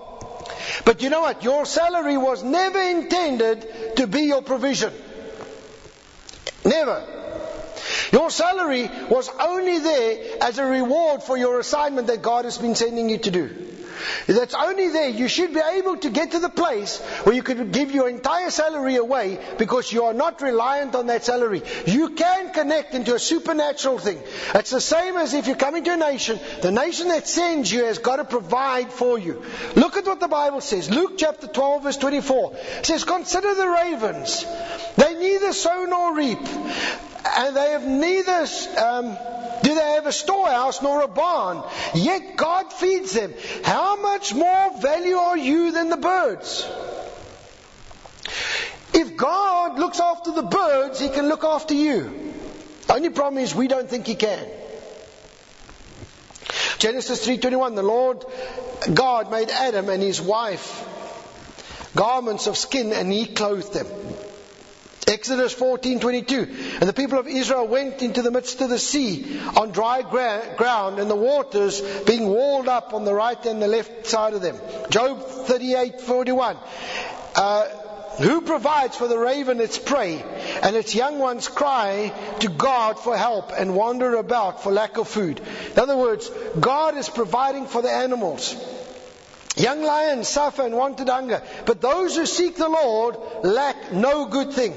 But 0.86 1.02
you 1.02 1.10
know 1.10 1.20
what? 1.20 1.44
Your 1.44 1.66
salary 1.66 2.16
was 2.16 2.42
never 2.42 2.80
intended 2.80 3.96
to 3.96 4.06
be 4.06 4.22
your 4.22 4.40
provision. 4.40 4.92
Never. 6.64 7.02
Your 8.12 8.30
salary 8.30 8.88
was 9.10 9.28
only 9.40 9.78
there 9.78 10.38
as 10.40 10.58
a 10.58 10.64
reward 10.64 11.22
for 11.22 11.36
your 11.36 11.58
assignment 11.58 12.06
that 12.06 12.22
God 12.22 12.44
has 12.44 12.58
been 12.58 12.74
sending 12.74 13.10
you 13.10 13.18
to 13.18 13.30
do. 13.30 13.73
That's 14.26 14.54
only 14.54 14.88
there. 14.88 15.08
You 15.08 15.28
should 15.28 15.54
be 15.54 15.60
able 15.60 15.96
to 15.98 16.10
get 16.10 16.32
to 16.32 16.38
the 16.38 16.48
place 16.48 16.98
where 17.24 17.34
you 17.34 17.42
could 17.42 17.72
give 17.72 17.90
your 17.90 18.08
entire 18.08 18.50
salary 18.50 18.96
away 18.96 19.38
because 19.58 19.92
you 19.92 20.04
are 20.04 20.14
not 20.14 20.40
reliant 20.40 20.94
on 20.94 21.06
that 21.06 21.24
salary. 21.24 21.62
You 21.86 22.10
can 22.10 22.52
connect 22.52 22.94
into 22.94 23.14
a 23.14 23.18
supernatural 23.18 23.98
thing. 23.98 24.20
It's 24.54 24.70
the 24.70 24.80
same 24.80 25.16
as 25.16 25.34
if 25.34 25.46
you 25.46 25.54
come 25.54 25.76
into 25.76 25.92
a 25.92 25.96
nation, 25.96 26.38
the 26.62 26.70
nation 26.70 27.08
that 27.08 27.28
sends 27.28 27.70
you 27.70 27.84
has 27.84 27.98
got 27.98 28.16
to 28.16 28.24
provide 28.24 28.92
for 28.92 29.18
you. 29.18 29.42
Look 29.76 29.96
at 29.96 30.06
what 30.06 30.20
the 30.20 30.28
Bible 30.28 30.60
says. 30.60 30.90
Luke 30.90 31.12
chapter 31.18 31.46
12 31.46 31.82
verse 31.82 31.96
24 31.96 32.56
says, 32.82 33.04
Consider 33.04 33.54
the 33.54 33.68
ravens. 33.68 34.44
They 34.96 35.14
neither 35.14 35.52
sow 35.52 35.84
nor 35.88 36.14
reap, 36.14 36.38
and 36.38 37.56
they 37.56 37.70
have 37.70 37.86
neither 37.86 38.46
um, 38.78 39.16
do 39.64 39.74
they 39.74 39.92
have 39.92 40.06
a 40.06 40.12
storehouse 40.12 40.82
nor 40.82 41.00
a 41.00 41.08
barn? 41.08 41.62
Yet 41.94 42.36
God 42.36 42.70
feeds 42.70 43.12
them. 43.12 43.32
How 43.62 43.83
much 43.96 44.34
more 44.34 44.80
value 44.80 45.16
are 45.16 45.36
you 45.36 45.72
than 45.72 45.90
the 45.90 45.96
birds? 45.96 46.66
If 48.92 49.16
God 49.16 49.78
looks 49.78 50.00
after 50.00 50.32
the 50.32 50.42
birds, 50.42 51.00
He 51.00 51.08
can 51.08 51.28
look 51.28 51.44
after 51.44 51.74
you. 51.74 52.32
The 52.86 52.94
only 52.94 53.10
problem 53.10 53.42
is 53.42 53.54
we 53.54 53.68
don't 53.68 53.88
think 53.88 54.06
He 54.06 54.14
can. 54.14 54.46
Genesis 56.78 57.26
3:21 57.26 57.76
The 57.76 57.82
Lord 57.82 58.24
God 58.92 59.30
made 59.30 59.48
Adam 59.48 59.88
and 59.88 60.02
his 60.02 60.20
wife 60.20 60.86
garments 61.94 62.46
of 62.46 62.56
skin 62.56 62.92
and 62.92 63.10
he 63.10 63.26
clothed 63.26 63.72
them. 63.72 63.86
Exodus 65.06 65.54
14:22 65.54 66.80
And 66.80 66.88
the 66.88 66.92
people 66.92 67.18
of 67.18 67.28
Israel 67.28 67.66
went 67.66 68.02
into 68.02 68.22
the 68.22 68.30
midst 68.30 68.60
of 68.60 68.70
the 68.70 68.78
sea 68.78 69.40
on 69.56 69.70
dry 69.70 70.02
gra- 70.02 70.54
ground 70.56 70.98
and 70.98 71.10
the 71.10 71.16
waters 71.16 71.80
being 72.06 72.28
walled 72.28 72.68
up 72.68 72.94
on 72.94 73.04
the 73.04 73.14
right 73.14 73.44
and 73.46 73.60
the 73.60 73.68
left 73.68 74.06
side 74.06 74.34
of 74.34 74.40
them. 74.40 74.58
Job 74.90 75.20
38:41 75.20 76.56
uh, 77.34 77.64
who 78.18 78.42
provides 78.42 78.96
for 78.96 79.08
the 79.08 79.18
raven 79.18 79.60
its 79.60 79.78
prey 79.78 80.24
and 80.62 80.76
its 80.76 80.94
young 80.94 81.18
ones 81.18 81.48
cry 81.48 82.12
to 82.40 82.48
God 82.48 82.98
for 82.98 83.16
help 83.16 83.52
and 83.56 83.74
wander 83.74 84.14
about 84.14 84.62
for 84.62 84.72
lack 84.72 84.96
of 84.98 85.08
food. 85.08 85.40
In 85.72 85.78
other 85.78 85.96
words, 85.96 86.30
God 86.58 86.96
is 86.96 87.08
providing 87.08 87.66
for 87.66 87.82
the 87.82 87.90
animals. 87.90 88.54
Young 89.56 89.82
lions 89.82 90.28
suffer 90.28 90.62
and 90.62 90.76
wanted 90.76 91.08
hunger, 91.08 91.42
but 91.64 91.80
those 91.80 92.16
who 92.16 92.26
seek 92.26 92.56
the 92.56 92.68
Lord 92.68 93.16
lack 93.44 93.92
no 93.92 94.26
good 94.26 94.52
thing. 94.52 94.74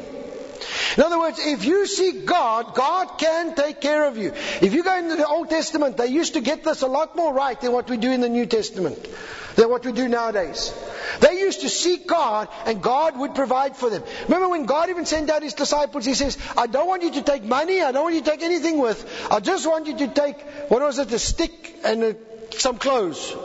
In 0.98 1.04
other 1.04 1.20
words, 1.20 1.40
if 1.40 1.66
you 1.66 1.86
seek 1.88 2.26
God, 2.26 2.76
God 2.76 3.18
can 3.18 3.56
take 3.56 3.82
care 3.82 4.06
of 4.06 4.18
you. 4.18 4.34
If 4.62 4.74
you 4.74 4.84
go 4.84 4.98
into 4.98 5.16
the 5.16 5.28
Old 5.28 5.50
Testament, 5.50 5.98
they 5.98 6.08
used 6.08 6.34
to 6.34 6.42
get 6.42 6.64
this 6.64 6.82
a 6.82 6.88
lot 6.88 7.16
more 7.16 7.34
right 7.34 7.60
than 7.60 7.72
what 7.72 7.90
we 7.90 7.98
do 7.98 8.12
in 8.12 8.22
the 8.22 8.30
New 8.30 8.46
Testament, 8.46 9.08
than 9.56 9.70
what 9.70 9.86
we 9.86 9.92
do 9.92 10.08
nowadays. 10.08 10.74
They 11.20 11.40
used 11.40 11.62
to 11.62 11.70
seek 11.70 12.08
God 12.08 12.48
and 12.66 12.82
God 12.82 13.18
would 13.18 13.34
provide 13.34 13.76
for 13.76 13.90
them. 13.90 14.04
Remember 14.24 14.50
when 14.50 14.66
God 14.66 14.90
even 14.90 15.06
sent 15.06 15.30
out 15.30 15.42
his 15.42 15.54
disciples, 15.54 16.06
he 16.06 16.14
says, 16.14 16.38
I 16.56 16.68
don't 16.68 16.88
want 16.88 17.04
you 17.04 17.12
to 17.14 17.22
take 17.22 17.44
money, 17.44 17.82
I 17.82 17.92
don't 17.92 18.04
want 18.04 18.16
you 18.16 18.22
to 18.22 18.30
take 18.30 18.44
anything 18.44 18.80
with, 18.80 19.28
I 19.32 19.40
just 19.40 19.68
want 19.68 19.88
you 19.88 19.98
to 19.98 20.08
take, 20.08 20.40
what 20.70 20.82
was 20.82 21.00
it, 21.00 21.12
a 21.12 21.20
stick 21.20 21.76
and 21.84 22.04
a, 22.04 22.16
some 22.52 22.78
clothes. 22.78 23.36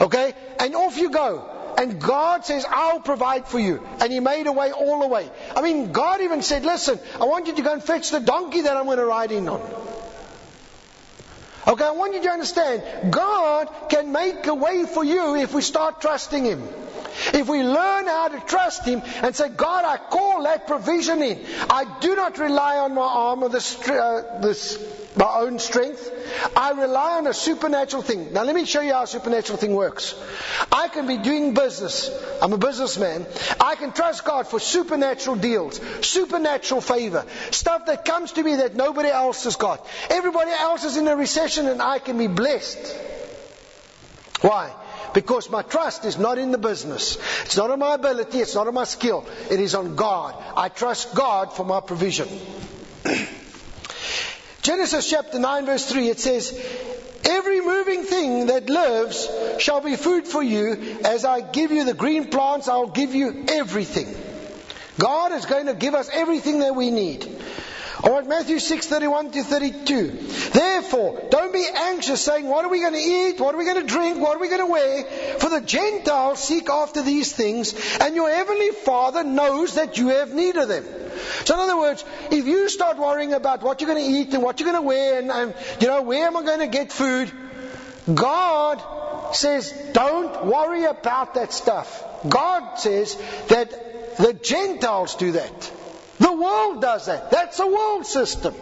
Okay? 0.00 0.34
And 0.58 0.74
off 0.74 0.96
you 0.96 1.10
go. 1.10 1.50
And 1.78 2.00
God 2.00 2.44
says, 2.46 2.64
I'll 2.68 3.00
provide 3.00 3.46
for 3.48 3.58
you. 3.58 3.86
And 4.00 4.12
He 4.12 4.20
made 4.20 4.46
a 4.46 4.52
way 4.52 4.72
all 4.72 5.00
the 5.00 5.08
way. 5.08 5.30
I 5.54 5.60
mean, 5.60 5.92
God 5.92 6.22
even 6.22 6.42
said, 6.42 6.64
listen, 6.64 6.98
I 7.20 7.24
want 7.24 7.46
you 7.46 7.54
to 7.56 7.62
go 7.62 7.72
and 7.72 7.82
fetch 7.82 8.10
the 8.10 8.20
donkey 8.20 8.62
that 8.62 8.76
I'm 8.76 8.86
going 8.86 8.98
to 8.98 9.04
ride 9.04 9.32
in 9.32 9.48
on. 9.48 9.60
Okay, 11.68 11.84
I 11.84 11.90
want 11.90 12.14
you 12.14 12.22
to 12.22 12.30
understand, 12.30 13.12
God 13.12 13.68
can 13.88 14.12
make 14.12 14.46
a 14.46 14.54
way 14.54 14.86
for 14.86 15.04
you 15.04 15.34
if 15.34 15.52
we 15.52 15.62
start 15.62 16.00
trusting 16.00 16.44
Him. 16.44 16.62
If 17.34 17.48
we 17.48 17.62
learn 17.62 18.06
how 18.06 18.28
to 18.28 18.40
trust 18.40 18.84
Him 18.84 19.02
and 19.22 19.34
say, 19.34 19.48
God, 19.48 19.84
I 19.84 19.96
call 19.96 20.44
that 20.44 20.66
provision 20.66 21.22
in. 21.22 21.44
I 21.68 21.98
do 22.00 22.14
not 22.14 22.38
rely 22.38 22.78
on 22.78 22.94
my 22.94 23.02
arm 23.02 23.42
or 23.42 23.48
this, 23.48 23.76
uh, 23.88 24.38
this, 24.42 24.76
my 25.16 25.38
own 25.38 25.58
strength. 25.58 26.12
I 26.56 26.72
rely 26.72 27.18
on 27.18 27.26
a 27.26 27.34
supernatural 27.34 28.02
thing. 28.02 28.32
Now 28.32 28.44
let 28.44 28.54
me 28.54 28.64
show 28.64 28.80
you 28.80 28.92
how 28.92 29.04
a 29.04 29.06
supernatural 29.06 29.58
thing 29.58 29.74
works. 29.74 30.14
I 30.70 30.88
can 30.88 31.06
be 31.06 31.16
doing 31.16 31.54
business. 31.54 32.10
I'm 32.42 32.52
a 32.52 32.58
businessman. 32.58 33.26
I 33.58 33.76
can 33.76 33.92
trust 33.92 34.24
God 34.24 34.46
for 34.46 34.60
supernatural 34.60 35.36
deals, 35.36 35.80
supernatural 36.06 36.80
favor, 36.80 37.24
stuff 37.50 37.86
that 37.86 38.04
comes 38.04 38.32
to 38.32 38.42
me 38.42 38.56
that 38.56 38.74
nobody 38.74 39.08
else 39.08 39.44
has 39.44 39.56
got. 39.56 39.86
Everybody 40.10 40.50
else 40.50 40.84
is 40.84 40.96
in 40.96 41.08
a 41.08 41.16
recession 41.16 41.66
and 41.66 41.80
I 41.80 41.98
can 41.98 42.18
be 42.18 42.26
blessed. 42.26 42.96
Why? 44.42 44.72
Because 45.14 45.48
my 45.48 45.62
trust 45.62 46.04
is 46.04 46.18
not 46.18 46.36
in 46.36 46.50
the 46.50 46.58
business. 46.58 47.16
It's 47.42 47.56
not 47.56 47.70
on 47.70 47.78
my 47.78 47.94
ability. 47.94 48.38
It's 48.38 48.54
not 48.54 48.66
on 48.66 48.74
my 48.74 48.84
skill. 48.84 49.26
It 49.50 49.60
is 49.60 49.74
on 49.74 49.96
God. 49.96 50.34
I 50.56 50.68
trust 50.68 51.14
God 51.14 51.54
for 51.54 51.64
my 51.64 51.80
provision. 51.80 52.28
Genesis 54.66 55.08
chapter 55.08 55.38
9 55.38 55.64
verse 55.64 55.86
3 55.86 56.08
it 56.08 56.18
says, 56.18 56.52
Every 57.22 57.60
moving 57.60 58.02
thing 58.02 58.46
that 58.46 58.68
lives 58.68 59.28
shall 59.60 59.80
be 59.80 59.94
food 59.94 60.26
for 60.26 60.42
you. 60.42 60.98
As 61.04 61.24
I 61.24 61.40
give 61.40 61.70
you 61.70 61.84
the 61.84 61.94
green 61.94 62.30
plants, 62.30 62.66
I'll 62.66 62.88
give 62.88 63.14
you 63.14 63.44
everything. 63.46 64.12
God 64.98 65.30
is 65.30 65.46
going 65.46 65.66
to 65.66 65.74
give 65.74 65.94
us 65.94 66.10
everything 66.12 66.58
that 66.60 66.74
we 66.74 66.90
need. 66.90 67.28
All 68.02 68.12
right, 68.12 68.26
Matthew 68.26 68.58
6, 68.58 68.86
31 68.86 69.30
to 69.30 69.42
32. 69.42 70.10
Therefore, 70.52 71.22
don't 71.30 71.52
be 71.52 71.66
anxious 71.74 72.20
saying, 72.20 72.46
what 72.46 72.64
are 72.64 72.68
we 72.68 72.80
going 72.80 72.92
to 72.92 72.98
eat? 72.98 73.40
What 73.40 73.54
are 73.54 73.58
we 73.58 73.64
going 73.64 73.80
to 73.80 73.86
drink? 73.86 74.18
What 74.18 74.36
are 74.36 74.40
we 74.40 74.48
going 74.48 74.60
to 74.60 74.66
wear? 74.66 75.04
For 75.38 75.48
the 75.48 75.62
Gentiles 75.62 76.38
seek 76.38 76.68
after 76.68 77.02
these 77.02 77.32
things, 77.32 77.74
and 77.98 78.14
your 78.14 78.30
heavenly 78.30 78.70
Father 78.70 79.24
knows 79.24 79.74
that 79.74 79.96
you 79.96 80.08
have 80.08 80.34
need 80.34 80.56
of 80.56 80.68
them. 80.68 80.84
So 81.44 81.54
in 81.54 81.60
other 81.60 81.78
words, 81.78 82.04
if 82.30 82.46
you 82.46 82.68
start 82.68 82.98
worrying 82.98 83.32
about 83.32 83.62
what 83.62 83.80
you're 83.80 83.88
going 83.88 84.04
to 84.04 84.18
eat 84.18 84.34
and 84.34 84.42
what 84.42 84.60
you're 84.60 84.70
going 84.70 84.82
to 84.82 84.86
wear 84.86 85.18
and, 85.18 85.30
and 85.30 85.54
you 85.80 85.86
know, 85.86 86.02
where 86.02 86.26
am 86.26 86.36
I 86.36 86.42
going 86.42 86.60
to 86.60 86.66
get 86.66 86.92
food? 86.92 87.32
God 88.12 88.82
says, 89.34 89.72
don't 89.92 90.46
worry 90.46 90.84
about 90.84 91.34
that 91.34 91.52
stuff. 91.52 92.04
God 92.28 92.78
says 92.78 93.16
that 93.48 94.16
the 94.18 94.34
Gentiles 94.34 95.14
do 95.14 95.32
that. 95.32 95.72
The 96.18 96.32
world 96.32 96.80
does 96.80 97.06
that. 97.06 97.30
That's 97.30 97.58
a 97.58 97.66
world 97.66 98.06
system. 98.06 98.54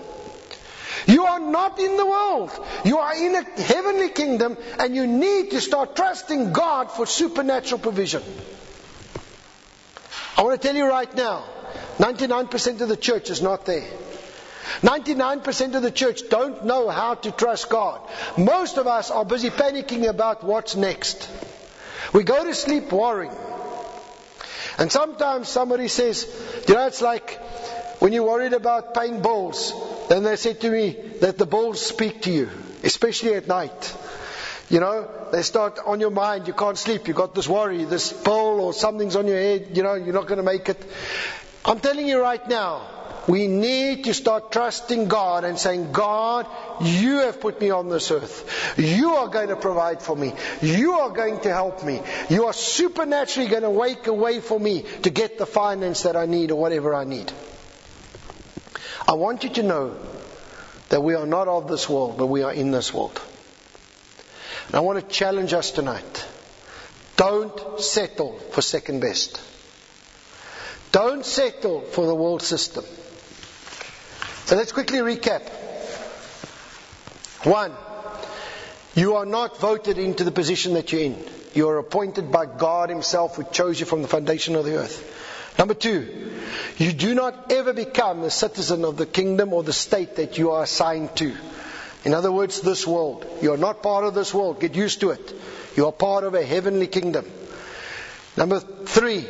You 1.07 1.25
are 1.25 1.41
not 1.41 1.79
in 1.79 1.97
the 1.97 2.07
world. 2.07 2.51
You 2.85 2.99
are 2.99 3.15
in 3.15 3.35
a 3.35 3.43
heavenly 3.43 4.09
kingdom 4.09 4.57
and 4.79 4.95
you 4.95 5.07
need 5.07 5.51
to 5.51 5.61
start 5.61 5.97
trusting 5.97 6.53
God 6.53 6.91
for 6.91 7.07
supernatural 7.07 7.81
provision. 7.81 8.23
I 10.37 10.43
want 10.43 10.61
to 10.61 10.67
tell 10.67 10.77
you 10.77 10.87
right 10.87 11.15
now, 11.15 11.45
99% 11.99 12.81
of 12.81 12.89
the 12.89 12.97
church 12.97 13.31
is 13.31 13.43
not 13.43 13.67
there. 13.67 13.89
99% 14.81 15.75
of 15.75 15.83
the 15.83 15.91
church 15.91 16.29
don't 16.29 16.65
know 16.65 16.89
how 16.89 17.15
to 17.15 17.31
trust 17.31 17.69
God. 17.69 18.01
Most 18.39 18.79
of 18.79 18.87
us 18.87 19.11
are 19.11 19.25
busy 19.25 19.51
panicking 19.51 20.09
about 20.09 20.43
what's 20.43 20.75
next. 20.75 21.31
We 22.13 22.25
go 22.25 22.45
to 22.45 22.55
sleep 22.55 22.91
worrying. 22.91 23.37
And 24.79 24.91
sometimes 24.91 25.49
somebody 25.49 25.89
says, 25.89 26.27
you 26.69 26.75
know, 26.75 26.87
it's 26.87 27.01
like 27.01 27.41
when 28.01 28.13
you're 28.13 28.27
worried 28.27 28.53
about 28.53 28.95
paying 28.95 29.23
bills, 29.23 29.73
then 30.09 30.25
they 30.25 30.37
say 30.37 30.55
to 30.55 30.71
me 30.71 30.97
that 31.21 31.39
the 31.39 31.47
bills 31.47 31.85
speak 31.85 32.23
to 32.23 32.33
you, 32.33 32.51
especially 32.83 33.35
at 33.35 33.47
night. 33.47 33.97
You 34.71 34.81
know, 34.81 35.09
they 35.31 35.43
start 35.43 35.79
on 35.85 36.01
your 36.01 36.11
mind, 36.11 36.49
you 36.49 36.55
can't 36.55 36.79
sleep, 36.79 37.07
you've 37.07 37.17
got 37.17 37.35
this 37.35 37.49
worry, 37.49 37.85
this 37.85 38.13
bill 38.13 38.61
or 38.61 38.73
something's 38.73 39.15
on 39.15 39.27
your 39.27 39.37
head, 39.37 39.69
you 39.75 39.83
know, 39.83 39.95
you're 39.95 40.15
not 40.15 40.27
going 40.27 40.39
to 40.39 40.43
make 40.43 40.69
it. 40.69 40.85
I'm 41.65 41.81
telling 41.81 42.09
you 42.09 42.21
right 42.21 42.47
now, 42.49 42.89
we 43.27 43.47
need 43.47 44.05
to 44.05 44.15
start 44.15 44.53
trusting 44.53 45.09
God 45.09 45.45
and 45.45 45.59
saying, 45.59 45.93
God, 45.93 46.47
you 46.83 47.19
have 47.19 47.41
put 47.41 47.61
me 47.61 47.71
on 47.71 47.89
this 47.89 48.11
earth. 48.11 48.75
You 48.79 49.15
are 49.15 49.29
going 49.29 49.49
to 49.49 49.57
provide 49.57 50.03
for 50.03 50.17
me. 50.17 50.35
You 50.61 50.93
are 50.93 51.11
going 51.11 51.41
to 51.41 51.49
help 51.49 51.85
me. 51.85 52.03
You 52.29 52.47
are 52.47 52.53
supernaturally 52.53 53.49
going 53.49 53.63
to 53.63 53.71
wake 53.71 54.07
a 54.07 54.13
way 54.13 54.41
for 54.41 54.59
me 54.59 54.83
to 55.03 55.11
get 55.11 55.39
the 55.39 55.47
finance 55.47 56.03
that 56.03 56.17
I 56.17 56.27
need 56.27 56.51
or 56.51 56.57
whatever 56.57 56.95
I 56.95 57.05
need. 57.05 57.33
I 59.07 59.15
want 59.15 59.45
you 59.45 59.51
to 59.51 59.63
know 59.63 59.97
that 60.91 61.03
we 61.03 61.15
are 61.15 61.27
not 61.27 61.49
of 61.49 61.69
this 61.69 61.89
world, 61.89 62.19
but 62.19 62.27
we 62.27 62.43
are 62.43 62.53
in 62.53 62.71
this 62.71 62.93
world. 62.93 63.21
And 64.67 64.77
I 64.77 64.81
want 64.81 65.01
to 65.01 65.15
challenge 65.15 65.53
us 65.53 65.71
tonight. 65.71 66.27
Don't 67.17 67.81
settle 67.81 68.39
for 68.51 68.61
second 68.61 69.01
best. 69.01 69.41
Don't 70.93 71.25
settle 71.25 71.81
for 71.81 72.07
the 72.07 72.15
world 72.15 72.43
system. 72.43 72.85
Let's 74.55 74.71
quickly 74.71 74.99
recap. 74.99 75.43
One, 77.45 77.73
you 78.95 79.17
are 79.17 79.27
not 79.27 79.59
voted 79.59 79.99
into 79.99 80.23
the 80.23 80.31
position 80.31 80.75
that 80.75 80.93
you're 80.93 81.03
in. 81.03 81.25
You 81.55 81.71
are 81.71 81.79
appointed 81.79 82.31
by 82.31 82.47
God 82.47 82.89
Himself 82.89 83.35
who 83.35 83.43
chose 83.43 83.81
you 83.81 83.87
from 83.87 84.03
the 84.03 84.09
foundation 84.09 84.55
of 84.55 84.65
the 84.65 84.77
earth. 84.77 85.57
Number 85.59 85.75
two, 85.75 86.31
you 86.77 86.93
do 86.93 87.17
not 87.17 87.51
ever 87.51 87.73
become 87.73 88.23
a 88.23 88.31
citizen 88.31 88.85
of 88.85 88.97
the 88.97 89.07
kingdom 89.07 89.53
or 89.53 89.65
the 89.65 89.73
state 89.73 90.17
that 90.17 90.39
you 90.39 90.53
are 90.53 90.63
assigned 90.63 91.17
to. 91.17 91.35
In 92.05 92.15
other 92.15 92.31
words, 92.31 92.61
this 92.61 92.87
world. 92.87 93.27
You 93.43 93.55
are 93.55 93.59
not 93.59 93.83
part 93.83 94.05
of 94.05 94.15
this 94.15 94.33
world. 94.33 94.61
Get 94.61 94.77
used 94.77 95.01
to 95.01 95.11
it. 95.11 95.35
You 95.77 95.87
are 95.87 95.93
part 95.93 96.23
of 96.23 96.35
a 96.35 96.45
heavenly 96.45 96.87
kingdom. 96.87 97.29
Number 98.37 98.61
three, 98.61 99.27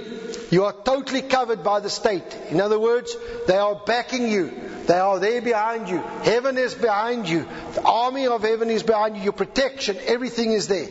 you 0.54 0.64
are 0.66 0.72
totally 0.72 1.22
covered 1.22 1.64
by 1.64 1.80
the 1.80 1.90
state. 1.90 2.36
In 2.50 2.60
other 2.60 2.78
words, 2.78 3.16
they 3.48 3.56
are 3.56 3.74
backing 3.74 4.28
you. 4.28 4.52
They 4.86 4.98
are 4.98 5.18
there 5.18 5.42
behind 5.42 5.88
you. 5.88 5.98
Heaven 5.98 6.58
is 6.58 6.74
behind 6.74 7.28
you. 7.28 7.44
The 7.74 7.82
army 7.82 8.28
of 8.28 8.42
heaven 8.42 8.70
is 8.70 8.84
behind 8.84 9.16
you. 9.16 9.24
Your 9.24 9.32
protection, 9.32 9.96
everything 10.06 10.52
is 10.52 10.68
there. 10.68 10.90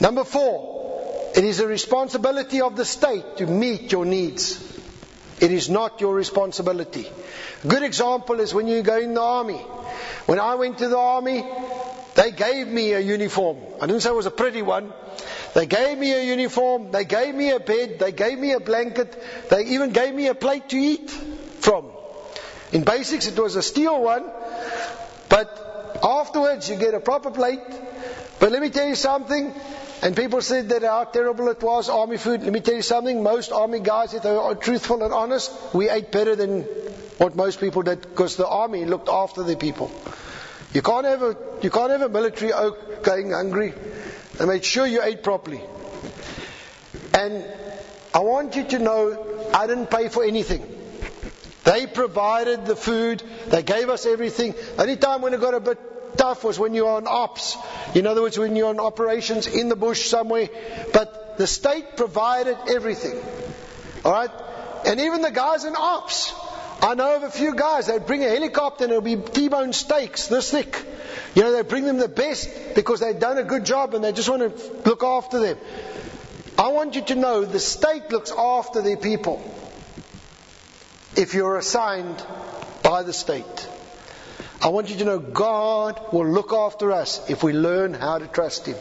Number 0.00 0.24
four, 0.24 1.30
it 1.36 1.44
is 1.44 1.60
a 1.60 1.68
responsibility 1.68 2.60
of 2.60 2.74
the 2.74 2.84
state 2.84 3.36
to 3.36 3.46
meet 3.46 3.92
your 3.92 4.04
needs. 4.04 4.60
It 5.40 5.52
is 5.52 5.68
not 5.70 6.00
your 6.00 6.14
responsibility. 6.14 7.06
A 7.62 7.68
good 7.68 7.84
example 7.84 8.40
is 8.40 8.52
when 8.52 8.66
you 8.66 8.82
go 8.82 8.98
in 8.98 9.14
the 9.14 9.22
army. 9.22 9.62
When 10.26 10.40
I 10.40 10.56
went 10.56 10.78
to 10.78 10.88
the 10.88 10.98
army, 10.98 11.46
they 12.16 12.32
gave 12.32 12.66
me 12.66 12.92
a 12.92 13.00
uniform. 13.00 13.58
I 13.80 13.86
didn't 13.86 14.00
say 14.00 14.10
it 14.10 14.14
was 14.14 14.26
a 14.26 14.30
pretty 14.30 14.62
one. 14.62 14.92
They 15.54 15.66
gave 15.66 15.96
me 15.96 16.12
a 16.12 16.22
uniform, 16.22 16.90
they 16.90 17.04
gave 17.04 17.34
me 17.34 17.50
a 17.50 17.60
bed, 17.60 17.98
they 17.98 18.12
gave 18.12 18.38
me 18.38 18.52
a 18.52 18.60
blanket, 18.60 19.16
they 19.50 19.64
even 19.66 19.90
gave 19.90 20.14
me 20.14 20.26
a 20.26 20.34
plate 20.34 20.68
to 20.70 20.76
eat 20.76 21.10
from. 21.10 21.86
In 22.72 22.84
basics, 22.84 23.26
it 23.26 23.38
was 23.38 23.56
a 23.56 23.62
steel 23.62 24.02
one, 24.02 24.24
but 25.28 26.00
afterwards 26.02 26.68
you 26.68 26.76
get 26.76 26.94
a 26.94 27.00
proper 27.00 27.30
plate. 27.30 27.60
But 28.38 28.52
let 28.52 28.60
me 28.60 28.68
tell 28.70 28.86
you 28.86 28.96
something, 28.96 29.54
and 30.02 30.14
people 30.14 30.42
said 30.42 30.68
that 30.70 30.82
how 30.82 31.04
terrible 31.04 31.48
it 31.48 31.62
was, 31.62 31.88
army 31.88 32.18
food. 32.18 32.42
Let 32.42 32.52
me 32.52 32.60
tell 32.60 32.74
you 32.74 32.82
something, 32.82 33.22
most 33.22 33.52
army 33.52 33.80
guys, 33.80 34.12
if 34.12 34.22
they 34.22 34.30
are 34.30 34.54
truthful 34.54 35.02
and 35.02 35.12
honest, 35.12 35.50
we 35.72 35.88
ate 35.88 36.12
better 36.12 36.36
than 36.36 36.62
what 37.18 37.34
most 37.34 37.60
people 37.60 37.82
did 37.82 38.02
because 38.02 38.36
the 38.36 38.46
army 38.46 38.84
looked 38.84 39.08
after 39.08 39.42
the 39.42 39.56
people. 39.56 39.90
You 40.76 40.82
can't 40.82 41.06
have 41.06 41.22
a, 41.22 41.34
you 41.62 41.70
can't 41.70 41.90
have 41.90 42.02
a 42.02 42.08
military 42.10 42.52
oak 42.52 43.02
going 43.02 43.30
hungry. 43.30 43.72
They 44.36 44.44
made 44.44 44.62
sure 44.62 44.86
you 44.86 45.02
ate 45.02 45.22
properly. 45.22 45.62
And 47.14 47.46
I 48.12 48.18
want 48.18 48.56
you 48.56 48.64
to 48.64 48.78
know 48.78 49.48
I 49.54 49.66
didn't 49.68 49.86
pay 49.86 50.10
for 50.10 50.22
anything. 50.22 50.70
They 51.64 51.86
provided 51.86 52.66
the 52.66 52.76
food, 52.76 53.22
they 53.46 53.62
gave 53.62 53.88
us 53.88 54.04
everything. 54.04 54.54
Only 54.78 54.98
time 54.98 55.22
when 55.22 55.32
it 55.32 55.40
got 55.40 55.54
a 55.54 55.60
bit 55.60 56.18
tough 56.18 56.44
was 56.44 56.58
when 56.58 56.74
you're 56.74 56.90
on 56.90 57.06
ops. 57.06 57.56
In 57.94 58.06
other 58.06 58.20
words, 58.20 58.36
when 58.36 58.54
you're 58.54 58.68
on 58.68 58.78
operations 58.78 59.46
in 59.46 59.70
the 59.70 59.76
bush 59.76 60.10
somewhere. 60.10 60.50
But 60.92 61.38
the 61.38 61.46
state 61.46 61.96
provided 61.96 62.58
everything. 62.68 63.18
Alright? 64.04 64.30
And 64.84 65.00
even 65.00 65.22
the 65.22 65.30
guys 65.30 65.64
in 65.64 65.74
ops. 65.74 66.34
I 66.82 66.94
know 66.94 67.16
of 67.16 67.22
a 67.22 67.30
few 67.30 67.54
guys, 67.54 67.86
they'd 67.86 68.06
bring 68.06 68.24
a 68.24 68.28
helicopter 68.28 68.84
and 68.84 68.92
it'll 68.92 69.02
be 69.02 69.16
T-bone 69.16 69.72
steaks 69.72 70.28
this 70.28 70.50
thick. 70.50 70.84
You 71.34 71.42
know, 71.42 71.52
they 71.52 71.62
bring 71.62 71.84
them 71.84 71.98
the 71.98 72.08
best 72.08 72.74
because 72.74 73.00
they've 73.00 73.18
done 73.18 73.38
a 73.38 73.44
good 73.44 73.64
job 73.64 73.94
and 73.94 74.04
they 74.04 74.12
just 74.12 74.28
want 74.28 74.42
to 74.42 74.88
look 74.88 75.02
after 75.02 75.40
them. 75.40 75.58
I 76.58 76.68
want 76.68 76.94
you 76.94 77.02
to 77.02 77.14
know 77.14 77.44
the 77.44 77.58
state 77.58 78.10
looks 78.10 78.32
after 78.32 78.82
their 78.82 78.96
people 78.96 79.42
if 81.16 81.34
you're 81.34 81.58
assigned 81.58 82.24
by 82.82 83.02
the 83.02 83.12
state. 83.12 83.68
I 84.66 84.70
want 84.70 84.90
you 84.90 84.96
to 84.96 85.04
know 85.04 85.18
God 85.20 86.12
will 86.12 86.26
look 86.26 86.52
after 86.52 86.90
us 86.90 87.30
if 87.30 87.44
we 87.44 87.52
learn 87.52 87.94
how 87.94 88.18
to 88.18 88.26
trust 88.26 88.66
Him. 88.66 88.76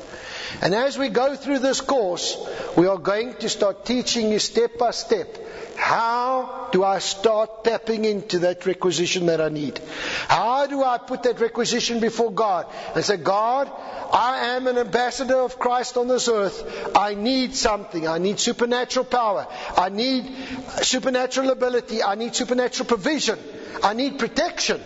And 0.61 0.73
as 0.73 0.97
we 0.97 1.09
go 1.09 1.35
through 1.35 1.59
this 1.59 1.79
course, 1.79 2.35
we 2.75 2.87
are 2.87 2.97
going 2.97 3.35
to 3.35 3.49
start 3.49 3.85
teaching 3.85 4.31
you 4.31 4.39
step 4.39 4.79
by 4.79 4.89
step 4.89 5.37
how 5.75 6.69
do 6.71 6.83
I 6.83 6.99
start 6.99 7.63
tapping 7.63 8.05
into 8.05 8.39
that 8.39 8.65
requisition 8.65 9.25
that 9.25 9.41
I 9.41 9.49
need? 9.49 9.79
How 10.27 10.67
do 10.67 10.83
I 10.83 10.97
put 10.97 11.23
that 11.23 11.39
requisition 11.39 11.99
before 11.99 12.31
God 12.31 12.65
and 12.95 13.03
say, 13.03 13.17
God, 13.17 13.69
I 14.11 14.55
am 14.55 14.67
an 14.67 14.77
ambassador 14.77 15.37
of 15.37 15.59
Christ 15.59 15.97
on 15.97 16.07
this 16.07 16.29
earth. 16.29 16.95
I 16.95 17.13
need 17.13 17.55
something. 17.55 18.07
I 18.07 18.17
need 18.17 18.39
supernatural 18.39 19.05
power. 19.05 19.47
I 19.77 19.89
need 19.89 20.33
supernatural 20.81 21.49
ability. 21.49 22.01
I 22.01 22.15
need 22.15 22.35
supernatural 22.35 22.87
provision. 22.87 23.37
I 23.83 23.93
need 23.93 24.17
protection. 24.17 24.81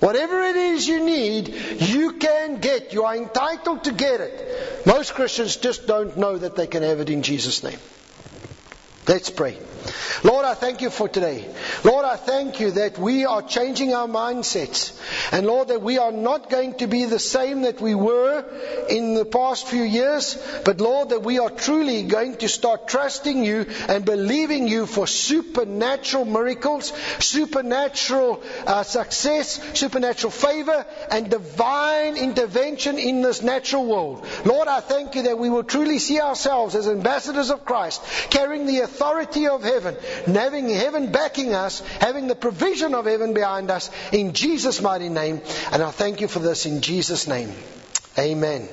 Whatever 0.00 0.42
it 0.42 0.56
is 0.56 0.86
you 0.86 1.04
need, 1.04 1.48
you 1.78 2.12
can 2.12 2.60
get. 2.60 2.92
You 2.92 3.04
are 3.04 3.16
entitled 3.16 3.84
to 3.84 3.92
get 3.92 4.20
it. 4.20 4.86
Most 4.86 5.14
Christians 5.14 5.56
just 5.56 5.86
don't 5.86 6.16
know 6.16 6.36
that 6.36 6.56
they 6.56 6.66
can 6.66 6.82
have 6.82 7.00
it 7.00 7.10
in 7.10 7.22
Jesus' 7.22 7.62
name. 7.62 7.78
Let's 9.06 9.30
pray. 9.30 9.58
Lord, 10.22 10.44
I 10.44 10.54
thank 10.54 10.80
you 10.80 10.90
for 10.90 11.08
today. 11.08 11.46
Lord, 11.84 12.04
I 12.04 12.16
thank 12.16 12.60
you 12.60 12.70
that 12.72 12.98
we 12.98 13.26
are 13.26 13.42
changing 13.42 13.92
our 13.92 14.06
mindsets. 14.06 14.98
And 15.32 15.46
Lord, 15.46 15.68
that 15.68 15.82
we 15.82 15.98
are 15.98 16.12
not 16.12 16.48
going 16.48 16.74
to 16.78 16.86
be 16.86 17.04
the 17.04 17.18
same 17.18 17.62
that 17.62 17.80
we 17.80 17.94
were 17.94 18.44
in 18.88 19.14
the 19.14 19.24
past 19.24 19.66
few 19.68 19.82
years, 19.82 20.38
but 20.64 20.80
Lord, 20.80 21.10
that 21.10 21.22
we 21.22 21.38
are 21.38 21.50
truly 21.50 22.04
going 22.04 22.36
to 22.38 22.48
start 22.48 22.88
trusting 22.88 23.44
you 23.44 23.66
and 23.88 24.04
believing 24.04 24.68
you 24.68 24.86
for 24.86 25.06
supernatural 25.06 26.24
miracles, 26.24 26.92
supernatural 27.18 28.42
uh, 28.66 28.82
success, 28.82 29.60
supernatural 29.78 30.30
favor, 30.30 30.86
and 31.10 31.30
divine 31.30 32.16
intervention 32.16 32.98
in 32.98 33.20
this 33.20 33.42
natural 33.42 33.84
world. 33.84 34.26
Lord, 34.44 34.68
I 34.68 34.80
thank 34.80 35.14
you 35.14 35.22
that 35.24 35.38
we 35.38 35.50
will 35.50 35.64
truly 35.64 35.98
see 35.98 36.20
ourselves 36.20 36.74
as 36.74 36.88
ambassadors 36.88 37.50
of 37.50 37.64
Christ, 37.64 38.02
carrying 38.30 38.66
the 38.66 38.80
authority 38.80 39.48
of 39.48 39.62
heaven, 39.62 39.73
having 39.82 40.68
heaven 40.68 41.12
backing 41.12 41.54
us, 41.54 41.80
having 42.00 42.26
the 42.26 42.34
provision 42.34 42.94
of 42.94 43.06
heaven 43.06 43.34
behind 43.34 43.70
us, 43.70 43.90
in 44.12 44.32
Jesus' 44.32 44.80
mighty 44.80 45.08
name. 45.08 45.42
And 45.72 45.82
I 45.82 45.90
thank 45.90 46.20
you 46.20 46.28
for 46.28 46.38
this 46.38 46.66
in 46.66 46.80
Jesus' 46.80 47.26
name. 47.26 47.52
Amen. 48.18 48.68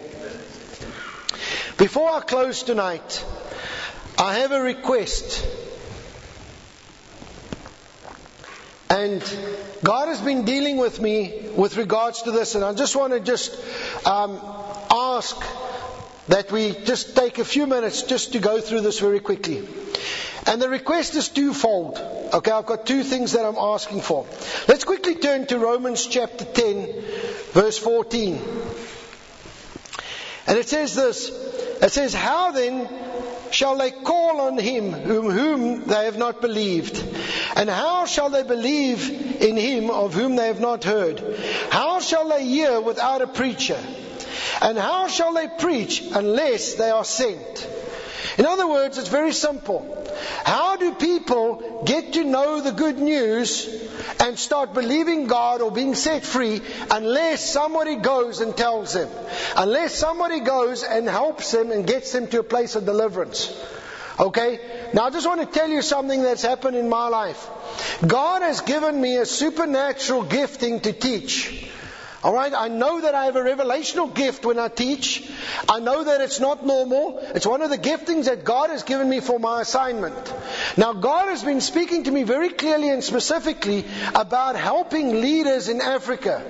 Before 1.78 2.10
I 2.10 2.22
close 2.22 2.64
tonight, 2.64 3.26
I 4.18 4.36
have 4.36 4.52
a 4.52 4.62
request. 4.62 5.47
And 8.89 9.24
God 9.84 10.10
has 10.10 10.20
been 10.22 10.43
dealing 10.43 10.78
with 10.78 10.99
me 10.99 11.47
with 11.56 11.78
regards 11.78 12.24
to 12.24 12.32
this, 12.32 12.56
and 12.56 12.64
I 12.64 12.74
just 12.74 12.95
want 12.95 13.14
to 13.14 13.20
just 13.20 13.56
um, 14.06 14.39
ask 14.91 15.41
that 16.28 16.51
we 16.51 16.72
just 16.72 17.15
take 17.15 17.39
a 17.39 17.45
few 17.45 17.67
minutes 17.67 18.03
just 18.03 18.34
to 18.34 18.39
go 18.39 18.61
through 18.61 18.82
this 18.82 18.99
very 18.99 19.19
quickly. 19.19 19.67
And 20.45 20.61
the 20.61 20.69
request 20.69 21.15
is 21.15 21.30
twofold. 21.30 21.99
Okay, 22.34 22.51
I've 22.51 22.65
got 22.65 22.86
two 22.86 23.03
things 23.03 23.34
that 23.34 23.45
I'm 23.45 23.57
asking 23.57 24.01
for. 24.01 24.26
Let's 24.67 24.84
quickly 24.84 25.15
turn 25.15 25.45
to 25.47 25.59
Romans 25.59 26.05
chapter 26.07 26.45
10, 26.45 27.03
verse 27.51 27.78
14. 27.78 28.41
And 30.47 30.57
it 30.57 30.67
says 30.67 30.95
this 30.95 31.30
It 31.82 31.91
says, 31.91 32.13
How 32.13 32.51
then 32.51 32.89
shall 33.51 33.78
they 33.78 33.91
call 33.91 34.41
on 34.41 34.57
him 34.57 34.91
whom, 34.91 35.30
whom 35.30 35.86
they 35.86 36.05
have 36.05 36.17
not 36.17 36.41
believed? 36.41 36.97
And 37.55 37.69
how 37.69 38.05
shall 38.05 38.30
they 38.30 38.43
believe 38.43 39.09
in 39.41 39.57
him 39.57 39.89
of 39.89 40.13
whom 40.13 40.36
they 40.36 40.47
have 40.47 40.59
not 40.61 40.84
heard? 40.84 41.22
How 41.69 41.99
shall 41.99 42.30
they 42.30 42.45
hear 42.45 42.80
without 42.80 43.22
a 43.22 43.28
preacher? 43.28 43.80
And 44.62 44.78
how 44.78 45.08
shall 45.08 45.34
they 45.34 45.48
preach 45.48 46.04
unless 46.14 46.76
they 46.76 46.89
are 46.89 47.06
sent? 47.06 47.68
In 48.38 48.46
other 48.46 48.68
words, 48.68 48.98
it's 48.98 49.10
very 49.10 49.34
simple. 49.34 49.98
How 50.46 50.78
do 50.78 50.94
people 50.94 51.84
get 51.86 52.14
to 52.14 52.24
know 52.24 52.62
the 52.62 52.72
good 52.72 52.98
news 52.98 53.68
and 54.20 54.38
start 54.38 54.74
believing 54.74 55.28
God 55.28 55.62
or 55.62 55.72
being 55.72 55.96
set 55.96 56.24
free 56.24 56.62
unless 56.89 57.48
somebody 57.48 57.98
goes 57.98 58.39
and 58.39 58.56
tells 58.56 58.94
them? 58.94 59.10
Unless 59.56 59.96
somebody 59.96 60.39
goes 60.39 60.84
and 60.84 61.08
helps 61.08 61.52
them 61.52 61.72
and 61.72 61.86
gets 61.86 62.12
them 62.12 62.28
to 62.28 62.39
a 62.39 62.44
place 62.44 62.76
of 62.76 62.86
deliverance. 62.86 63.54
Okay? 64.20 64.60
Now 64.94 65.06
I 65.06 65.10
just 65.10 65.28
want 65.28 65.42
to 65.42 65.48
tell 65.48 65.70
you 65.70 65.82
something 65.82 66.22
that's 66.22 66.44
happened 66.44 66.78
in 66.78 66.89
my 66.89 67.08
life. 67.08 67.50
God 68.06 68.42
has 68.42 68.62
given 68.62 69.00
me 69.00 69.18
a 69.18 69.26
supernatural 69.26 70.24
gifting 70.24 70.80
to 70.82 70.94
teach. 70.94 71.70
All 72.24 72.34
right, 72.34 72.53
I 72.53 72.67
know 72.67 73.01
that 73.01 73.15
I 73.15 73.26
have 73.26 73.36
a 73.36 73.39
revelational 73.39 74.13
gift 74.13 74.45
when 74.45 74.59
I 74.59 74.67
teach. 74.67 75.28
I 75.67 75.80
know 75.80 76.03
that 76.03 76.22
it's 76.22 76.39
not 76.39 76.63
normal. 76.63 77.17
It's 77.17 77.47
one 77.47 77.63
of 77.63 77.72
the 77.72 77.80
giftings 77.80 78.26
that 78.26 78.43
God 78.43 78.69
has 78.69 78.84
given 78.84 79.09
me 79.09 79.22
for 79.22 79.39
my 79.39 79.61
assignment. 79.61 80.32
Now, 80.78 80.93
God 80.93 81.30
has 81.30 81.43
been 81.43 81.61
speaking 81.61 82.03
to 82.03 82.11
me 82.11 82.22
very 82.22 82.49
clearly 82.49 82.89
and 82.89 83.03
specifically 83.03 83.86
about 84.13 84.55
helping 84.55 85.19
leaders 85.19 85.67
in 85.67 85.82
Africa. 85.82 86.45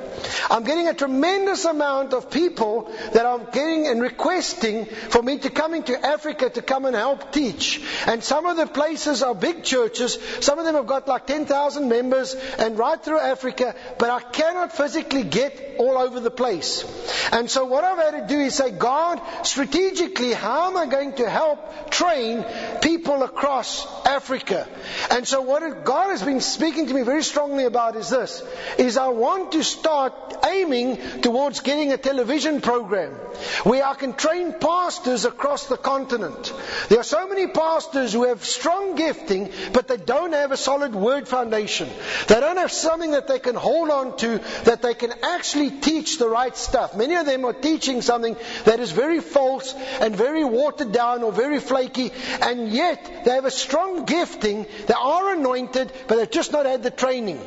I'm 0.50 0.66
getting 0.66 0.90
a 0.90 0.94
tremendous 0.94 1.64
amount 1.64 2.14
of 2.14 2.30
people 2.30 2.92
that 3.14 3.26
are 3.26 3.40
getting 3.40 3.88
and 3.88 4.02
requesting 4.02 4.86
for 4.86 5.24
me 5.24 5.38
to 5.40 5.50
come 5.50 5.74
into 5.74 5.98
Africa 6.06 6.50
to 6.50 6.62
come 6.62 6.84
and 6.84 6.98
help 6.98 7.32
teach. 7.32 7.82
And 8.08 8.22
some 8.22 8.46
of 8.46 8.58
the 8.58 8.68
places 8.68 9.24
are 9.24 9.34
big 9.34 9.64
churches. 9.64 10.18
Some 10.42 10.60
of 10.60 10.66
them 10.66 10.76
have 10.76 10.88
got 10.88 11.08
like 11.08 11.28
10,000 11.28 11.88
members 11.88 12.36
and 12.60 12.78
right 12.78 13.02
through 13.02 13.20
Africa, 13.20 13.74
but 13.98 14.10
I 14.10 14.20
cannot 14.20 14.74
physically 14.74 15.24
get 15.24 15.61
all 15.78 15.98
over 15.98 16.20
the 16.20 16.32
place. 16.32 16.86
And 17.32 17.50
so 17.50 17.66
what 17.66 17.84
I've 17.84 17.98
had 17.98 18.28
to 18.28 18.34
do 18.34 18.40
is 18.40 18.56
say, 18.56 18.72
God, 18.72 19.22
strategically, 19.44 20.34
how 20.34 20.68
am 20.70 20.78
I 20.78 20.86
going 20.86 21.14
to 21.14 21.30
help 21.30 21.92
train 21.92 22.46
people 22.82 23.24
across 23.24 23.86
Africa? 24.06 24.68
And 25.10 25.28
so 25.28 25.42
what 25.42 25.86
God 25.86 26.10
has 26.10 26.24
been 26.24 26.42
speaking 26.42 26.88
to 26.88 26.94
me 26.94 27.04
very 27.04 27.24
strongly 27.24 27.66
about 27.66 27.96
is 27.96 28.10
this, 28.10 28.44
is 28.78 28.98
I 28.98 29.10
want 29.10 29.54
to 29.54 29.64
start 29.64 30.14
aiming 30.46 30.98
towards 31.22 31.62
getting 31.62 31.92
a 31.92 31.98
television 31.98 32.62
program 32.62 33.14
where 33.64 33.86
I 33.86 33.94
can 33.94 34.14
train 34.14 34.54
pastors 34.54 35.26
across 35.26 35.68
the 35.68 35.78
continent. 35.78 36.54
There 36.90 37.00
are 37.00 37.04
so 37.04 37.28
many 37.28 37.48
pastors 37.48 38.14
who 38.14 38.26
have 38.26 38.44
strong 38.44 38.96
gifting, 38.96 39.50
but 39.74 39.88
they 39.88 39.98
don't 39.98 40.34
have 40.34 40.52
a 40.52 40.58
solid 40.58 40.96
word 40.96 41.28
foundation. 41.28 41.90
They 42.28 42.40
don't 42.40 42.58
have 42.58 42.72
something 42.72 43.12
that 43.12 43.28
they 43.28 43.40
can 43.40 43.56
hold 43.56 43.90
on 43.90 44.18
to, 44.18 44.40
that 44.66 44.82
they 44.82 44.94
can 44.94 45.14
actually 45.24 45.51
teach 45.82 46.18
the 46.18 46.28
right 46.30 46.56
stuff. 46.56 46.96
Many 46.96 47.16
of 47.16 47.26
them 47.26 47.46
are 47.46 47.54
teaching 47.54 48.02
something 48.02 48.36
that 48.66 48.80
is 48.80 48.92
very 48.92 49.20
false 49.20 49.74
and 49.74 50.16
very 50.16 50.44
watered 50.44 50.92
down 50.92 51.24
or 51.24 51.32
very 51.32 51.60
flaky, 51.60 52.12
and 52.42 52.70
yet 52.70 53.24
they 53.26 53.32
have 53.32 53.46
a 53.46 53.52
strong 53.52 54.06
gifting. 54.06 54.66
They 54.88 54.94
are 54.94 55.34
anointed, 55.34 55.92
but 56.08 56.16
they've 56.18 56.32
just 56.32 56.52
not 56.52 56.66
had 56.66 56.84
the 56.84 56.92
training. 56.92 57.40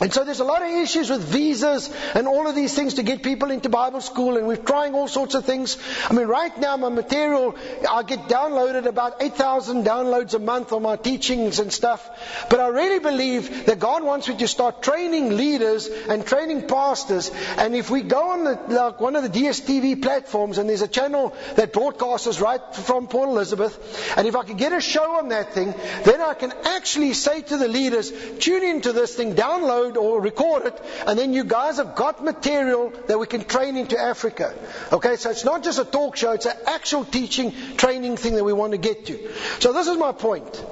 And 0.00 0.10
so 0.10 0.24
there's 0.24 0.40
a 0.40 0.44
lot 0.44 0.62
of 0.62 0.70
issues 0.70 1.10
with 1.10 1.22
visas 1.24 1.90
and 2.14 2.26
all 2.26 2.48
of 2.48 2.54
these 2.54 2.74
things 2.74 2.94
to 2.94 3.02
get 3.02 3.22
people 3.22 3.50
into 3.50 3.68
Bible 3.68 4.00
school, 4.00 4.38
and 4.38 4.46
we're 4.46 4.56
trying 4.56 4.94
all 4.94 5.08
sorts 5.08 5.34
of 5.34 5.44
things. 5.44 5.76
I 6.08 6.14
mean, 6.14 6.26
right 6.26 6.56
now 6.58 6.78
my 6.78 6.88
material, 6.88 7.54
I 7.88 8.02
get 8.02 8.20
downloaded 8.20 8.86
about 8.86 9.22
8,000 9.22 9.84
downloads 9.84 10.32
a 10.32 10.38
month 10.38 10.72
on 10.72 10.82
my 10.82 10.96
teachings 10.96 11.58
and 11.58 11.70
stuff. 11.70 12.08
But 12.48 12.60
I 12.60 12.68
really 12.68 12.98
believe 12.98 13.66
that 13.66 13.78
God 13.78 14.02
wants 14.02 14.26
me 14.26 14.36
to 14.38 14.48
start 14.48 14.82
training 14.82 15.36
leaders 15.36 15.86
and 15.86 16.24
training 16.24 16.66
pastors. 16.66 17.30
And 17.58 17.74
if 17.74 17.90
we 17.90 18.00
go 18.00 18.30
on 18.30 18.44
the, 18.44 18.58
like 18.68 19.00
one 19.02 19.16
of 19.16 19.22
the 19.22 19.28
DSTV 19.28 20.00
platforms, 20.00 20.56
and 20.56 20.66
there's 20.66 20.80
a 20.80 20.88
channel 20.88 21.34
that 21.56 21.74
broadcasts 21.74 22.40
right 22.40 22.74
from 22.74 23.06
Port 23.06 23.28
Elizabeth, 23.28 24.16
and 24.16 24.26
if 24.26 24.34
I 24.34 24.44
could 24.44 24.56
get 24.56 24.72
a 24.72 24.80
show 24.80 25.18
on 25.18 25.28
that 25.28 25.52
thing, 25.52 25.74
then 26.04 26.22
I 26.22 26.32
can 26.32 26.54
actually 26.64 27.12
say 27.12 27.42
to 27.42 27.58
the 27.58 27.68
leaders, 27.68 28.10
tune 28.38 28.64
into 28.64 28.94
this 28.94 29.14
thing, 29.14 29.34
download 29.34 29.89
download 29.90 30.02
or 30.02 30.20
record 30.20 30.66
it, 30.66 30.80
and 31.06 31.18
then 31.18 31.32
you 31.32 31.44
guys 31.44 31.76
have 31.76 31.94
got 31.94 32.22
material 32.24 32.92
that 33.06 33.18
we 33.18 33.26
can 33.26 33.44
train 33.44 33.76
into 33.76 33.98
Africa. 33.98 34.54
Okay, 34.92 35.16
so 35.16 35.30
it's 35.30 35.44
not 35.44 35.62
just 35.62 35.78
a 35.78 35.84
talk 35.84 36.16
show, 36.16 36.32
it's 36.32 36.46
an 36.46 36.56
actual 36.66 37.04
teaching, 37.04 37.52
training 37.76 38.16
thing 38.16 38.34
that 38.34 38.44
we 38.44 38.52
want 38.52 38.72
to 38.72 38.78
get 38.78 39.06
to. 39.06 39.18
So 39.60 39.72
this 39.72 39.86
is 39.86 39.96
my 39.96 40.12
point. 40.12 40.64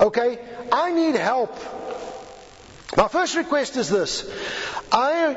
Okay, 0.00 0.38
I 0.72 0.92
need 0.92 1.14
help. 1.14 1.54
My 2.94 3.08
first 3.08 3.36
request 3.36 3.76
is 3.76 3.88
this. 3.88 4.30
I 4.92 5.36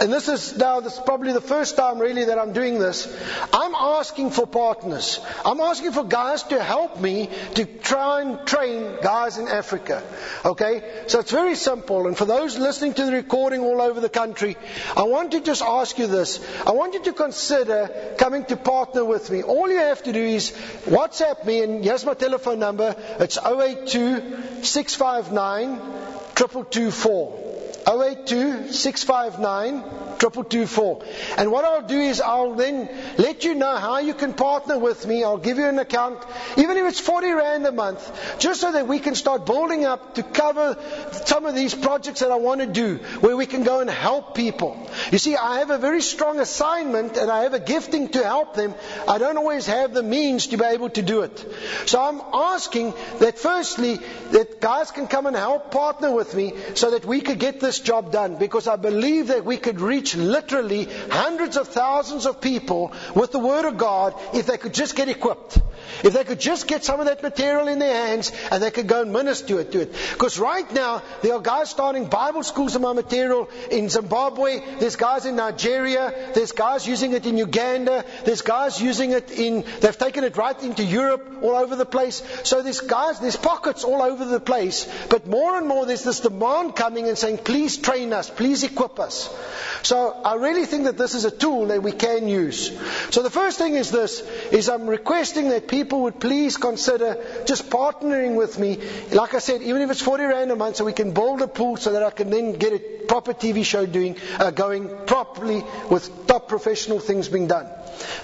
and 0.00 0.12
this 0.12 0.28
is 0.28 0.56
now 0.56 0.80
this 0.80 0.94
is 0.94 1.00
probably 1.00 1.32
the 1.32 1.40
first 1.40 1.76
time 1.76 1.98
really 1.98 2.24
that 2.24 2.38
I'm 2.38 2.52
doing 2.52 2.78
this. 2.78 3.06
I'm 3.52 3.74
asking 3.74 4.30
for 4.30 4.46
partners. 4.46 5.20
I'm 5.44 5.60
asking 5.60 5.92
for 5.92 6.04
guys 6.04 6.42
to 6.44 6.62
help 6.62 7.00
me 7.00 7.30
to 7.54 7.64
try 7.64 8.22
and 8.22 8.46
train 8.46 8.96
guys 9.02 9.38
in 9.38 9.48
Africa. 9.48 10.02
Okay? 10.44 11.04
So 11.06 11.20
it's 11.20 11.30
very 11.30 11.54
simple. 11.54 12.06
And 12.06 12.16
for 12.16 12.24
those 12.24 12.58
listening 12.58 12.94
to 12.94 13.06
the 13.06 13.12
recording 13.12 13.60
all 13.60 13.80
over 13.80 14.00
the 14.00 14.08
country, 14.08 14.56
I 14.96 15.04
want 15.04 15.32
to 15.32 15.40
just 15.40 15.62
ask 15.62 15.98
you 15.98 16.06
this. 16.06 16.44
I 16.66 16.72
want 16.72 16.94
you 16.94 17.02
to 17.04 17.12
consider 17.12 18.14
coming 18.18 18.44
to 18.46 18.56
partner 18.56 19.04
with 19.04 19.30
me. 19.30 19.42
All 19.42 19.68
you 19.68 19.78
have 19.78 20.02
to 20.04 20.12
do 20.12 20.22
is 20.22 20.50
WhatsApp 20.86 21.44
me 21.44 21.62
and 21.62 21.84
here's 21.84 22.04
my 22.04 22.14
telephone 22.14 22.58
number. 22.58 22.96
It's 23.20 23.38
082 23.38 24.62
659 24.62 26.13
2224. 26.34 27.44
082 27.86 28.72
659 28.72 29.82
2224. 30.30 31.04
And 31.36 31.52
what 31.52 31.66
I'll 31.66 31.86
do 31.86 31.98
is 32.00 32.20
I'll 32.20 32.54
then 32.54 32.88
let 33.18 33.44
you 33.44 33.54
know 33.54 33.76
how 33.76 33.98
you 33.98 34.14
can 34.14 34.32
partner 34.32 34.78
with 34.78 35.06
me. 35.06 35.22
I'll 35.22 35.36
give 35.36 35.58
you 35.58 35.66
an 35.66 35.78
account, 35.78 36.24
even 36.56 36.78
if 36.78 36.86
it's 36.86 37.00
40 37.00 37.32
Rand 37.32 37.66
a 37.66 37.72
month, 37.72 38.38
just 38.38 38.62
so 38.62 38.72
that 38.72 38.88
we 38.88 39.00
can 39.00 39.14
start 39.14 39.44
building 39.44 39.84
up 39.84 40.14
to 40.14 40.22
cover 40.22 40.78
some 41.26 41.44
of 41.44 41.54
these 41.54 41.74
projects 41.74 42.20
that 42.20 42.30
I 42.30 42.36
want 42.36 42.62
to 42.62 42.66
do, 42.66 42.96
where 43.20 43.36
we 43.36 43.44
can 43.44 43.64
go 43.64 43.80
and 43.80 43.90
help 43.90 44.34
people. 44.34 44.88
You 45.12 45.18
see, 45.18 45.36
I 45.36 45.58
have 45.58 45.70
a 45.70 45.76
very 45.76 46.00
strong 46.00 46.40
assignment 46.40 47.18
and 47.18 47.30
I 47.30 47.42
have 47.42 47.52
a 47.52 47.60
gifting 47.60 48.08
to 48.10 48.24
help 48.24 48.54
them. 48.54 48.74
I 49.06 49.18
don't 49.18 49.36
always 49.36 49.66
have 49.66 49.92
the 49.92 50.02
means 50.02 50.46
to 50.48 50.56
be 50.56 50.64
able 50.64 50.88
to 50.90 51.02
do 51.02 51.20
it. 51.20 51.46
So 51.84 52.00
I'm 52.00 52.22
asking 52.32 52.94
that 53.18 53.38
firstly, 53.38 53.98
that 54.30 54.60
guys 54.60 54.90
can 54.90 55.06
come 55.06 55.26
and 55.26 55.36
help 55.36 55.70
partner 55.70 56.10
with 56.10 56.34
me 56.34 56.54
so 56.74 56.92
that 56.92 57.04
we 57.04 57.20
could 57.20 57.38
get 57.38 57.60
this 57.60 57.80
job 57.80 58.10
done 58.10 58.36
because 58.38 58.66
I 58.66 58.76
believe 58.76 59.26
that 59.28 59.44
we 59.44 59.58
could 59.58 59.80
reach 59.80 60.13
literally 60.16 60.88
hundreds 61.10 61.56
of 61.56 61.68
thousands 61.68 62.26
of 62.26 62.40
people 62.40 62.92
with 63.14 63.32
the 63.32 63.38
Word 63.38 63.64
of 63.64 63.76
God 63.76 64.14
if 64.34 64.46
they 64.46 64.58
could 64.58 64.74
just 64.74 64.96
get 64.96 65.08
equipped. 65.08 65.58
If 66.02 66.12
they 66.12 66.24
could 66.24 66.40
just 66.40 66.66
get 66.66 66.84
some 66.84 67.00
of 67.00 67.06
that 67.06 67.22
material 67.22 67.68
in 67.68 67.78
their 67.78 68.06
hands 68.06 68.32
and 68.50 68.62
they 68.62 68.70
could 68.70 68.86
go 68.86 69.02
and 69.02 69.12
minister 69.12 69.60
it 69.60 69.72
to 69.72 69.80
it. 69.80 69.92
Because 70.12 70.38
right 70.38 70.70
now, 70.72 71.02
there 71.22 71.34
are 71.34 71.40
guys 71.40 71.70
starting 71.70 72.06
Bible 72.06 72.42
schools 72.42 72.74
of 72.74 72.82
my 72.82 72.92
material 72.92 73.48
in 73.70 73.88
Zimbabwe. 73.88 74.60
There's 74.78 74.96
guys 74.96 75.26
in 75.26 75.36
Nigeria. 75.36 76.32
There's 76.34 76.52
guys 76.52 76.86
using 76.86 77.12
it 77.12 77.26
in 77.26 77.36
Uganda. 77.36 78.04
There's 78.24 78.42
guys 78.42 78.80
using 78.80 79.12
it 79.12 79.30
in, 79.30 79.64
they've 79.80 79.96
taken 79.96 80.24
it 80.24 80.36
right 80.36 80.60
into 80.62 80.84
Europe, 80.84 81.42
all 81.42 81.56
over 81.56 81.76
the 81.76 81.86
place. 81.86 82.22
So 82.44 82.62
there's 82.62 82.80
guys, 82.80 83.20
there's 83.20 83.36
pockets 83.36 83.84
all 83.84 84.02
over 84.02 84.24
the 84.24 84.40
place. 84.40 84.88
But 85.08 85.26
more 85.26 85.56
and 85.56 85.68
more, 85.68 85.86
there's 85.86 86.04
this 86.04 86.20
demand 86.20 86.76
coming 86.76 87.08
and 87.08 87.16
saying, 87.16 87.38
please 87.38 87.76
train 87.76 88.12
us, 88.12 88.30
please 88.30 88.62
equip 88.62 88.98
us. 88.98 89.34
So 89.82 89.93
I 89.94 90.34
really 90.34 90.66
think 90.66 90.84
that 90.84 90.96
this 90.98 91.14
is 91.14 91.24
a 91.24 91.30
tool 91.30 91.66
that 91.66 91.82
we 91.82 91.92
can 91.92 92.28
use. 92.28 92.72
So 93.10 93.22
the 93.22 93.30
first 93.30 93.58
thing 93.58 93.74
is 93.74 93.90
this, 93.90 94.20
is 94.52 94.68
I'm 94.68 94.86
requesting 94.86 95.50
that 95.50 95.68
people 95.68 96.02
would 96.02 96.20
please 96.20 96.56
consider 96.56 97.42
just 97.46 97.70
partnering 97.70 98.36
with 98.36 98.58
me. 98.58 98.78
Like 99.12 99.34
I 99.34 99.38
said, 99.38 99.62
even 99.62 99.82
if 99.82 99.90
it's 99.90 100.00
40 100.00 100.24
Rand 100.24 100.50
a 100.50 100.56
month 100.56 100.76
so 100.76 100.84
we 100.84 100.92
can 100.92 101.12
build 101.12 101.42
a 101.42 101.48
pool 101.48 101.76
so 101.76 101.92
that 101.92 102.02
I 102.02 102.10
can 102.10 102.30
then 102.30 102.52
get 102.52 102.72
a 102.72 102.78
proper 103.06 103.34
TV 103.34 103.64
show 103.64 103.86
doing, 103.86 104.16
uh, 104.38 104.50
going 104.50 104.88
properly 105.06 105.62
with 105.90 106.26
top 106.26 106.48
professional 106.48 107.00
things 107.00 107.28
being 107.28 107.46
done. 107.46 107.66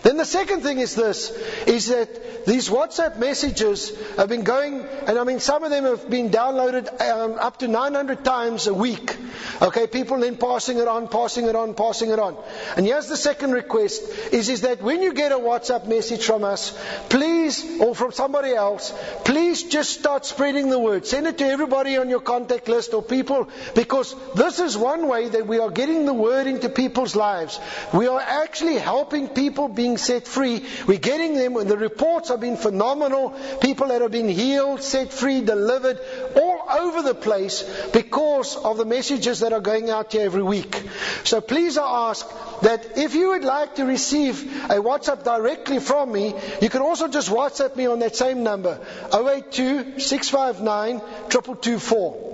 Then 0.03 0.17
the 0.17 0.25
second 0.25 0.63
thing 0.63 0.79
is 0.79 0.95
this, 0.95 1.31
is 1.67 1.89
that 1.89 2.47
these 2.47 2.69
WhatsApp 2.69 3.19
messages 3.19 3.93
have 4.17 4.29
been 4.29 4.45
going, 4.45 4.85
and 5.07 5.19
I 5.19 5.25
mean 5.25 5.41
some 5.41 5.63
of 5.65 5.71
them 5.71 5.85
have 5.85 6.09
been 6.09 6.31
downloaded 6.31 7.01
um, 7.01 7.35
up 7.39 7.59
to 7.59 7.69
900 7.69 8.25
times 8.25 8.67
a 8.67 8.75
week. 8.75 9.17
Okay, 9.63 9.87
people 9.87 10.19
then 10.19 10.37
passing 10.37 10.79
it 10.79 10.89
on, 10.89 11.09
passing 11.09 11.47
it 11.47 11.55
on, 11.55 11.75
passing 11.75 12.11
it 12.11 12.19
on. 12.19 12.37
And 12.77 12.87
here's 12.87 13.09
the 13.09 13.17
second 13.17 13.53
request, 13.53 14.03
is, 14.33 14.49
is 14.49 14.63
that 14.63 14.83
when 14.83 15.03
you 15.03 15.13
get 15.13 15.33
a 15.33 15.37
WhatsApp 15.39 15.87
message 15.87 16.25
from 16.25 16.45
us, 16.45 16.77
please, 17.09 17.81
or 17.81 17.95
from 17.95 18.13
somebody 18.13 18.55
else, 18.55 18.93
please 19.25 19.65
just 19.65 19.99
start 19.99 20.25
spreading 20.25 20.71
the 20.71 20.79
word. 20.79 21.07
Send 21.07 21.27
it 21.27 21.39
to 21.39 21.47
everybody 21.47 21.99
on 21.99 22.09
your 22.09 22.21
contact 22.21 22.69
list 22.69 22.95
or 22.95 23.03
people, 23.03 23.49
because 23.75 24.15
this 24.35 24.61
is 24.61 24.77
one 24.77 25.09
way 25.09 25.29
that 25.29 25.47
we 25.47 25.59
are 25.59 25.71
getting 25.71 26.07
the 26.07 26.15
word 26.15 26.47
into 26.47 26.69
people's 26.69 27.15
lives. 27.15 27.61
We 27.93 28.07
are 28.07 28.21
actually 28.21 28.79
helping 28.79 29.29
people 29.29 29.60
being 29.69 29.99
set 29.99 30.27
free. 30.27 30.65
We're 30.87 30.99
getting 30.99 31.35
them, 31.35 31.57
and 31.57 31.71
the 31.71 31.77
reports 31.77 32.29
have 32.31 32.41
been 32.41 32.57
phenomenal. 32.57 33.31
People 33.61 33.89
that 33.89 34.03
have 34.03 34.11
been 34.11 34.29
healed, 34.29 34.83
set 34.83 35.13
free, 35.13 35.41
delivered, 35.41 35.99
all 36.35 36.50
over 36.79 37.03
the 37.03 37.15
place 37.15 37.63
because 37.93 38.57
of 38.57 38.77
the 38.77 38.85
messages 38.85 39.41
that 39.41 39.53
are 39.53 39.61
going 39.61 39.91
out 39.91 40.13
here 40.13 40.23
every 40.23 40.43
week. 40.43 40.83
So 41.25 41.41
please 41.41 41.79
I 41.79 42.11
ask 42.11 42.27
that 42.63 42.99
if 42.99 43.15
you 43.15 43.31
would 43.31 43.45
like 43.45 43.77
to 43.77 43.85
receive 43.85 44.43
a 44.65 44.77
WhatsApp 44.77 45.25
directly 45.25 45.79
from 45.79 46.13
me, 46.13 46.35
you 46.61 46.69
can 46.69 46.83
also 46.83 47.09
just 47.09 47.31
WhatsApp 47.31 47.77
me 47.77 47.87
on 47.87 48.01
that 48.01 48.17
same 48.17 48.43
number, 48.43 48.79
082 49.13 49.99
659 50.01 51.01
2224. 51.29 52.31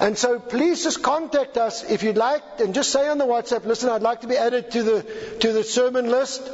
And 0.00 0.16
so 0.16 0.38
please 0.38 0.82
just 0.82 1.02
contact 1.02 1.56
us 1.58 1.84
if 1.84 2.02
you'd 2.02 2.16
like 2.16 2.42
and 2.60 2.74
just 2.74 2.90
say 2.90 3.08
on 3.08 3.18
the 3.18 3.26
WhatsApp, 3.26 3.64
listen, 3.64 3.90
I'd 3.90 4.02
like 4.02 4.22
to 4.22 4.26
be 4.26 4.36
added 4.36 4.70
to 4.72 4.82
the, 4.82 5.02
to 5.40 5.52
the 5.52 5.62
sermon 5.62 6.10
list. 6.10 6.48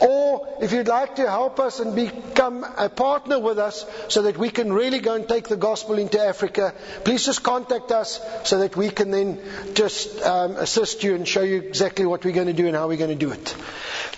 Or 0.00 0.58
if 0.60 0.72
you'd 0.72 0.88
like 0.88 1.16
to 1.16 1.28
help 1.28 1.60
us 1.60 1.80
and 1.80 1.94
become 1.94 2.64
a 2.64 2.88
partner 2.88 3.38
with 3.38 3.58
us 3.58 3.86
so 4.08 4.22
that 4.22 4.36
we 4.36 4.50
can 4.50 4.72
really 4.72 5.00
go 5.00 5.14
and 5.14 5.26
take 5.26 5.48
the 5.48 5.56
gospel 5.56 5.98
into 5.98 6.20
Africa, 6.20 6.74
please 7.04 7.24
just 7.24 7.42
contact 7.42 7.90
us 7.92 8.20
so 8.44 8.58
that 8.58 8.76
we 8.76 8.90
can 8.90 9.10
then 9.10 9.40
just 9.74 10.22
um, 10.22 10.56
assist 10.56 11.02
you 11.04 11.14
and 11.14 11.26
show 11.26 11.42
you 11.42 11.58
exactly 11.58 12.06
what 12.06 12.24
we're 12.24 12.34
going 12.34 12.46
to 12.46 12.52
do 12.52 12.66
and 12.66 12.76
how 12.76 12.88
we're 12.88 12.96
going 12.96 13.10
to 13.10 13.26
do 13.26 13.32
it. 13.32 13.54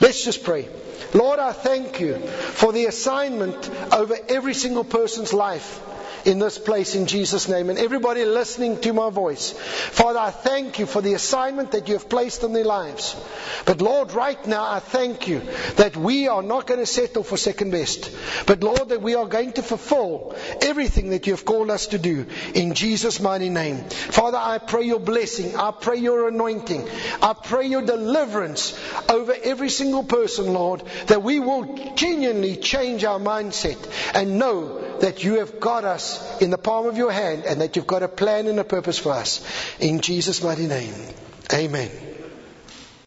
Let's 0.00 0.24
just 0.24 0.44
pray. 0.44 0.68
Lord, 1.14 1.38
I 1.38 1.52
thank 1.52 2.00
you 2.00 2.16
for 2.18 2.72
the 2.72 2.86
assignment 2.86 3.70
over 3.92 4.16
every 4.28 4.54
single 4.54 4.84
person's 4.84 5.32
life 5.32 5.80
in 6.26 6.38
this 6.38 6.58
place 6.58 6.94
in 6.94 7.06
Jesus' 7.06 7.48
name. 7.48 7.70
And 7.70 7.78
everybody 7.78 8.24
listening 8.24 8.80
to 8.80 8.92
my 8.92 9.10
voice, 9.10 9.52
Father, 9.52 10.18
I 10.18 10.30
thank 10.30 10.78
you 10.78 10.86
for 10.86 11.00
the 11.00 11.14
assignment 11.14 11.72
that 11.72 11.88
you 11.88 11.94
have 11.94 12.08
placed 12.08 12.42
in 12.42 12.52
their 12.52 12.64
lives. 12.64 13.16
But 13.64 13.80
Lord, 13.80 14.12
right 14.12 14.44
now, 14.46 14.64
I 14.64 14.80
thank 14.80 15.28
you 15.28 15.40
that 15.76 15.96
we 15.96 16.28
are 16.28 16.42
not 16.42 16.66
going 16.66 16.80
to 16.80 16.86
settle 16.86 17.22
for 17.22 17.36
second 17.36 17.70
best. 17.70 18.10
But 18.46 18.62
Lord, 18.62 18.88
that 18.88 19.02
we 19.02 19.14
are 19.14 19.26
going 19.26 19.52
to 19.54 19.62
fulfill 19.62 20.34
everything 20.60 21.10
that 21.10 21.26
you 21.26 21.32
have 21.32 21.44
called 21.44 21.70
us 21.70 21.88
to 21.88 21.98
do 21.98 22.26
in 22.54 22.74
Jesus' 22.74 23.20
mighty 23.20 23.48
name. 23.48 23.88
Father, 23.88 24.38
I 24.38 24.58
pray 24.58 24.84
your 24.84 25.00
blessing. 25.00 25.56
I 25.56 25.70
pray 25.70 25.98
your 25.98 26.28
anointing. 26.28 26.88
I 27.22 27.34
pray 27.34 27.66
your 27.66 27.82
deliverance 27.82 28.78
over 29.08 29.34
every 29.42 29.68
single 29.68 30.04
person, 30.04 30.52
Lord, 30.52 30.82
that 31.06 31.22
we 31.22 31.40
will 31.40 31.94
genuinely 31.94 32.56
change 32.56 33.04
our 33.04 33.18
mindset 33.18 33.78
and 34.14 34.38
know 34.38 34.98
that 34.98 35.24
you 35.24 35.38
have 35.38 35.60
got 35.60 35.84
in 36.40 36.50
the 36.50 36.58
palm 36.58 36.86
of 36.86 36.96
your 36.96 37.10
hand 37.10 37.44
and 37.44 37.60
that 37.60 37.76
you've 37.76 37.86
got 37.86 38.02
a 38.02 38.08
plan 38.08 38.46
and 38.46 38.58
a 38.58 38.64
purpose 38.64 38.98
for 38.98 39.12
us. 39.12 39.44
In 39.78 40.00
Jesus' 40.00 40.42
mighty 40.42 40.66
name. 40.66 40.94
Amen. 41.52 42.11